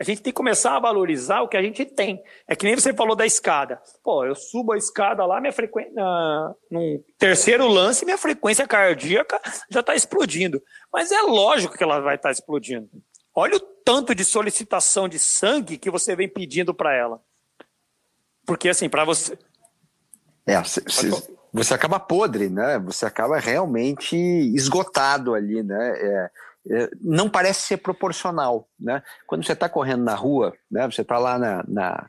A 0.00 0.04
gente 0.04 0.22
tem 0.22 0.32
que 0.32 0.36
começar 0.36 0.76
a 0.76 0.80
valorizar 0.80 1.42
o 1.42 1.48
que 1.48 1.56
a 1.56 1.62
gente 1.62 1.84
tem. 1.84 2.22
É 2.48 2.56
que 2.56 2.64
nem 2.64 2.74
você 2.74 2.94
falou 2.94 3.14
da 3.14 3.26
escada. 3.26 3.80
Pô, 4.02 4.24
eu 4.24 4.34
subo 4.34 4.72
a 4.72 4.78
escada 4.78 5.24
lá, 5.26 5.40
minha 5.40 5.52
frequência. 5.52 5.92
No 6.70 7.04
terceiro 7.18 7.68
lance, 7.68 8.04
minha 8.04 8.16
frequência 8.16 8.66
cardíaca 8.66 9.40
já 9.70 9.80
está 9.80 9.94
explodindo. 9.94 10.62
Mas 10.92 11.12
é 11.12 11.20
lógico 11.22 11.76
que 11.76 11.84
ela 11.84 12.00
vai 12.00 12.16
estar 12.16 12.30
tá 12.30 12.32
explodindo. 12.32 12.88
Olha 13.34 13.56
o 13.56 13.60
tanto 13.60 14.14
de 14.14 14.24
solicitação 14.24 15.08
de 15.08 15.18
sangue 15.18 15.78
que 15.78 15.90
você 15.90 16.16
vem 16.16 16.28
pedindo 16.28 16.74
para 16.74 16.94
ela. 16.94 17.20
Porque, 18.46 18.68
assim, 18.68 18.88
para 18.88 19.04
você. 19.04 19.38
É, 20.46 20.62
se, 20.64 20.82
se, 20.88 21.10
você 21.52 21.74
acaba 21.74 22.00
podre, 22.00 22.48
né? 22.48 22.78
Você 22.78 23.04
acaba 23.04 23.38
realmente 23.38 24.16
esgotado 24.16 25.34
ali, 25.34 25.62
né? 25.62 25.92
É, 25.98 26.30
é, 26.70 26.90
não 27.00 27.28
parece 27.28 27.62
ser 27.62 27.76
proporcional, 27.78 28.68
né? 28.78 29.02
Quando 29.26 29.44
você 29.44 29.52
está 29.52 29.68
correndo 29.68 30.04
na 30.04 30.14
rua, 30.14 30.54
né? 30.70 30.90
Você 30.90 31.02
está 31.02 31.18
lá 31.18 31.38
na, 31.38 31.64
na 31.68 32.06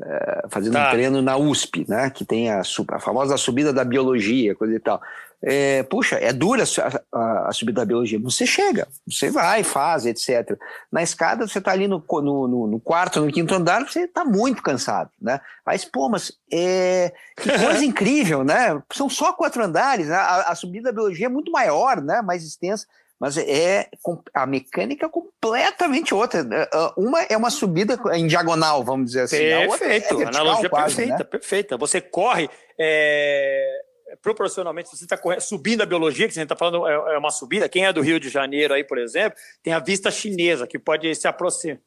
é, 0.00 0.42
fazendo 0.48 0.74
tá. 0.74 0.88
um 0.88 0.90
treino 0.90 1.22
na 1.22 1.36
USP, 1.36 1.84
né? 1.88 2.10
Que 2.10 2.24
tem 2.24 2.50
a, 2.50 2.60
a 2.60 3.00
famosa 3.00 3.36
subida 3.36 3.72
da 3.72 3.84
biologia, 3.84 4.54
coisa 4.54 4.74
e 4.74 4.80
tal. 4.80 5.00
É, 5.46 5.82
puxa, 5.82 6.16
é 6.16 6.32
dura 6.32 6.64
a, 6.64 7.18
a, 7.18 7.48
a, 7.48 7.52
subida 7.52 7.82
da 7.82 7.84
biologia. 7.84 8.18
Você 8.20 8.46
chega, 8.46 8.88
você 9.06 9.30
vai, 9.30 9.62
faz, 9.62 10.06
etc. 10.06 10.58
Na 10.90 11.02
escada, 11.02 11.46
você 11.46 11.58
está 11.58 11.72
ali 11.72 11.86
no, 11.86 12.02
no, 12.10 12.66
no, 12.66 12.80
quarto, 12.80 13.20
no 13.20 13.30
quinto 13.30 13.54
andar, 13.54 13.86
você 13.86 14.04
está 14.04 14.24
muito 14.24 14.62
cansado, 14.62 15.10
né? 15.20 15.40
Mas, 15.64 15.84
pô, 15.84 16.08
mas 16.08 16.32
é, 16.50 17.12
que 17.36 17.50
coisa 17.58 17.84
incrível, 17.84 18.42
né? 18.42 18.82
São 18.92 19.10
só 19.10 19.34
quatro 19.34 19.62
andares, 19.62 20.10
a, 20.10 20.42
a 20.42 20.54
subida 20.54 20.90
da 20.90 20.92
biologia 20.92 21.26
é 21.26 21.30
muito 21.30 21.52
maior, 21.52 22.00
né? 22.00 22.22
Mais 22.22 22.42
extensa 22.42 22.86
mas 23.18 23.38
é 23.38 23.88
a 24.34 24.44
mecânica 24.44 25.06
é 25.06 25.08
completamente 25.08 26.12
outra. 26.12 26.40
É, 26.40 26.62
é, 26.62 26.92
uma 26.96 27.22
é 27.22 27.36
uma 27.36 27.48
subida 27.48 27.98
em 28.12 28.26
diagonal, 28.26 28.84
vamos 28.84 29.06
dizer 29.06 29.22
assim. 29.22 29.38
Perfeito, 29.38 30.20
é 30.20 30.26
analogia 30.26 30.68
quase, 30.68 30.96
perfeita, 30.96 31.18
né? 31.18 31.24
perfeita. 31.24 31.76
Você 31.78 32.00
corre 32.00 32.50
é, 32.78 33.83
proporcionalmente, 34.22 34.88
se 34.88 34.96
você 34.96 35.04
está 35.04 35.18
subindo 35.40 35.82
a 35.82 35.86
biologia, 35.86 36.26
que 36.26 36.32
a 36.32 36.34
gente 36.34 36.44
está 36.44 36.56
falando 36.56 36.86
é, 36.86 37.18
uma 37.18 37.30
subida, 37.30 37.68
quem 37.68 37.86
é 37.86 37.92
do 37.92 38.00
Rio 38.00 38.18
de 38.18 38.28
Janeiro 38.28 38.74
aí, 38.74 38.84
por 38.84 38.98
exemplo, 38.98 39.38
tem 39.62 39.72
a 39.72 39.78
vista 39.78 40.10
chinesa, 40.10 40.66
que 40.66 40.78
pode 40.78 41.14
se 41.14 41.28
aproximar. 41.28 41.80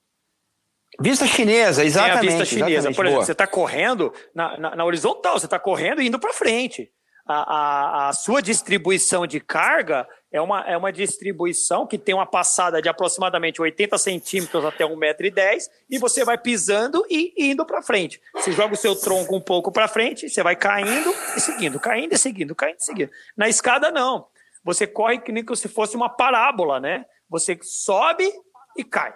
Vista 0.99 1.27
chinesa, 1.27 1.83
exatamente. 1.83 2.19
Tem 2.19 2.29
a 2.29 2.31
vista 2.31 2.45
chinesa. 2.45 2.91
Por 2.91 3.05
exemplo, 3.05 3.11
boa. 3.11 3.25
você 3.25 3.31
está 3.33 3.45
correndo 3.45 4.13
na, 4.33 4.57
na, 4.57 4.75
na, 4.75 4.85
horizontal, 4.85 5.39
você 5.39 5.45
está 5.45 5.59
correndo 5.59 6.01
e 6.01 6.07
indo 6.07 6.17
para 6.17 6.33
frente. 6.33 6.91
A, 7.27 8.07
a, 8.09 8.13
sua 8.13 8.41
distribuição 8.41 9.27
de 9.27 9.39
carga 9.39 10.07
é 10.31 10.39
uma, 10.39 10.61
é 10.61 10.77
uma 10.77 10.91
distribuição 10.91 11.85
que 11.85 11.97
tem 11.97 12.15
uma 12.15 12.25
passada 12.25 12.81
de 12.81 12.87
aproximadamente 12.87 13.61
80 13.61 13.97
centímetros 13.97 14.63
até 14.63 14.85
1,10m 14.85 15.69
e 15.89 15.97
você 15.97 16.23
vai 16.23 16.37
pisando 16.37 17.05
e 17.09 17.33
indo 17.37 17.65
para 17.65 17.81
frente. 17.81 18.21
Você 18.33 18.51
joga 18.51 18.73
o 18.73 18.77
seu 18.77 18.95
tronco 18.95 19.35
um 19.35 19.41
pouco 19.41 19.71
para 19.71 19.87
frente, 19.87 20.29
você 20.29 20.41
vai 20.41 20.55
caindo 20.55 21.13
e 21.35 21.39
seguindo, 21.39 21.79
caindo 21.79 22.13
e 22.13 22.17
seguindo, 22.17 22.55
caindo 22.55 22.77
e 22.79 22.83
seguindo. 22.83 23.11
Na 23.35 23.49
escada, 23.49 23.91
não. 23.91 24.27
Você 24.63 24.85
corre 24.85 25.19
que 25.19 25.31
nem 25.31 25.45
se 25.55 25.67
fosse 25.67 25.95
uma 25.95 26.09
parábola, 26.09 26.79
né? 26.79 27.05
Você 27.29 27.57
sobe 27.61 28.29
e 28.77 28.83
cai. 28.83 29.13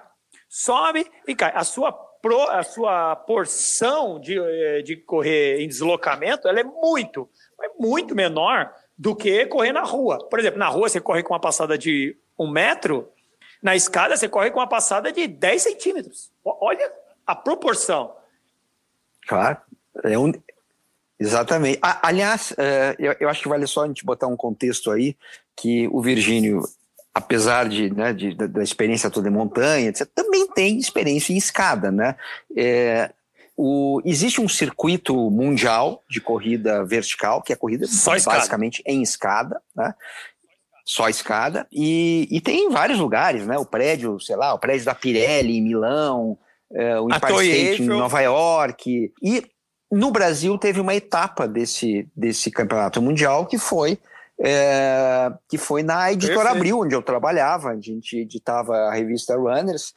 Sobe 0.49 1.05
e 1.27 1.35
cai. 1.35 1.51
A 1.55 1.63
sua, 1.63 1.91
pro, 2.21 2.41
a 2.49 2.63
sua 2.63 3.15
porção 3.15 4.19
de, 4.19 4.39
eh, 4.39 4.81
de 4.81 4.95
correr 4.95 5.61
em 5.61 5.67
deslocamento 5.67 6.47
ela 6.47 6.59
é 6.59 6.63
muito, 6.63 7.29
é 7.63 7.69
muito 7.79 8.15
menor 8.15 8.73
do 8.97 9.15
que 9.15 9.45
correr 9.47 9.71
na 9.71 9.83
rua. 9.83 10.19
Por 10.29 10.39
exemplo, 10.39 10.59
na 10.59 10.67
rua 10.67 10.87
você 10.89 11.01
corre 11.01 11.23
com 11.23 11.33
uma 11.33 11.39
passada 11.39 11.77
de 11.77 12.15
um 12.37 12.49
metro, 12.49 13.09
na 13.61 13.75
escada 13.75 14.15
você 14.15 14.27
corre 14.27 14.51
com 14.51 14.59
uma 14.59 14.67
passada 14.67 15.11
de 15.11 15.27
10 15.27 15.61
centímetros. 15.61 16.31
Olha 16.43 16.91
a 17.25 17.35
proporção. 17.35 18.13
Claro, 19.27 19.57
é 20.03 20.17
um... 20.17 20.31
exatamente. 21.19 21.79
aliás, 21.81 22.53
é, 22.57 22.95
eu, 22.99 23.15
eu, 23.19 23.29
acho 23.29 23.43
que 23.43 23.49
vale 23.49 23.67
só 23.67 23.83
a 23.83 23.87
gente 23.87 24.05
botar 24.05 24.27
um 24.27 24.37
contexto 24.37 24.91
aí, 24.91 25.15
que 25.55 25.87
o 25.89 26.01
Virgínio, 26.01 26.61
apesar 27.13 27.69
de, 27.69 27.93
né, 27.93 28.13
de 28.13 28.35
da 28.35 28.63
experiência 28.63 29.09
toda 29.09 29.29
em 29.29 29.31
montanha, 29.31 29.89
etc., 29.89 30.07
também 30.13 30.47
tem 30.47 30.77
experiência 30.77 31.33
em 31.33 31.37
escada, 31.37 31.91
né? 31.91 32.15
É, 32.55 33.11
o, 33.63 34.01
existe 34.03 34.41
um 34.41 34.49
circuito 34.49 35.29
mundial 35.29 36.03
de 36.09 36.19
corrida 36.19 36.83
vertical, 36.83 37.43
que 37.43 37.53
é 37.53 37.55
corrida 37.55 37.85
Só 37.85 38.11
basicamente 38.19 38.79
escada. 38.79 38.95
em 38.95 39.01
escada, 39.03 39.61
né? 39.75 39.93
Só 40.83 41.07
escada. 41.07 41.67
E, 41.71 42.27
e 42.31 42.41
tem 42.41 42.65
em 42.65 42.69
vários 42.71 42.97
lugares, 42.97 43.45
né? 43.45 43.59
O 43.59 43.65
prédio, 43.65 44.19
sei 44.19 44.35
lá, 44.35 44.51
o 44.55 44.59
prédio 44.59 44.85
da 44.85 44.95
Pirelli 44.95 45.57
em 45.57 45.61
Milão, 45.61 46.39
é, 46.73 46.99
o 46.99 47.07
Empire 47.07 47.51
State 47.51 47.83
em 47.83 47.85
Nova 47.85 48.19
York. 48.19 49.13
E 49.21 49.45
no 49.91 50.09
Brasil 50.09 50.57
teve 50.57 50.79
uma 50.79 50.95
etapa 50.95 51.47
desse, 51.47 52.09
desse 52.15 52.49
campeonato 52.49 52.99
mundial 52.99 53.45
que 53.45 53.59
foi 53.59 53.99
é, 54.43 55.31
que 55.47 55.57
foi 55.57 55.83
na 55.83 56.11
editora 56.11 56.37
Perfeito. 56.37 56.57
Abril, 56.57 56.79
onde 56.79 56.95
eu 56.95 57.03
trabalhava, 57.03 57.69
a 57.69 57.79
gente 57.79 58.17
editava 58.17 58.75
a 58.75 58.93
revista 58.95 59.35
Runners, 59.35 59.93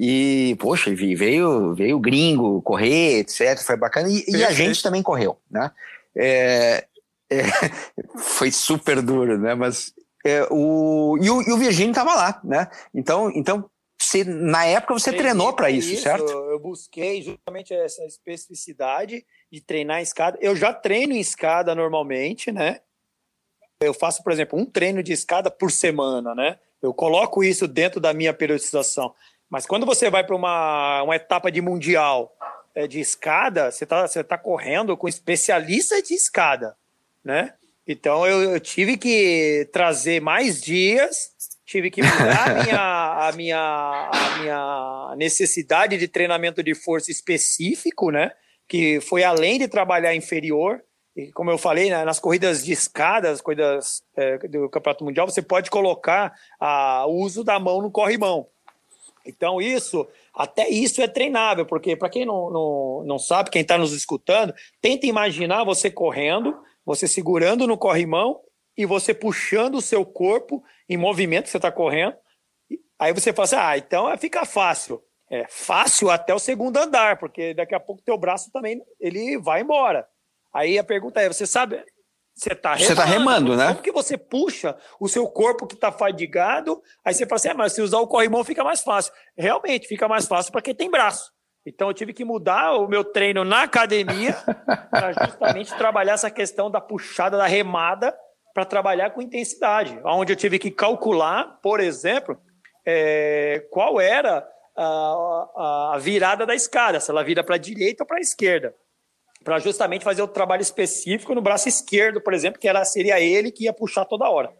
e, 0.00 0.54
poxa, 0.60 0.94
veio, 0.94 1.74
veio 1.74 1.98
gringo 1.98 2.62
correr, 2.62 3.18
etc. 3.18 3.58
Foi 3.58 3.76
bacana. 3.76 4.08
E, 4.08 4.24
e 4.28 4.44
a 4.44 4.52
gente 4.52 4.80
também 4.80 5.02
correu, 5.02 5.36
né? 5.50 5.72
É, 6.16 6.86
é, 7.28 7.42
foi 8.16 8.52
super 8.52 9.02
duro, 9.02 9.36
né? 9.36 9.56
Mas 9.56 9.92
é, 10.24 10.46
o, 10.52 11.18
e 11.20 11.28
o, 11.28 11.42
e 11.42 11.52
o 11.52 11.58
Virgínio 11.58 11.90
estava 11.90 12.14
lá, 12.14 12.40
né? 12.44 12.68
Então, 12.94 13.28
então 13.34 13.68
você, 14.00 14.22
na 14.22 14.64
época 14.66 14.94
você 14.94 15.12
treinou 15.12 15.52
para 15.52 15.68
isso, 15.68 15.92
isso, 15.92 16.04
certo? 16.04 16.30
Eu 16.30 16.60
busquei 16.60 17.20
justamente 17.20 17.74
essa 17.74 18.04
especificidade 18.04 19.26
de 19.50 19.60
treinar 19.60 19.98
em 19.98 20.04
escada. 20.04 20.38
Eu 20.40 20.54
já 20.54 20.72
treino 20.72 21.12
em 21.12 21.18
escada 21.20 21.74
normalmente, 21.74 22.52
né? 22.52 22.80
Eu 23.80 23.92
faço, 23.92 24.22
por 24.22 24.30
exemplo, 24.32 24.56
um 24.56 24.64
treino 24.64 25.02
de 25.02 25.12
escada 25.12 25.50
por 25.50 25.72
semana, 25.72 26.36
né? 26.36 26.56
Eu 26.80 26.94
coloco 26.94 27.42
isso 27.42 27.66
dentro 27.66 28.00
da 28.00 28.14
minha 28.14 28.32
periodização. 28.32 29.12
Mas 29.50 29.66
quando 29.66 29.86
você 29.86 30.10
vai 30.10 30.24
para 30.24 30.36
uma, 30.36 31.02
uma 31.02 31.16
etapa 31.16 31.50
de 31.50 31.60
mundial 31.60 32.34
é, 32.74 32.86
de 32.86 33.00
escada, 33.00 33.70
você 33.70 33.84
está 33.84 34.06
você 34.06 34.22
tá 34.22 34.36
correndo 34.36 34.96
com 34.96 35.08
especialistas 35.08 36.02
de 36.02 36.14
escada, 36.14 36.76
né? 37.24 37.54
Então 37.86 38.26
eu, 38.26 38.52
eu, 38.52 38.60
tive 38.60 38.98
que 38.98 39.66
trazer 39.72 40.20
mais 40.20 40.60
dias, 40.60 41.30
tive 41.64 41.90
que 41.90 42.02
mudar 42.02 42.50
a 42.50 42.62
minha, 42.62 43.28
a, 43.28 43.32
minha, 43.32 44.10
a 44.12 44.38
minha 44.38 45.14
necessidade 45.16 45.96
de 45.96 46.06
treinamento 46.06 46.62
de 46.62 46.74
força 46.74 47.10
específico, 47.10 48.10
né? 48.10 48.32
Que 48.68 49.00
foi 49.00 49.24
além 49.24 49.58
de 49.58 49.66
trabalhar 49.66 50.14
inferior. 50.14 50.82
E 51.16 51.32
como 51.32 51.50
eu 51.50 51.56
falei, 51.56 51.88
né, 51.88 52.04
nas 52.04 52.20
corridas 52.20 52.62
de 52.62 52.72
escada, 52.72 53.30
as 53.30 53.40
corridas 53.40 54.04
é, 54.14 54.36
do 54.46 54.68
Campeonato 54.68 55.04
Mundial, 55.04 55.26
você 55.26 55.40
pode 55.40 55.70
colocar 55.70 56.32
a, 56.60 57.06
o 57.06 57.22
uso 57.22 57.42
da 57.42 57.58
mão 57.58 57.80
no 57.80 57.90
corrimão. 57.90 58.46
Então, 59.28 59.60
isso, 59.60 60.08
até 60.34 60.68
isso 60.70 61.02
é 61.02 61.06
treinável, 61.06 61.66
porque 61.66 61.94
para 61.94 62.08
quem 62.08 62.24
não, 62.24 62.50
não, 62.50 63.04
não 63.04 63.18
sabe, 63.18 63.50
quem 63.50 63.60
está 63.60 63.76
nos 63.76 63.92
escutando, 63.92 64.54
tenta 64.80 65.06
imaginar 65.06 65.64
você 65.64 65.90
correndo, 65.90 66.58
você 66.84 67.06
segurando 67.06 67.66
no 67.66 67.76
corrimão 67.76 68.40
e 68.74 68.86
você 68.86 69.12
puxando 69.12 69.74
o 69.74 69.82
seu 69.82 70.06
corpo 70.06 70.64
em 70.88 70.96
movimento 70.96 71.44
que 71.44 71.50
você 71.50 71.58
está 71.58 71.70
correndo. 71.70 72.16
Aí 72.98 73.12
você 73.12 73.32
fala 73.32 73.44
assim: 73.44 73.56
ah, 73.56 73.76
então 73.76 74.18
fica 74.18 74.46
fácil. 74.46 75.02
É 75.30 75.46
fácil 75.46 76.08
até 76.08 76.34
o 76.34 76.38
segundo 76.38 76.78
andar, 76.78 77.18
porque 77.18 77.52
daqui 77.52 77.74
a 77.74 77.80
pouco 77.80 78.00
teu 78.02 78.16
braço 78.16 78.50
também 78.50 78.80
ele 78.98 79.36
vai 79.36 79.60
embora. 79.60 80.08
Aí 80.54 80.78
a 80.78 80.84
pergunta 80.84 81.20
é: 81.20 81.28
você 81.28 81.46
sabe 81.46 81.84
você 82.38 82.52
está 82.52 82.74
remando, 82.74 82.96
tá 82.96 83.04
remando, 83.04 83.56
né? 83.56 83.66
Como 83.68 83.82
que 83.82 83.90
você 83.90 84.16
puxa 84.16 84.76
o 85.00 85.08
seu 85.08 85.26
corpo 85.26 85.66
que 85.66 85.74
está 85.74 85.90
fadigado, 85.90 86.80
aí 87.04 87.12
você 87.12 87.26
fala 87.26 87.36
assim, 87.36 87.48
ah, 87.48 87.54
mas 87.54 87.72
se 87.72 87.82
usar 87.82 87.98
o 87.98 88.06
corrimão 88.06 88.44
fica 88.44 88.62
mais 88.62 88.80
fácil. 88.80 89.12
Realmente, 89.36 89.88
fica 89.88 90.06
mais 90.06 90.26
fácil 90.26 90.52
para 90.52 90.62
quem 90.62 90.74
tem 90.74 90.90
braço. 90.90 91.32
Então 91.66 91.88
eu 91.88 91.94
tive 91.94 92.12
que 92.12 92.24
mudar 92.24 92.74
o 92.74 92.86
meu 92.86 93.04
treino 93.04 93.44
na 93.44 93.62
academia 93.62 94.34
para 94.90 95.12
justamente 95.12 95.76
trabalhar 95.76 96.14
essa 96.14 96.30
questão 96.30 96.70
da 96.70 96.80
puxada 96.80 97.36
da 97.36 97.46
remada 97.46 98.16
para 98.54 98.64
trabalhar 98.64 99.10
com 99.10 99.20
intensidade, 99.20 100.00
onde 100.04 100.32
eu 100.32 100.36
tive 100.36 100.58
que 100.58 100.70
calcular, 100.70 101.58
por 101.62 101.80
exemplo, 101.80 102.40
é, 102.86 103.66
qual 103.70 104.00
era 104.00 104.48
a, 104.76 105.92
a, 105.94 105.98
virada 105.98 106.46
da 106.46 106.54
escada, 106.54 107.00
se 107.00 107.10
ela 107.10 107.22
vira 107.22 107.44
para 107.44 107.56
a 107.56 107.58
direita 107.58 108.04
ou 108.04 108.06
para 108.06 108.18
a 108.18 108.20
esquerda, 108.20 108.74
para 109.48 109.58
justamente 109.60 110.04
fazer 110.04 110.20
o 110.20 110.28
trabalho 110.28 110.60
específico 110.60 111.34
no 111.34 111.40
braço 111.40 111.70
esquerdo, 111.70 112.20
por 112.20 112.34
exemplo, 112.34 112.60
que 112.60 112.68
era, 112.68 112.84
seria 112.84 113.18
ele 113.18 113.50
que 113.50 113.64
ia 113.64 113.72
puxar 113.72 114.04
toda 114.04 114.28
hora. 114.28 114.50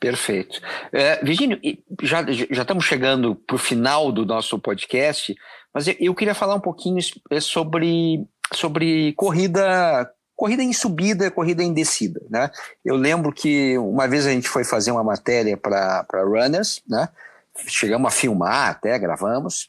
Perfeito. 0.00 0.60
É, 0.92 1.24
Virgínio, 1.24 1.56
já, 2.02 2.20
já 2.50 2.62
estamos 2.62 2.84
chegando 2.84 3.36
para 3.36 3.54
o 3.54 3.58
final 3.60 4.10
do 4.10 4.26
nosso 4.26 4.58
podcast, 4.58 5.32
mas 5.72 5.86
eu 6.00 6.12
queria 6.16 6.34
falar 6.34 6.56
um 6.56 6.60
pouquinho 6.60 6.98
é, 7.30 7.38
sobre, 7.38 8.26
sobre 8.52 9.12
corrida 9.12 10.10
corrida 10.34 10.64
em 10.64 10.72
subida, 10.72 11.30
corrida 11.30 11.62
em 11.62 11.72
descida, 11.72 12.20
né? 12.28 12.50
Eu 12.84 12.96
lembro 12.96 13.32
que 13.32 13.78
uma 13.78 14.08
vez 14.08 14.26
a 14.26 14.30
gente 14.30 14.48
foi 14.48 14.64
fazer 14.64 14.90
uma 14.90 15.04
matéria 15.04 15.56
para 15.56 16.04
runners, 16.24 16.82
né? 16.88 17.08
Chegamos 17.68 18.08
a 18.08 18.16
filmar 18.16 18.70
até, 18.70 18.98
gravamos, 18.98 19.68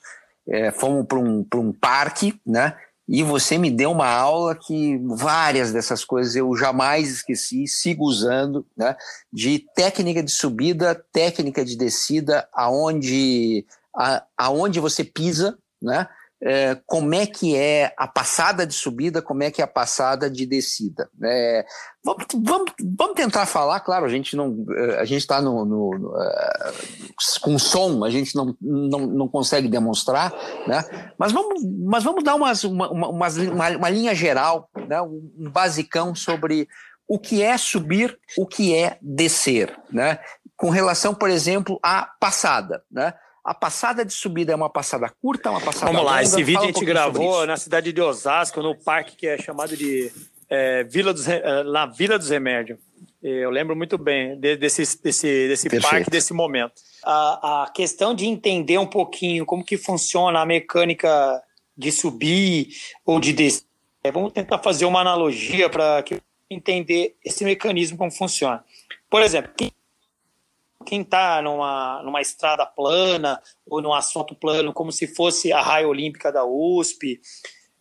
é, 0.49 0.72
fomos 0.72 1.05
para 1.05 1.20
um, 1.20 1.45
um 1.53 1.72
parque, 1.72 2.41
né? 2.43 2.76
E 3.08 3.22
você 3.22 3.58
me 3.58 3.70
deu 3.70 3.91
uma 3.91 4.08
aula 4.08 4.56
que 4.56 4.97
várias 5.06 5.72
dessas 5.72 6.03
coisas 6.03 6.36
eu 6.36 6.56
jamais 6.56 7.10
esqueci, 7.10 7.68
sigo 7.68 8.03
usando, 8.03 8.66
né? 8.76 8.95
De 9.32 9.60
técnica 9.76 10.24
de 10.24 10.32
subida, 10.32 10.95
técnica 11.12 11.64
de 11.64 11.78
descida, 11.78 12.47
aonde, 12.51 13.66
a, 13.95 14.24
aonde 14.36 14.80
você 14.80 15.03
pisa, 15.03 15.58
né? 15.82 16.08
É, 16.47 16.77
como 16.85 17.15
é 17.15 17.25
que 17.25 17.55
é 17.55 17.91
a 17.97 18.07
passada 18.07 18.67
de 18.67 18.73
subida, 18.75 19.19
como 19.19 19.41
é 19.41 19.49
que 19.49 19.61
é 19.61 19.63
a 19.63 19.67
passada 19.67 20.29
de 20.29 20.45
descida. 20.45 21.09
É, 21.23 21.65
vamos, 22.03 22.25
vamos, 22.35 22.71
vamos, 22.97 23.15
tentar 23.15 23.47
falar, 23.47 23.79
claro, 23.79 24.05
a 24.05 24.09
gente 24.09 24.35
não 24.35 24.63
é, 24.77 24.99
a 24.99 25.05
gente 25.05 25.21
está 25.21 25.41
no, 25.41 25.65
no, 25.65 25.89
no 25.97 26.09
uh, 26.09 27.41
com 27.41 27.57
som, 27.57 28.05
a 28.05 28.11
gente 28.11 28.35
não, 28.35 28.55
não, 28.61 29.07
não 29.07 29.27
consegue 29.27 29.67
demonstrar, 29.67 30.31
né? 30.67 30.83
mas, 31.17 31.31
vamos, 31.31 31.63
mas 31.83 32.03
vamos 32.03 32.23
dar 32.23 32.35
umas, 32.35 32.63
uma, 32.63 32.91
uma, 32.91 33.07
uma, 33.09 33.69
uma 33.69 33.89
linha 33.89 34.13
geral, 34.13 34.69
né? 34.87 35.01
um 35.01 35.49
basicão 35.49 36.13
sobre 36.13 36.67
o 37.07 37.17
que 37.17 37.41
é 37.41 37.57
subir, 37.57 38.19
o 38.37 38.45
que 38.45 38.75
é 38.75 38.99
descer, 39.01 39.75
né? 39.91 40.19
com 40.55 40.69
relação, 40.69 41.15
por 41.15 41.31
exemplo, 41.31 41.79
à 41.81 42.07
passada. 42.19 42.83
Né? 42.91 43.13
A 43.45 43.53
passada 43.53 44.03
de 44.03 44.11
subida 44.11 44.53
é 44.53 44.55
uma 44.55 44.71
passada 44.71 45.07
curta, 45.21 45.51
uma 45.51 45.61
passada 45.61 45.85
Vamos 45.85 46.03
lá, 46.03 46.13
longa? 46.13 46.23
esse 46.23 46.43
vídeo 46.43 46.53
Fala 46.53 46.63
a 46.63 46.67
gente 46.71 46.83
um 46.83 46.85
gravou 46.87 47.45
na 47.45 47.55
cidade 47.57 47.93
de 47.93 48.01
Osasco, 48.01 48.59
no 48.63 48.75
parque 48.75 49.15
que 49.15 49.27
é 49.27 49.37
chamado 49.37 49.77
de 49.77 50.11
é, 50.49 50.83
Vila 50.83 51.13
dos, 51.13 51.27
é, 51.27 51.63
na 51.63 51.85
Vila 51.85 52.17
dos 52.17 52.31
Remédios. 52.31 52.79
Eu 53.21 53.51
lembro 53.51 53.75
muito 53.75 53.99
bem 53.99 54.39
desse, 54.39 54.81
desse, 55.01 55.47
desse 55.47 55.79
parque, 55.79 56.09
desse 56.09 56.33
momento. 56.33 56.73
A, 57.03 57.63
a 57.63 57.69
questão 57.69 58.15
de 58.15 58.25
entender 58.25 58.79
um 58.79 58.85
pouquinho 58.87 59.45
como 59.45 59.63
que 59.63 59.77
funciona 59.77 60.39
a 60.39 60.45
mecânica 60.45 61.41
de 61.77 61.91
subir 61.91 62.69
ou 63.05 63.19
de 63.19 63.31
descer. 63.31 63.63
É, 64.03 64.11
vamos 64.11 64.33
tentar 64.33 64.59
fazer 64.59 64.85
uma 64.85 65.01
analogia 65.01 65.69
para 65.69 66.03
entender 66.49 67.15
esse 67.23 67.43
mecanismo 67.43 67.97
como 67.97 68.11
funciona. 68.11 68.63
Por 69.09 69.21
exemplo, 69.21 69.51
quem 69.55 69.71
quem 70.86 71.01
está 71.01 71.41
numa, 71.41 72.01
numa 72.03 72.21
estrada 72.21 72.65
plana 72.65 73.41
ou 73.65 73.81
num 73.81 73.93
asfalto 73.93 74.36
plano, 74.36 74.71
como 74.71 74.91
se 74.91 75.07
fosse 75.07 75.51
a 75.51 75.61
raia 75.61 75.88
olímpica 75.88 76.31
da 76.31 76.45
USP, 76.45 77.19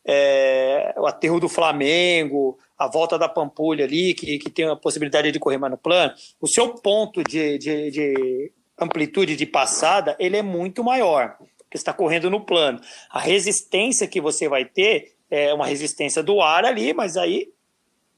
é, 0.07 0.95
o 0.99 1.07
aterro 1.07 1.39
do 1.39 1.49
Flamengo, 1.49 2.59
a 2.77 2.89
volta 2.89 3.19
da 3.19 3.29
Pampulha 3.29 3.85
ali, 3.85 4.15
que, 4.15 4.39
que 4.39 4.51
tem 4.51 4.67
a 4.67 4.77
possibilidade 4.77 5.31
de 5.31 5.39
correr 5.39 5.59
mais 5.59 5.71
no 5.71 5.79
plano, 5.79 6.13
o 6.41 6.47
seu 6.47 6.75
ponto 6.75 7.23
de, 7.23 7.59
de, 7.59 7.91
de 7.91 8.53
amplitude 8.79 9.37
de 9.37 9.47
passada 9.47 10.17
ele 10.19 10.37
é 10.37 10.43
muito 10.43 10.83
maior, 10.83 11.37
porque 11.59 11.77
está 11.77 11.93
correndo 11.93 12.31
no 12.31 12.45
plano. 12.45 12.81
A 13.11 13.21
resistência 13.21 14.09
que 14.09 14.21
você 14.21 14.49
vai 14.49 14.65
ter 14.65 15.15
é 15.31 15.55
uma 15.55 15.67
resistência 15.67 16.23
do 16.23 16.41
ar 16.41 16.65
ali, 16.65 16.93
mas 16.93 17.17
aí 17.17 17.49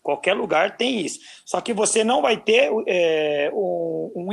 Qualquer 0.06 0.34
lugar 0.34 0.76
tem 0.76 1.00
isso. 1.00 1.18
Só 1.44 1.60
que 1.60 1.72
você 1.72 2.04
não 2.04 2.22
vai 2.22 2.36
ter 2.36 2.70
é, 2.86 3.50
um, 3.52 4.32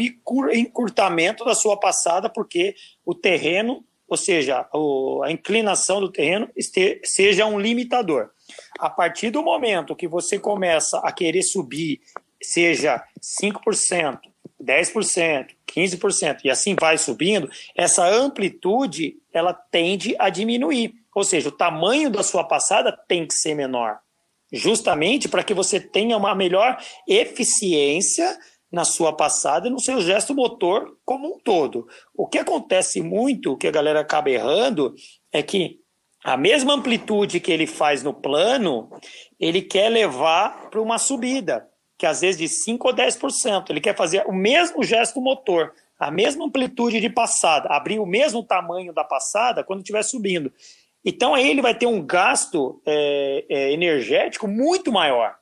encurtamento 0.54 1.44
da 1.44 1.56
sua 1.56 1.76
passada, 1.80 2.30
porque 2.30 2.76
o 3.04 3.16
terreno, 3.16 3.84
ou 4.08 4.16
seja, 4.16 4.70
a 5.24 5.32
inclinação 5.32 6.00
do 6.00 6.12
terreno, 6.12 6.48
seja 7.04 7.48
um 7.48 7.60
limitador. 7.60 8.30
A 8.78 8.88
partir 8.88 9.32
do 9.32 9.42
momento 9.42 9.96
que 9.96 10.08
você 10.08 10.38
começa 10.38 11.00
a 11.00 11.12
querer 11.12 11.42
subir, 11.42 12.02
seja 12.40 13.04
5%, 13.20 14.20
10%, 14.64 15.48
15%, 15.76 16.38
e 16.44 16.52
assim 16.52 16.76
vai 16.80 17.00
subindo, 17.00 17.50
essa 17.76 18.08
amplitude 18.08 19.18
ela 19.34 19.56
tende 19.56 20.16
a 20.20 20.30
diminuir. 20.30 20.94
Ou 21.16 21.24
seja, 21.24 21.50
o 21.50 21.52
tamanho 21.52 22.12
da 22.12 22.22
sua 22.22 22.44
passada 22.44 22.96
tem 23.08 23.26
que 23.26 23.34
ser 23.34 23.56
menor 23.56 24.03
justamente 24.54 25.28
para 25.28 25.44
que 25.44 25.54
você 25.54 25.80
tenha 25.80 26.16
uma 26.16 26.36
melhor 26.36 26.78
eficiência 27.08 28.38
na 28.72 28.86
sua 28.86 29.12
passada 29.12 29.68
e 29.68 29.72
no 29.72 29.80
seu 29.80 30.00
gesto 30.00 30.34
motor 30.34 30.98
como 31.04 31.28
um 31.28 31.40
todo. 31.40 31.88
O 32.16 32.28
que 32.28 32.38
acontece 32.38 33.02
muito, 33.02 33.58
que 33.58 33.68
a 33.68 33.72
galera 33.72 34.00
acaba 34.00 34.30
errando, 34.30 34.94
é 35.32 35.42
que 35.42 35.80
a 36.24 36.38
mesma 36.38 36.74
amplitude 36.74 37.40
que 37.40 37.52
ele 37.52 37.68
faz 37.68 38.02
no 38.02 38.14
plano, 38.14 38.90
ele 39.40 39.62
quer 39.62 39.90
levar 39.90 40.70
para 40.70 40.82
uma 40.82 40.98
subida, 40.98 41.68
que 41.98 42.06
às 42.06 42.22
vezes 42.22 42.38
de 42.38 42.48
5 42.48 42.88
ou 42.88 42.94
10%. 42.94 43.70
Ele 43.70 43.82
quer 43.82 43.96
fazer 43.96 44.24
o 44.26 44.32
mesmo 44.32 44.84
gesto 44.84 45.20
motor, 45.20 45.74
a 46.00 46.10
mesma 46.10 46.46
amplitude 46.46 47.00
de 47.00 47.10
passada, 47.10 47.70
abrir 47.70 48.00
o 48.00 48.06
mesmo 48.06 48.44
tamanho 48.44 48.94
da 48.94 49.04
passada 49.04 49.64
quando 49.64 49.80
estiver 49.80 50.04
subindo. 50.04 50.52
Então 51.06 51.34
aí 51.34 51.50
ele 51.50 51.62
vai 51.62 51.76
ter 51.76 51.86
um 51.86 52.06
gasto 52.06 52.82
é, 52.86 53.46
é, 53.50 53.72
energético 53.74 54.48
muito 54.48 54.92
maior. 54.92 55.36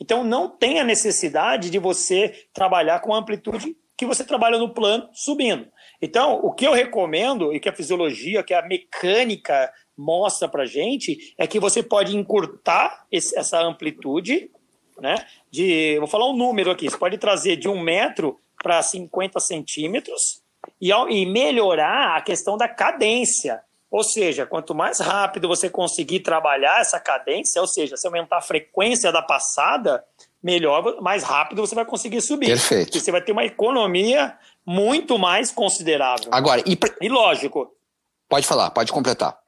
Então 0.00 0.22
não 0.22 0.48
tem 0.48 0.78
a 0.78 0.84
necessidade 0.84 1.70
de 1.70 1.78
você 1.78 2.46
trabalhar 2.52 3.00
com 3.00 3.12
a 3.12 3.18
amplitude 3.18 3.76
que 3.96 4.06
você 4.06 4.22
trabalha 4.24 4.58
no 4.58 4.72
plano 4.72 5.08
subindo. 5.12 5.66
Então, 6.00 6.38
o 6.44 6.52
que 6.52 6.64
eu 6.64 6.72
recomendo 6.72 7.52
e 7.52 7.58
que 7.58 7.68
a 7.68 7.74
fisiologia, 7.74 8.44
que 8.44 8.54
a 8.54 8.62
mecânica 8.62 9.72
mostra 9.96 10.48
para 10.48 10.64
gente 10.64 11.34
é 11.36 11.48
que 11.48 11.58
você 11.58 11.82
pode 11.82 12.16
encurtar 12.16 13.04
esse, 13.10 13.36
essa 13.36 13.60
amplitude, 13.60 14.48
né? 15.00 15.16
De, 15.50 15.98
vou 15.98 16.06
falar 16.06 16.30
um 16.30 16.36
número 16.36 16.70
aqui. 16.70 16.88
Você 16.88 16.96
pode 16.96 17.18
trazer 17.18 17.56
de 17.56 17.68
um 17.68 17.80
metro 17.80 18.38
para 18.62 18.80
50 18.80 19.40
centímetros 19.40 20.42
e, 20.80 20.90
e 20.90 21.26
melhorar 21.26 22.16
a 22.16 22.22
questão 22.22 22.56
da 22.56 22.68
cadência. 22.68 23.60
Ou 23.90 24.04
seja, 24.04 24.46
quanto 24.46 24.74
mais 24.74 25.00
rápido 25.00 25.48
você 25.48 25.70
conseguir 25.70 26.20
trabalhar 26.20 26.80
essa 26.80 27.00
cadência, 27.00 27.60
ou 27.60 27.66
seja, 27.66 27.96
se 27.96 28.06
aumentar 28.06 28.38
a 28.38 28.42
frequência 28.42 29.10
da 29.10 29.22
passada, 29.22 30.04
melhor, 30.42 31.00
mais 31.00 31.22
rápido 31.22 31.66
você 31.66 31.74
vai 31.74 31.86
conseguir 31.86 32.20
subir. 32.20 32.48
Perfeito. 32.48 32.96
E 32.96 33.00
você 33.00 33.10
vai 33.10 33.22
ter 33.22 33.32
uma 33.32 33.44
economia 33.44 34.36
muito 34.64 35.18
mais 35.18 35.50
considerável. 35.50 36.28
Agora, 36.30 36.62
e, 36.66 36.78
e 37.00 37.08
lógico. 37.08 37.72
Pode 38.28 38.46
falar, 38.46 38.70
pode 38.70 38.92
completar. 38.92 39.38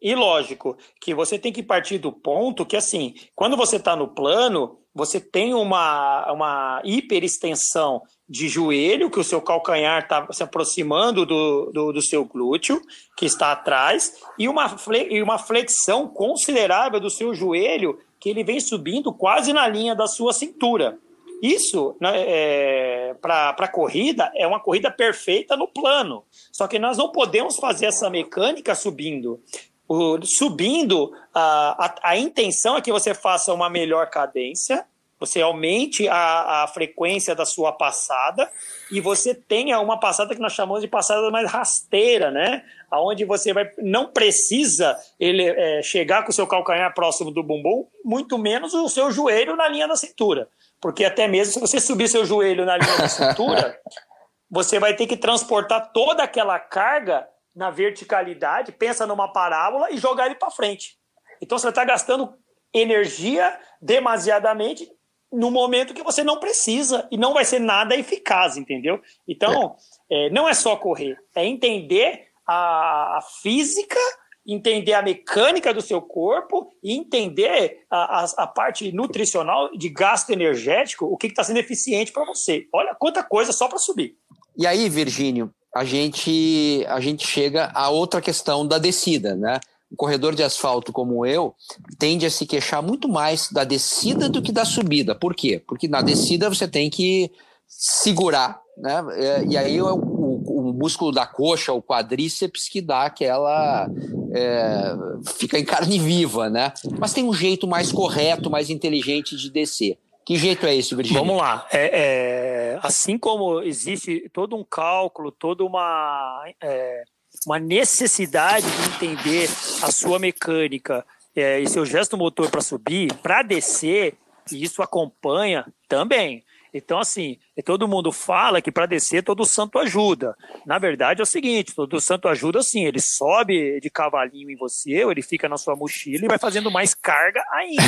E 0.00 0.14
lógico 0.14 0.76
que 1.00 1.14
você 1.14 1.38
tem 1.38 1.52
que 1.52 1.62
partir 1.62 1.98
do 1.98 2.12
ponto 2.12 2.66
que, 2.66 2.76
assim, 2.76 3.14
quando 3.34 3.56
você 3.56 3.76
está 3.76 3.96
no 3.96 4.08
plano, 4.08 4.78
você 4.94 5.20
tem 5.20 5.54
uma, 5.54 6.32
uma 6.32 6.80
hiperextensão 6.84 8.02
de 8.28 8.46
joelho, 8.48 9.10
que 9.10 9.18
o 9.18 9.24
seu 9.24 9.40
calcanhar 9.40 10.02
está 10.02 10.26
se 10.32 10.42
aproximando 10.42 11.24
do, 11.24 11.70
do, 11.72 11.92
do, 11.92 12.02
seu 12.02 12.24
glúteo, 12.24 12.82
que 13.16 13.24
está 13.24 13.52
atrás, 13.52 14.12
e 14.38 14.48
uma, 14.48 14.76
e 15.08 15.22
uma 15.22 15.38
flexão 15.38 16.06
considerável 16.06 17.00
do 17.00 17.08
seu 17.08 17.34
joelho, 17.34 17.98
que 18.20 18.28
ele 18.28 18.44
vem 18.44 18.60
subindo 18.60 19.12
quase 19.12 19.52
na 19.52 19.66
linha 19.66 19.94
da 19.94 20.06
sua 20.06 20.32
cintura. 20.32 20.98
Isso, 21.40 21.96
né, 22.00 22.12
é, 22.16 23.14
para 23.20 23.50
a 23.50 23.68
corrida, 23.68 24.30
é 24.34 24.46
uma 24.46 24.60
corrida 24.60 24.90
perfeita 24.90 25.56
no 25.56 25.68
plano. 25.68 26.24
Só 26.52 26.66
que 26.66 26.78
nós 26.78 26.98
não 26.98 27.10
podemos 27.10 27.56
fazer 27.56 27.86
essa 27.86 28.10
mecânica 28.10 28.74
subindo. 28.74 29.40
O, 29.88 30.18
subindo, 30.26 31.12
a, 31.32 31.86
a, 31.86 32.10
a 32.10 32.18
intenção 32.18 32.76
é 32.76 32.82
que 32.82 32.92
você 32.92 33.14
faça 33.14 33.54
uma 33.54 33.70
melhor 33.70 34.10
cadência, 34.10 34.84
você 35.18 35.40
aumente 35.40 36.08
a, 36.08 36.62
a 36.62 36.68
frequência 36.68 37.34
da 37.34 37.44
sua 37.44 37.72
passada 37.72 38.50
e 38.90 39.00
você 39.00 39.34
tenha 39.34 39.80
uma 39.80 39.98
passada 39.98 40.34
que 40.34 40.40
nós 40.40 40.52
chamamos 40.52 40.82
de 40.82 40.88
passada 40.88 41.30
mais 41.30 41.50
rasteira, 41.50 42.30
né? 42.30 42.64
Onde 42.92 43.24
você 43.24 43.52
vai, 43.52 43.70
não 43.78 44.12
precisa 44.12 44.96
ele 45.18 45.42
é, 45.44 45.82
chegar 45.82 46.22
com 46.22 46.30
o 46.30 46.34
seu 46.34 46.46
calcanhar 46.46 46.94
próximo 46.94 47.30
do 47.30 47.42
bumbum, 47.42 47.86
muito 48.04 48.38
menos 48.38 48.72
o 48.74 48.88
seu 48.88 49.10
joelho 49.10 49.56
na 49.56 49.68
linha 49.68 49.88
da 49.88 49.96
cintura. 49.96 50.48
Porque 50.80 51.04
até 51.04 51.26
mesmo 51.26 51.52
se 51.52 51.60
você 51.60 51.80
subir 51.80 52.08
seu 52.08 52.24
joelho 52.24 52.64
na 52.64 52.76
linha 52.76 52.96
da 52.96 53.08
cintura, 53.08 53.78
você 54.48 54.78
vai 54.78 54.94
ter 54.94 55.06
que 55.06 55.16
transportar 55.16 55.92
toda 55.92 56.22
aquela 56.22 56.58
carga 56.58 57.26
na 57.54 57.70
verticalidade, 57.70 58.70
pensa 58.70 59.04
numa 59.04 59.32
parábola 59.32 59.90
e 59.90 59.98
jogar 59.98 60.26
ele 60.26 60.36
para 60.36 60.50
frente. 60.50 60.96
Então 61.42 61.58
você 61.58 61.68
está 61.68 61.84
gastando 61.84 62.32
energia 62.72 63.58
demasiadamente 63.80 64.88
no 65.32 65.50
momento 65.50 65.94
que 65.94 66.02
você 66.02 66.24
não 66.24 66.40
precisa 66.40 67.06
e 67.10 67.16
não 67.16 67.34
vai 67.34 67.44
ser 67.44 67.58
nada 67.58 67.96
eficaz, 67.96 68.56
entendeu? 68.56 69.00
Então, 69.26 69.76
é. 70.10 70.26
É, 70.26 70.30
não 70.30 70.48
é 70.48 70.54
só 70.54 70.76
correr, 70.76 71.18
é 71.34 71.46
entender 71.46 72.28
a, 72.46 73.18
a, 73.18 73.20
física, 73.42 73.98
entender 74.46 74.94
a 74.94 75.02
mecânica 75.02 75.74
do 75.74 75.82
seu 75.82 76.00
corpo 76.00 76.72
e 76.82 76.96
entender 76.96 77.84
a, 77.90 78.22
a, 78.22 78.24
a 78.38 78.46
parte 78.46 78.90
nutricional 78.92 79.70
de 79.76 79.90
gasto 79.90 80.30
energético, 80.30 81.04
o 81.04 81.16
que 81.16 81.26
está 81.26 81.44
sendo 81.44 81.58
eficiente 81.58 82.10
para 82.10 82.24
você. 82.24 82.66
Olha 82.72 82.94
quanta 82.94 83.22
coisa 83.22 83.52
só 83.52 83.68
para 83.68 83.78
subir. 83.78 84.16
E 84.56 84.66
aí, 84.66 84.88
Virgínio, 84.88 85.52
a 85.74 85.84
gente, 85.84 86.84
a 86.88 87.00
gente 87.00 87.26
chega 87.26 87.70
a 87.74 87.90
outra 87.90 88.22
questão 88.22 88.66
da 88.66 88.78
descida, 88.78 89.36
né? 89.36 89.60
Um 89.90 89.96
corredor 89.96 90.34
de 90.34 90.42
asfalto 90.42 90.92
como 90.92 91.24
eu 91.24 91.54
tende 91.98 92.26
a 92.26 92.30
se 92.30 92.46
queixar 92.46 92.82
muito 92.82 93.08
mais 93.08 93.48
da 93.50 93.64
descida 93.64 94.28
do 94.28 94.42
que 94.42 94.52
da 94.52 94.64
subida. 94.64 95.14
Por 95.14 95.34
quê? 95.34 95.62
Porque 95.66 95.88
na 95.88 96.02
descida 96.02 96.48
você 96.48 96.68
tem 96.68 96.90
que 96.90 97.30
segurar, 97.66 98.60
né? 98.76 99.04
É, 99.12 99.44
e 99.44 99.56
aí 99.56 99.80
o, 99.80 99.94
o, 99.94 100.70
o 100.70 100.72
músculo 100.72 101.12
da 101.12 101.26
coxa, 101.26 101.72
o 101.72 101.82
quadríceps, 101.82 102.68
que 102.68 102.80
dá 102.80 103.04
aquela. 103.04 103.88
É, 104.32 104.94
fica 105.36 105.58
em 105.58 105.64
carne 105.64 105.98
viva, 105.98 106.48
né? 106.48 106.72
Mas 106.98 107.12
tem 107.12 107.24
um 107.24 107.32
jeito 107.32 107.66
mais 107.66 107.90
correto, 107.90 108.50
mais 108.50 108.70
inteligente 108.70 109.36
de 109.36 109.50
descer. 109.50 109.98
Que 110.24 110.36
jeito 110.36 110.66
é 110.66 110.76
esse, 110.76 110.94
Virgínia? 110.94 111.22
Vamos 111.22 111.38
lá. 111.38 111.66
É, 111.72 112.74
é, 112.74 112.78
assim 112.82 113.16
como 113.16 113.62
existe 113.62 114.28
todo 114.30 114.56
um 114.56 114.64
cálculo, 114.64 115.32
toda 115.32 115.64
uma. 115.64 116.44
É 116.62 117.02
uma 117.46 117.58
necessidade 117.58 118.66
de 118.66 119.06
entender 119.06 119.48
a 119.82 119.90
sua 119.90 120.18
mecânica 120.18 121.04
é, 121.34 121.60
e 121.60 121.68
seu 121.68 121.84
gesto 121.84 122.16
motor 122.16 122.50
para 122.50 122.60
subir, 122.60 123.12
para 123.14 123.42
descer, 123.42 124.16
e 124.50 124.62
isso 124.62 124.82
acompanha 124.82 125.64
também. 125.88 126.44
Então, 126.72 126.98
assim, 126.98 127.38
todo 127.64 127.88
mundo 127.88 128.12
fala 128.12 128.60
que 128.60 128.70
para 128.70 128.86
descer 128.86 129.22
todo 129.22 129.44
santo 129.44 129.78
ajuda. 129.78 130.36
Na 130.66 130.78
verdade 130.78 131.20
é 131.20 131.22
o 131.22 131.26
seguinte: 131.26 131.74
todo 131.74 132.00
santo 132.00 132.28
ajuda 132.28 132.58
assim, 132.58 132.84
ele 132.84 133.00
sobe 133.00 133.80
de 133.80 133.90
cavalinho 133.90 134.50
em 134.50 134.56
você, 134.56 135.04
ou 135.04 135.10
ele 135.10 135.22
fica 135.22 135.48
na 135.48 135.56
sua 135.56 135.74
mochila 135.74 136.24
e 136.24 136.28
vai 136.28 136.38
fazendo 136.38 136.70
mais 136.70 136.94
carga 136.94 137.42
ainda. 137.52 137.82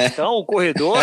Então, 0.12 0.34
o 0.34 0.44
corredor 0.44 0.98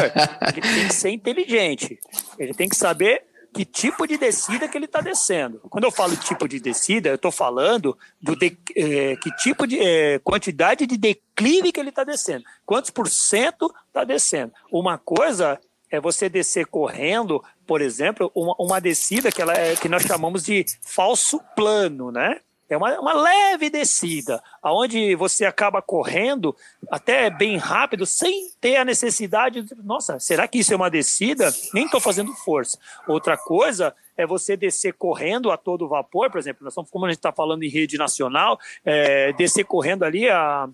ele 0.52 0.62
tem 0.62 0.88
que 0.88 0.94
ser 0.94 1.10
inteligente, 1.12 2.00
ele 2.38 2.54
tem 2.54 2.68
que 2.68 2.76
saber 2.76 3.24
que 3.58 3.66
tipo 3.66 4.06
de 4.06 4.18
descida 4.18 4.68
que 4.68 4.78
ele 4.78 4.86
está 4.86 5.02
descendo. 5.02 5.60
Quando 5.70 5.86
eu 5.86 5.92
falo 5.92 6.16
tipo 6.16 6.48
de 6.48 6.60
descida, 6.60 7.10
eu 7.10 7.16
estou 7.16 7.32
falando 7.32 7.98
do 8.22 8.36
de, 8.36 8.56
é, 8.76 9.16
que 9.16 9.32
tipo 9.38 9.66
de 9.66 9.80
é, 9.80 10.20
quantidade 10.20 10.86
de 10.86 10.96
declive 10.96 11.72
que 11.72 11.80
ele 11.80 11.90
está 11.90 12.04
descendo. 12.04 12.44
Quantos 12.64 12.92
por 12.92 13.10
cento 13.10 13.74
está 13.88 14.04
descendo? 14.04 14.54
Uma 14.72 15.00
coisa 15.00 15.60
é 15.90 16.00
você 16.00 16.30
descer 16.30 16.68
correndo, 16.68 17.44
por 17.66 17.82
exemplo, 17.82 18.32
uma, 18.36 18.56
uma 18.60 18.80
descida 18.80 19.32
que, 19.32 19.42
ela 19.42 19.54
é, 19.54 19.76
que 19.76 19.90
nós 19.90 20.04
chamamos 20.04 20.44
de 20.44 20.64
falso 20.84 21.42
plano, 21.56 22.12
né? 22.12 22.40
É 22.70 22.76
uma, 22.76 23.00
uma 23.00 23.14
leve 23.14 23.70
descida, 23.70 24.44
aonde 24.62 25.16
você 25.16 25.46
acaba 25.46 25.82
correndo 25.82 26.56
até 26.90 27.30
bem 27.30 27.58
rápido, 27.58 28.06
sem 28.06 28.50
ter 28.60 28.76
a 28.76 28.86
necessidade 28.86 29.62
de, 29.62 29.76
nossa, 29.84 30.20
será 30.20 30.48
que 30.48 30.60
isso 30.60 30.74
é 30.74 30.76
uma 30.76 30.90
descida? 30.90 31.54
Nem 31.74 31.86
estou 31.86 32.02
fazendo 32.02 32.34
força. 32.34 32.78
Outra 33.08 33.38
coisa 33.38 33.96
é 34.18 34.26
você 34.26 34.58
descer 34.58 34.94
correndo 34.94 35.52
a 35.52 35.58
todo 35.58 35.88
vapor, 35.88 36.30
por 36.30 36.40
exemplo, 36.40 36.64
nós 36.64 36.74
estamos, 36.74 36.90
como 36.90 37.06
a 37.06 37.10
gente 37.10 37.20
está 37.20 37.32
falando 37.32 37.64
em 37.64 37.70
rede 37.70 37.98
nacional, 37.98 38.60
é, 38.84 39.32
descer 39.34 39.64
correndo 39.64 40.04
ali 40.04 40.30
a 40.30 40.68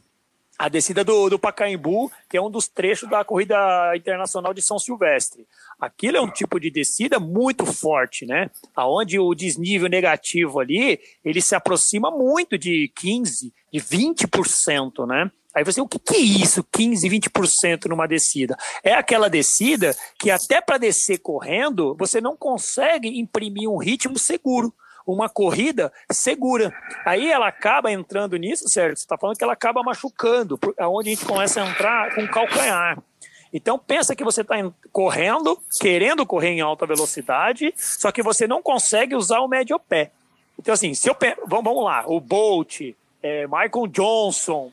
a 0.57 0.69
descida 0.69 1.03
do, 1.03 1.29
do 1.29 1.39
Pacaembu, 1.39 2.11
que 2.29 2.37
é 2.37 2.41
um 2.41 2.49
dos 2.49 2.67
trechos 2.67 3.09
da 3.09 3.23
corrida 3.23 3.55
internacional 3.95 4.53
de 4.53 4.61
São 4.61 4.77
Silvestre. 4.77 5.47
Aquilo 5.79 6.17
é 6.17 6.21
um 6.21 6.29
tipo 6.29 6.59
de 6.59 6.69
descida 6.69 7.19
muito 7.19 7.65
forte, 7.65 8.25
né? 8.25 8.49
Aonde 8.75 9.19
o 9.19 9.33
desnível 9.33 9.89
negativo 9.89 10.59
ali, 10.59 10.99
ele 11.25 11.41
se 11.41 11.55
aproxima 11.55 12.11
muito 12.11 12.57
de 12.57 12.91
15, 12.95 13.53
de 13.71 13.79
20%, 13.79 15.07
né? 15.07 15.31
Aí 15.55 15.63
você, 15.63 15.79
o 15.81 15.87
que, 15.87 15.99
que 15.99 16.15
é 16.15 16.19
isso, 16.19 16.63
15, 16.71 17.07
20% 17.07 17.85
numa 17.85 18.07
descida? 18.07 18.57
É 18.83 18.93
aquela 18.93 19.29
descida 19.29 19.95
que 20.17 20.31
até 20.31 20.59
para 20.59 20.79
descer 20.79 21.19
correndo, 21.19 21.95
você 21.97 22.19
não 22.19 22.35
consegue 22.35 23.19
imprimir 23.19 23.69
um 23.69 23.77
ritmo 23.77 24.17
seguro 24.17 24.73
uma 25.05 25.29
corrida 25.29 25.91
segura. 26.11 26.73
Aí 27.05 27.31
ela 27.31 27.47
acaba 27.47 27.91
entrando 27.91 28.37
nisso, 28.37 28.67
Sérgio, 28.69 28.97
você 28.97 29.03
está 29.03 29.17
falando 29.17 29.37
que 29.37 29.43
ela 29.43 29.53
acaba 29.53 29.83
machucando, 29.83 30.59
aonde 30.77 31.09
a 31.09 31.13
gente 31.15 31.25
começa 31.25 31.61
a 31.61 31.69
entrar 31.69 32.15
com 32.15 32.27
calcanhar. 32.27 32.97
Então 33.53 33.77
pensa 33.77 34.15
que 34.15 34.23
você 34.23 34.41
está 34.41 34.55
correndo, 34.91 35.59
querendo 35.79 36.25
correr 36.25 36.49
em 36.49 36.61
alta 36.61 36.87
velocidade, 36.87 37.73
só 37.77 38.11
que 38.11 38.23
você 38.23 38.47
não 38.47 38.63
consegue 38.63 39.15
usar 39.15 39.41
o 39.41 39.47
médio 39.47 39.79
pé. 39.79 40.11
Então 40.57 40.73
assim, 40.73 40.93
se 40.93 41.09
eu 41.09 41.15
vamos 41.45 41.83
lá, 41.83 42.03
o 42.07 42.19
Bolt, 42.19 42.81
é, 43.21 43.45
Michael 43.45 43.87
Johnson, 43.87 44.71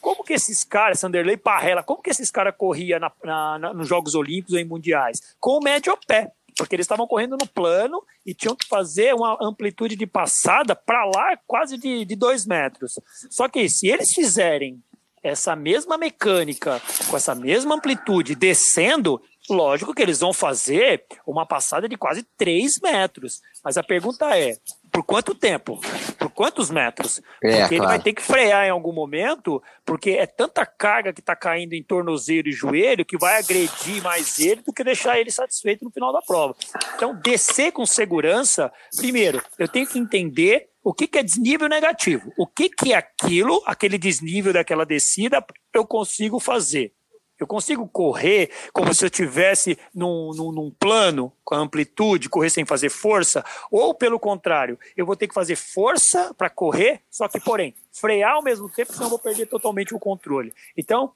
como 0.00 0.24
que 0.24 0.32
esses 0.32 0.64
caras, 0.64 0.98
Sanderley 0.98 1.36
Parrella, 1.36 1.82
como 1.82 2.02
que 2.02 2.10
esses 2.10 2.30
caras 2.30 2.54
corriam 2.56 2.98
na, 2.98 3.12
na, 3.22 3.58
na, 3.58 3.74
nos 3.74 3.88
Jogos 3.88 4.14
Olímpicos 4.14 4.54
ou 4.54 4.60
em 4.60 4.64
Mundiais? 4.64 5.20
Com 5.38 5.58
o 5.58 5.62
médio 5.62 5.96
pé 6.06 6.32
porque 6.60 6.76
eles 6.76 6.84
estavam 6.84 7.06
correndo 7.06 7.38
no 7.40 7.46
plano 7.46 8.04
e 8.24 8.34
tinham 8.34 8.54
que 8.54 8.68
fazer 8.68 9.14
uma 9.14 9.38
amplitude 9.40 9.96
de 9.96 10.06
passada 10.06 10.76
para 10.76 11.06
lá 11.06 11.34
quase 11.46 11.78
de, 11.78 12.04
de 12.04 12.14
dois 12.14 12.44
metros. 12.44 13.00
Só 13.30 13.48
que 13.48 13.66
se 13.66 13.88
eles 13.88 14.12
fizerem 14.12 14.78
essa 15.22 15.56
mesma 15.56 15.96
mecânica, 15.96 16.78
com 17.08 17.16
essa 17.16 17.34
mesma 17.34 17.76
amplitude, 17.76 18.34
descendo, 18.34 19.22
lógico 19.48 19.94
que 19.94 20.02
eles 20.02 20.20
vão 20.20 20.34
fazer 20.34 21.06
uma 21.26 21.46
passada 21.46 21.88
de 21.88 21.96
quase 21.96 22.26
3 22.36 22.78
metros. 22.82 23.40
Mas 23.64 23.78
a 23.78 23.82
pergunta 23.82 24.38
é: 24.38 24.58
por 24.90 25.04
quanto 25.04 25.34
tempo? 25.34 25.80
Por 26.18 26.30
quantos 26.30 26.70
metros? 26.70 27.20
É, 27.42 27.60
porque 27.60 27.74
ele 27.76 27.86
vai 27.86 28.00
ter 28.00 28.12
que 28.12 28.22
frear 28.22 28.66
em 28.66 28.70
algum 28.70 28.92
momento, 28.92 29.62
porque 29.84 30.10
é 30.10 30.26
tanta 30.26 30.66
carga 30.66 31.12
que 31.12 31.20
está 31.20 31.36
caindo 31.36 31.74
em 31.74 31.82
tornozelo 31.82 32.48
e 32.48 32.52
joelho 32.52 33.04
que 33.04 33.18
vai 33.18 33.38
agredir 33.38 34.02
mais 34.02 34.38
ele 34.38 34.62
do 34.62 34.72
que 34.72 34.84
deixar 34.84 35.18
ele 35.18 35.30
satisfeito 35.30 35.84
no 35.84 35.90
final 35.90 36.12
da 36.12 36.20
prova. 36.22 36.56
Então, 36.94 37.14
descer 37.14 37.72
com 37.72 37.86
segurança, 37.86 38.72
primeiro, 38.96 39.42
eu 39.58 39.68
tenho 39.68 39.86
que 39.86 39.98
entender 39.98 40.68
o 40.82 40.94
que, 40.94 41.06
que 41.06 41.18
é 41.18 41.22
desnível 41.22 41.68
negativo. 41.68 42.32
O 42.38 42.46
que, 42.46 42.68
que 42.68 42.92
é 42.92 42.96
aquilo, 42.96 43.62
aquele 43.66 43.98
desnível 43.98 44.52
daquela 44.52 44.86
descida, 44.86 45.44
eu 45.74 45.86
consigo 45.86 46.40
fazer. 46.40 46.92
Eu 47.40 47.46
consigo 47.46 47.88
correr 47.88 48.50
como 48.70 48.92
se 48.94 49.04
eu 49.04 49.08
tivesse 49.08 49.78
num, 49.94 50.32
num, 50.34 50.52
num, 50.52 50.70
plano 50.70 51.32
com 51.42 51.54
amplitude, 51.54 52.28
correr 52.28 52.50
sem 52.50 52.66
fazer 52.66 52.90
força, 52.90 53.42
ou 53.70 53.94
pelo 53.94 54.20
contrário, 54.20 54.78
eu 54.94 55.06
vou 55.06 55.16
ter 55.16 55.26
que 55.26 55.34
fazer 55.34 55.56
força 55.56 56.34
para 56.34 56.50
correr, 56.50 57.00
só 57.10 57.26
que 57.26 57.40
porém 57.40 57.74
frear 57.90 58.34
ao 58.34 58.42
mesmo 58.42 58.68
tempo, 58.68 58.92
senão 58.92 59.06
eu 59.06 59.10
vou 59.10 59.18
perder 59.18 59.46
totalmente 59.46 59.94
o 59.94 59.98
controle. 59.98 60.52
Então, 60.76 61.12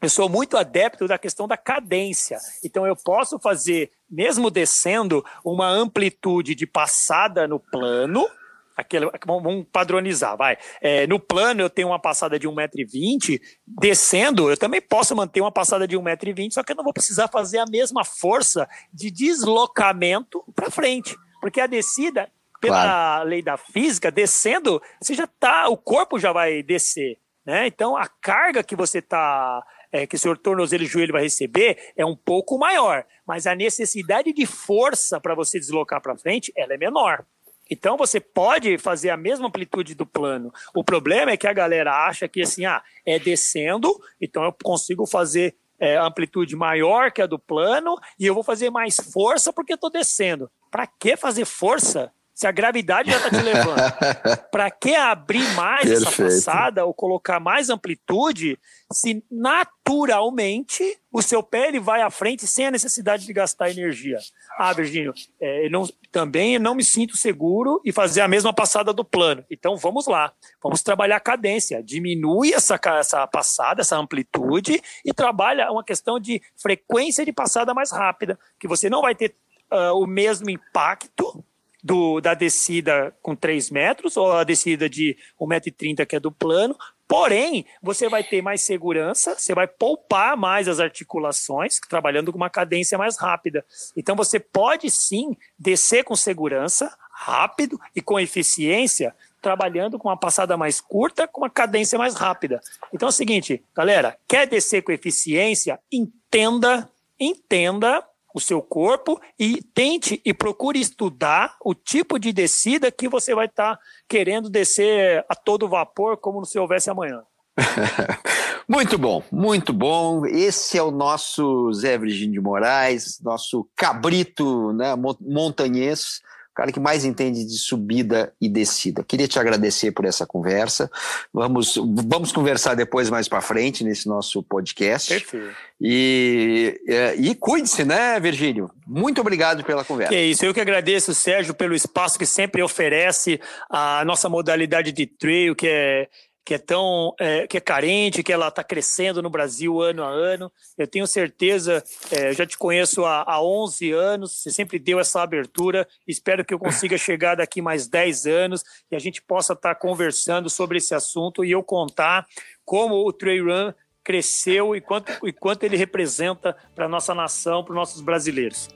eu 0.00 0.10
sou 0.10 0.28
muito 0.28 0.56
adepto 0.56 1.08
da 1.08 1.18
questão 1.18 1.48
da 1.48 1.56
cadência. 1.56 2.38
Então 2.62 2.86
eu 2.86 2.94
posso 2.94 3.38
fazer, 3.38 3.90
mesmo 4.08 4.50
descendo, 4.50 5.24
uma 5.44 5.68
amplitude 5.68 6.54
de 6.54 6.66
passada 6.66 7.48
no 7.48 7.58
plano, 7.58 8.28
aquele, 8.76 9.10
vamos 9.24 9.66
padronizar, 9.72 10.36
vai. 10.36 10.58
É, 10.80 11.06
no 11.06 11.18
plano 11.18 11.62
eu 11.62 11.70
tenho 11.70 11.88
uma 11.88 11.98
passada 11.98 12.38
de 12.38 12.46
1,20m, 12.46 13.40
descendo 13.66 14.50
eu 14.50 14.56
também 14.56 14.80
posso 14.80 15.16
manter 15.16 15.40
uma 15.40 15.50
passada 15.50 15.88
de 15.88 15.96
1,20m, 15.96 16.52
só 16.52 16.62
que 16.62 16.72
eu 16.72 16.76
não 16.76 16.84
vou 16.84 16.92
precisar 16.92 17.28
fazer 17.28 17.58
a 17.58 17.66
mesma 17.66 18.04
força 18.04 18.68
de 18.92 19.10
deslocamento 19.10 20.44
para 20.54 20.70
frente, 20.70 21.16
porque 21.40 21.60
a 21.60 21.66
descida, 21.66 22.30
pela 22.60 22.82
claro. 22.82 23.28
lei 23.28 23.42
da 23.42 23.56
física, 23.56 24.10
descendo, 24.10 24.82
você 25.00 25.14
já 25.14 25.26
tá, 25.26 25.68
o 25.68 25.76
corpo 25.76 26.18
já 26.18 26.32
vai 26.32 26.62
descer, 26.62 27.18
né? 27.44 27.66
Então 27.66 27.96
a 27.96 28.06
carga 28.06 28.62
que 28.62 28.76
você 28.76 29.00
tá 29.00 29.62
é, 29.92 30.06
que 30.06 30.16
o 30.16 30.18
seu 30.18 30.36
tornozelo 30.36 30.82
e 30.82 30.86
joelho 30.86 31.12
vai 31.12 31.22
receber 31.22 31.92
é 31.96 32.04
um 32.04 32.16
pouco 32.16 32.58
maior, 32.58 33.04
mas 33.26 33.46
a 33.46 33.54
necessidade 33.54 34.32
de 34.32 34.44
força 34.44 35.20
para 35.20 35.34
você 35.34 35.58
deslocar 35.58 36.02
para 36.02 36.16
frente, 36.16 36.52
ela 36.56 36.74
é 36.74 36.76
menor. 36.76 37.24
Então 37.70 37.96
você 37.96 38.20
pode 38.20 38.78
fazer 38.78 39.10
a 39.10 39.16
mesma 39.16 39.48
amplitude 39.48 39.94
do 39.94 40.06
plano. 40.06 40.52
O 40.74 40.84
problema 40.84 41.32
é 41.32 41.36
que 41.36 41.46
a 41.46 41.52
galera 41.52 42.06
acha 42.06 42.28
que 42.28 42.42
assim, 42.42 42.64
ah, 42.64 42.82
é 43.04 43.18
descendo, 43.18 43.92
então 44.20 44.44
eu 44.44 44.54
consigo 44.62 45.06
fazer 45.06 45.56
é, 45.78 45.96
amplitude 45.96 46.56
maior 46.56 47.12
que 47.12 47.20
a 47.20 47.26
do 47.26 47.38
plano 47.38 47.96
e 48.18 48.26
eu 48.26 48.34
vou 48.34 48.42
fazer 48.42 48.70
mais 48.70 48.96
força 48.96 49.52
porque 49.52 49.74
estou 49.74 49.90
descendo. 49.90 50.50
Para 50.70 50.86
que 50.86 51.16
fazer 51.16 51.44
força 51.44 52.12
Se 52.36 52.46
a 52.46 52.52
gravidade 52.52 53.10
já 53.10 53.16
está 53.16 53.30
te 53.30 53.42
levando, 53.42 53.80
para 54.52 54.70
que 54.70 54.94
abrir 54.94 55.54
mais 55.54 55.88
Perfeito. 55.88 56.06
essa 56.06 56.22
passada 56.22 56.84
ou 56.84 56.92
colocar 56.92 57.40
mais 57.40 57.70
amplitude 57.70 58.58
se 58.92 59.24
naturalmente 59.30 61.00
o 61.10 61.22
seu 61.22 61.42
pé 61.42 61.68
ele 61.68 61.80
vai 61.80 62.02
à 62.02 62.10
frente 62.10 62.46
sem 62.46 62.66
a 62.66 62.70
necessidade 62.70 63.24
de 63.24 63.32
gastar 63.32 63.70
energia? 63.70 64.18
Ah, 64.58 64.70
Virgínio, 64.74 65.14
é, 65.40 65.70
não, 65.70 65.88
também 66.12 66.58
não 66.58 66.74
me 66.74 66.84
sinto 66.84 67.16
seguro 67.16 67.80
e 67.82 67.90
fazer 67.90 68.20
a 68.20 68.28
mesma 68.28 68.52
passada 68.52 68.92
do 68.92 69.02
plano. 69.02 69.42
Então 69.50 69.74
vamos 69.74 70.06
lá, 70.06 70.30
vamos 70.62 70.82
trabalhar 70.82 71.16
a 71.16 71.20
cadência, 71.20 71.82
diminui 71.82 72.52
essa, 72.52 72.78
essa 72.98 73.26
passada, 73.26 73.80
essa 73.80 73.96
amplitude 73.96 74.82
e 75.02 75.14
trabalha 75.14 75.72
uma 75.72 75.82
questão 75.82 76.20
de 76.20 76.42
frequência 76.54 77.24
de 77.24 77.32
passada 77.32 77.72
mais 77.72 77.90
rápida, 77.90 78.38
que 78.60 78.68
você 78.68 78.90
não 78.90 79.00
vai 79.00 79.14
ter 79.14 79.34
uh, 79.72 79.98
o 79.98 80.06
mesmo 80.06 80.50
impacto 80.50 81.42
do, 81.86 82.20
da 82.20 82.34
descida 82.34 83.14
com 83.22 83.36
3 83.36 83.70
metros, 83.70 84.16
ou 84.16 84.32
a 84.32 84.42
descida 84.42 84.90
de 84.90 85.16
1,30m, 85.40 86.04
que 86.04 86.16
é 86.16 86.20
do 86.20 86.32
plano. 86.32 86.76
Porém, 87.06 87.64
você 87.80 88.08
vai 88.08 88.24
ter 88.24 88.42
mais 88.42 88.62
segurança, 88.62 89.36
você 89.38 89.54
vai 89.54 89.68
poupar 89.68 90.36
mais 90.36 90.66
as 90.66 90.80
articulações, 90.80 91.78
trabalhando 91.88 92.32
com 92.32 92.38
uma 92.38 92.50
cadência 92.50 92.98
mais 92.98 93.16
rápida. 93.16 93.64
Então, 93.96 94.16
você 94.16 94.40
pode 94.40 94.90
sim 94.90 95.36
descer 95.56 96.02
com 96.02 96.16
segurança, 96.16 96.92
rápido 97.12 97.80
e 97.94 98.02
com 98.02 98.18
eficiência, 98.18 99.14
trabalhando 99.40 99.96
com 99.96 100.08
uma 100.08 100.18
passada 100.18 100.56
mais 100.56 100.80
curta, 100.80 101.28
com 101.28 101.42
uma 101.42 101.50
cadência 101.50 101.96
mais 101.96 102.16
rápida. 102.16 102.60
Então 102.92 103.06
é 103.06 103.10
o 103.10 103.12
seguinte, 103.12 103.62
galera, 103.74 104.18
quer 104.26 104.44
descer 104.46 104.82
com 104.82 104.90
eficiência? 104.90 105.78
Entenda, 105.90 106.90
entenda 107.18 108.04
o 108.36 108.40
seu 108.40 108.60
corpo 108.60 109.18
e 109.38 109.62
tente 109.62 110.20
e 110.22 110.34
procure 110.34 110.78
estudar 110.78 111.56
o 111.64 111.74
tipo 111.74 112.18
de 112.18 112.34
descida 112.34 112.92
que 112.92 113.08
você 113.08 113.34
vai 113.34 113.46
estar 113.46 113.76
tá 113.76 113.82
querendo 114.06 114.50
descer 114.50 115.24
a 115.26 115.34
todo 115.34 115.66
vapor, 115.66 116.18
como 116.18 116.44
se 116.44 116.58
houvesse 116.58 116.90
amanhã. 116.90 117.22
muito 118.68 118.98
bom, 118.98 119.22
muito 119.32 119.72
bom. 119.72 120.26
Esse 120.26 120.76
é 120.76 120.82
o 120.82 120.90
nosso 120.90 121.72
Zé 121.72 121.96
Virgínio 121.96 122.34
de 122.34 122.40
Moraes, 122.40 123.18
nosso 123.22 123.66
cabrito 123.74 124.70
né, 124.74 124.94
montanhês 125.18 126.20
cara 126.56 126.72
que 126.72 126.80
mais 126.80 127.04
entende 127.04 127.44
de 127.44 127.58
subida 127.58 128.32
e 128.40 128.48
descida. 128.48 129.04
Queria 129.04 129.28
te 129.28 129.38
agradecer 129.38 129.92
por 129.92 130.06
essa 130.06 130.26
conversa. 130.26 130.90
Vamos, 131.32 131.76
vamos 131.76 132.32
conversar 132.32 132.74
depois 132.74 133.10
mais 133.10 133.28
para 133.28 133.42
frente 133.42 133.84
nesse 133.84 134.08
nosso 134.08 134.42
podcast. 134.42 135.12
Perfeito. 135.12 135.54
E, 135.78 136.80
é, 136.88 137.14
e, 137.16 137.34
cuide-se, 137.34 137.84
né, 137.84 138.18
Virgílio? 138.18 138.70
Muito 138.86 139.20
obrigado 139.20 139.62
pela 139.62 139.84
conversa. 139.84 140.10
Que 140.10 140.18
é 140.18 140.24
isso, 140.24 140.46
eu 140.46 140.54
que 140.54 140.60
agradeço, 140.60 141.14
Sérgio, 141.14 141.52
pelo 141.52 141.74
espaço 141.74 142.18
que 142.18 142.24
sempre 142.24 142.62
oferece 142.62 143.38
a 143.68 144.02
nossa 144.06 144.26
modalidade 144.26 144.90
de 144.92 145.06
trail, 145.06 145.54
que 145.54 145.68
é 145.68 146.08
que 146.46 146.54
é 146.54 146.58
tão 146.58 147.12
é, 147.18 147.44
que 147.44 147.56
é 147.56 147.60
carente, 147.60 148.22
que 148.22 148.32
ela 148.32 148.46
está 148.46 148.62
crescendo 148.62 149.20
no 149.20 149.28
Brasil 149.28 149.82
ano 149.82 150.04
a 150.04 150.08
ano. 150.08 150.50
Eu 150.78 150.86
tenho 150.86 151.04
certeza, 151.04 151.82
é, 152.08 152.32
já 152.32 152.46
te 152.46 152.56
conheço 152.56 153.04
há, 153.04 153.24
há 153.26 153.42
11 153.42 153.90
anos, 153.90 154.30
você 154.30 154.52
sempre 154.52 154.78
deu 154.78 155.00
essa 155.00 155.20
abertura. 155.20 155.88
Espero 156.06 156.44
que 156.44 156.54
eu 156.54 156.58
consiga 156.60 156.96
chegar 156.96 157.34
daqui 157.34 157.60
mais 157.60 157.88
10 157.88 158.26
anos 158.26 158.62
e 158.88 158.94
a 158.94 158.98
gente 159.00 159.20
possa 159.20 159.54
estar 159.54 159.74
tá 159.74 159.80
conversando 159.80 160.48
sobre 160.48 160.78
esse 160.78 160.94
assunto 160.94 161.44
e 161.44 161.50
eu 161.50 161.64
contar 161.64 162.24
como 162.64 162.94
o 163.04 163.12
Trail 163.12 163.46
Run 163.46 163.72
cresceu 164.04 164.76
e 164.76 164.80
quanto, 164.80 165.10
e 165.26 165.32
quanto 165.32 165.64
ele 165.64 165.76
representa 165.76 166.56
para 166.76 166.84
a 166.84 166.88
nossa 166.88 167.12
nação, 167.12 167.64
para 167.64 167.72
os 167.72 167.76
nossos 167.76 168.00
brasileiros. 168.00 168.68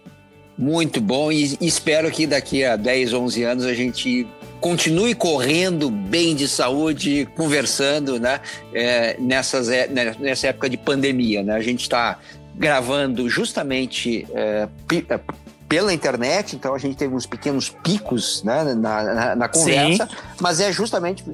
Muito 0.59 1.01
bom 1.01 1.31
e 1.31 1.57
espero 1.61 2.11
que 2.11 2.27
daqui 2.27 2.65
a 2.65 2.75
10, 2.75 3.15
11 3.15 3.45
anos 3.45 3.65
a 3.65 3.73
gente 3.73 4.27
continue 4.61 5.15
correndo 5.15 5.91
bem 5.91 6.35
de 6.35 6.47
saúde, 6.47 7.29
conversando, 7.37 8.21
né? 8.21 8.41
É, 8.73 9.17
nessas, 9.19 9.69
é, 9.69 9.89
né, 9.89 10.15
nessa 10.19 10.49
época 10.49 10.69
de 10.69 10.77
pandemia, 10.77 11.43
né? 11.43 11.55
A 11.55 11.63
gente 11.63 11.83
está 11.83 12.19
gravando 12.55 13.29
justamente 13.29 14.27
é, 14.33 14.69
é, 15.09 15.21
pela 15.69 15.95
internet, 15.95 16.57
então 16.57 16.75
a 16.75 16.79
gente 16.79 16.97
teve 16.97 17.15
uns 17.15 17.27
pequenos 17.27 17.69
picos 17.69 18.43
né, 18.43 18.75
na, 18.75 19.03
na, 19.03 19.37
na 19.37 19.49
conversa, 19.49 20.07
Sim. 20.07 20.17
mas 20.41 20.61
é 20.61 20.73
justamente 20.73 21.25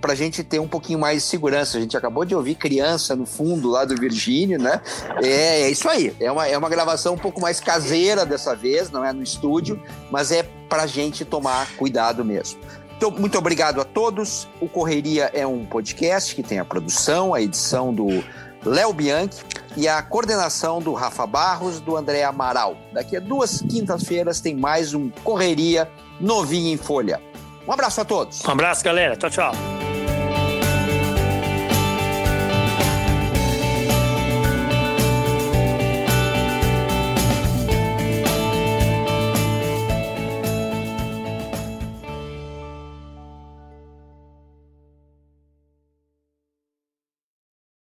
para 0.00 0.12
a 0.12 0.16
gente 0.16 0.42
ter 0.42 0.58
um 0.58 0.68
pouquinho 0.68 0.98
mais 0.98 1.22
de 1.22 1.28
segurança. 1.28 1.78
A 1.78 1.80
gente 1.80 1.96
acabou 1.96 2.24
de 2.24 2.34
ouvir 2.34 2.54
criança 2.54 3.14
no 3.14 3.26
fundo 3.26 3.68
lá 3.68 3.84
do 3.84 3.94
Virgínio, 3.94 4.58
né? 4.58 4.80
É, 5.22 5.62
é 5.62 5.70
isso 5.70 5.88
aí. 5.88 6.14
É 6.18 6.30
uma, 6.30 6.46
é 6.46 6.56
uma 6.56 6.68
gravação 6.68 7.14
um 7.14 7.18
pouco 7.18 7.40
mais 7.40 7.60
caseira 7.60 8.24
dessa 8.24 8.54
vez, 8.54 8.90
não 8.90 9.04
é 9.04 9.12
no 9.12 9.22
estúdio, 9.22 9.80
mas 10.10 10.32
é 10.32 10.42
para 10.68 10.84
a 10.84 10.86
gente 10.86 11.24
tomar 11.24 11.70
cuidado 11.76 12.24
mesmo. 12.24 12.58
Então, 12.96 13.10
muito 13.10 13.38
obrigado 13.38 13.80
a 13.80 13.84
todos. 13.84 14.46
O 14.60 14.68
Correria 14.68 15.30
é 15.32 15.46
um 15.46 15.64
podcast 15.64 16.34
que 16.34 16.42
tem 16.42 16.58
a 16.58 16.64
produção, 16.64 17.32
a 17.32 17.40
edição 17.40 17.94
do 17.94 18.22
Léo 18.64 18.92
Bianchi 18.92 19.42
e 19.76 19.88
a 19.88 20.02
coordenação 20.02 20.80
do 20.80 20.92
Rafa 20.92 21.26
Barros, 21.26 21.80
do 21.80 21.96
André 21.96 22.24
Amaral. 22.24 22.76
Daqui 22.92 23.16
a 23.16 23.20
duas 23.20 23.62
quintas-feiras 23.62 24.40
tem 24.40 24.54
mais 24.54 24.92
um 24.92 25.08
Correria 25.24 25.88
novinho 26.20 26.72
em 26.72 26.76
folha. 26.76 27.20
Um 27.66 27.72
abraço 27.72 28.00
a 28.00 28.04
todos. 28.04 28.44
Um 28.44 28.50
abraço, 28.50 28.84
galera. 28.84 29.16
Tchau, 29.16 29.30
tchau. 29.30 29.79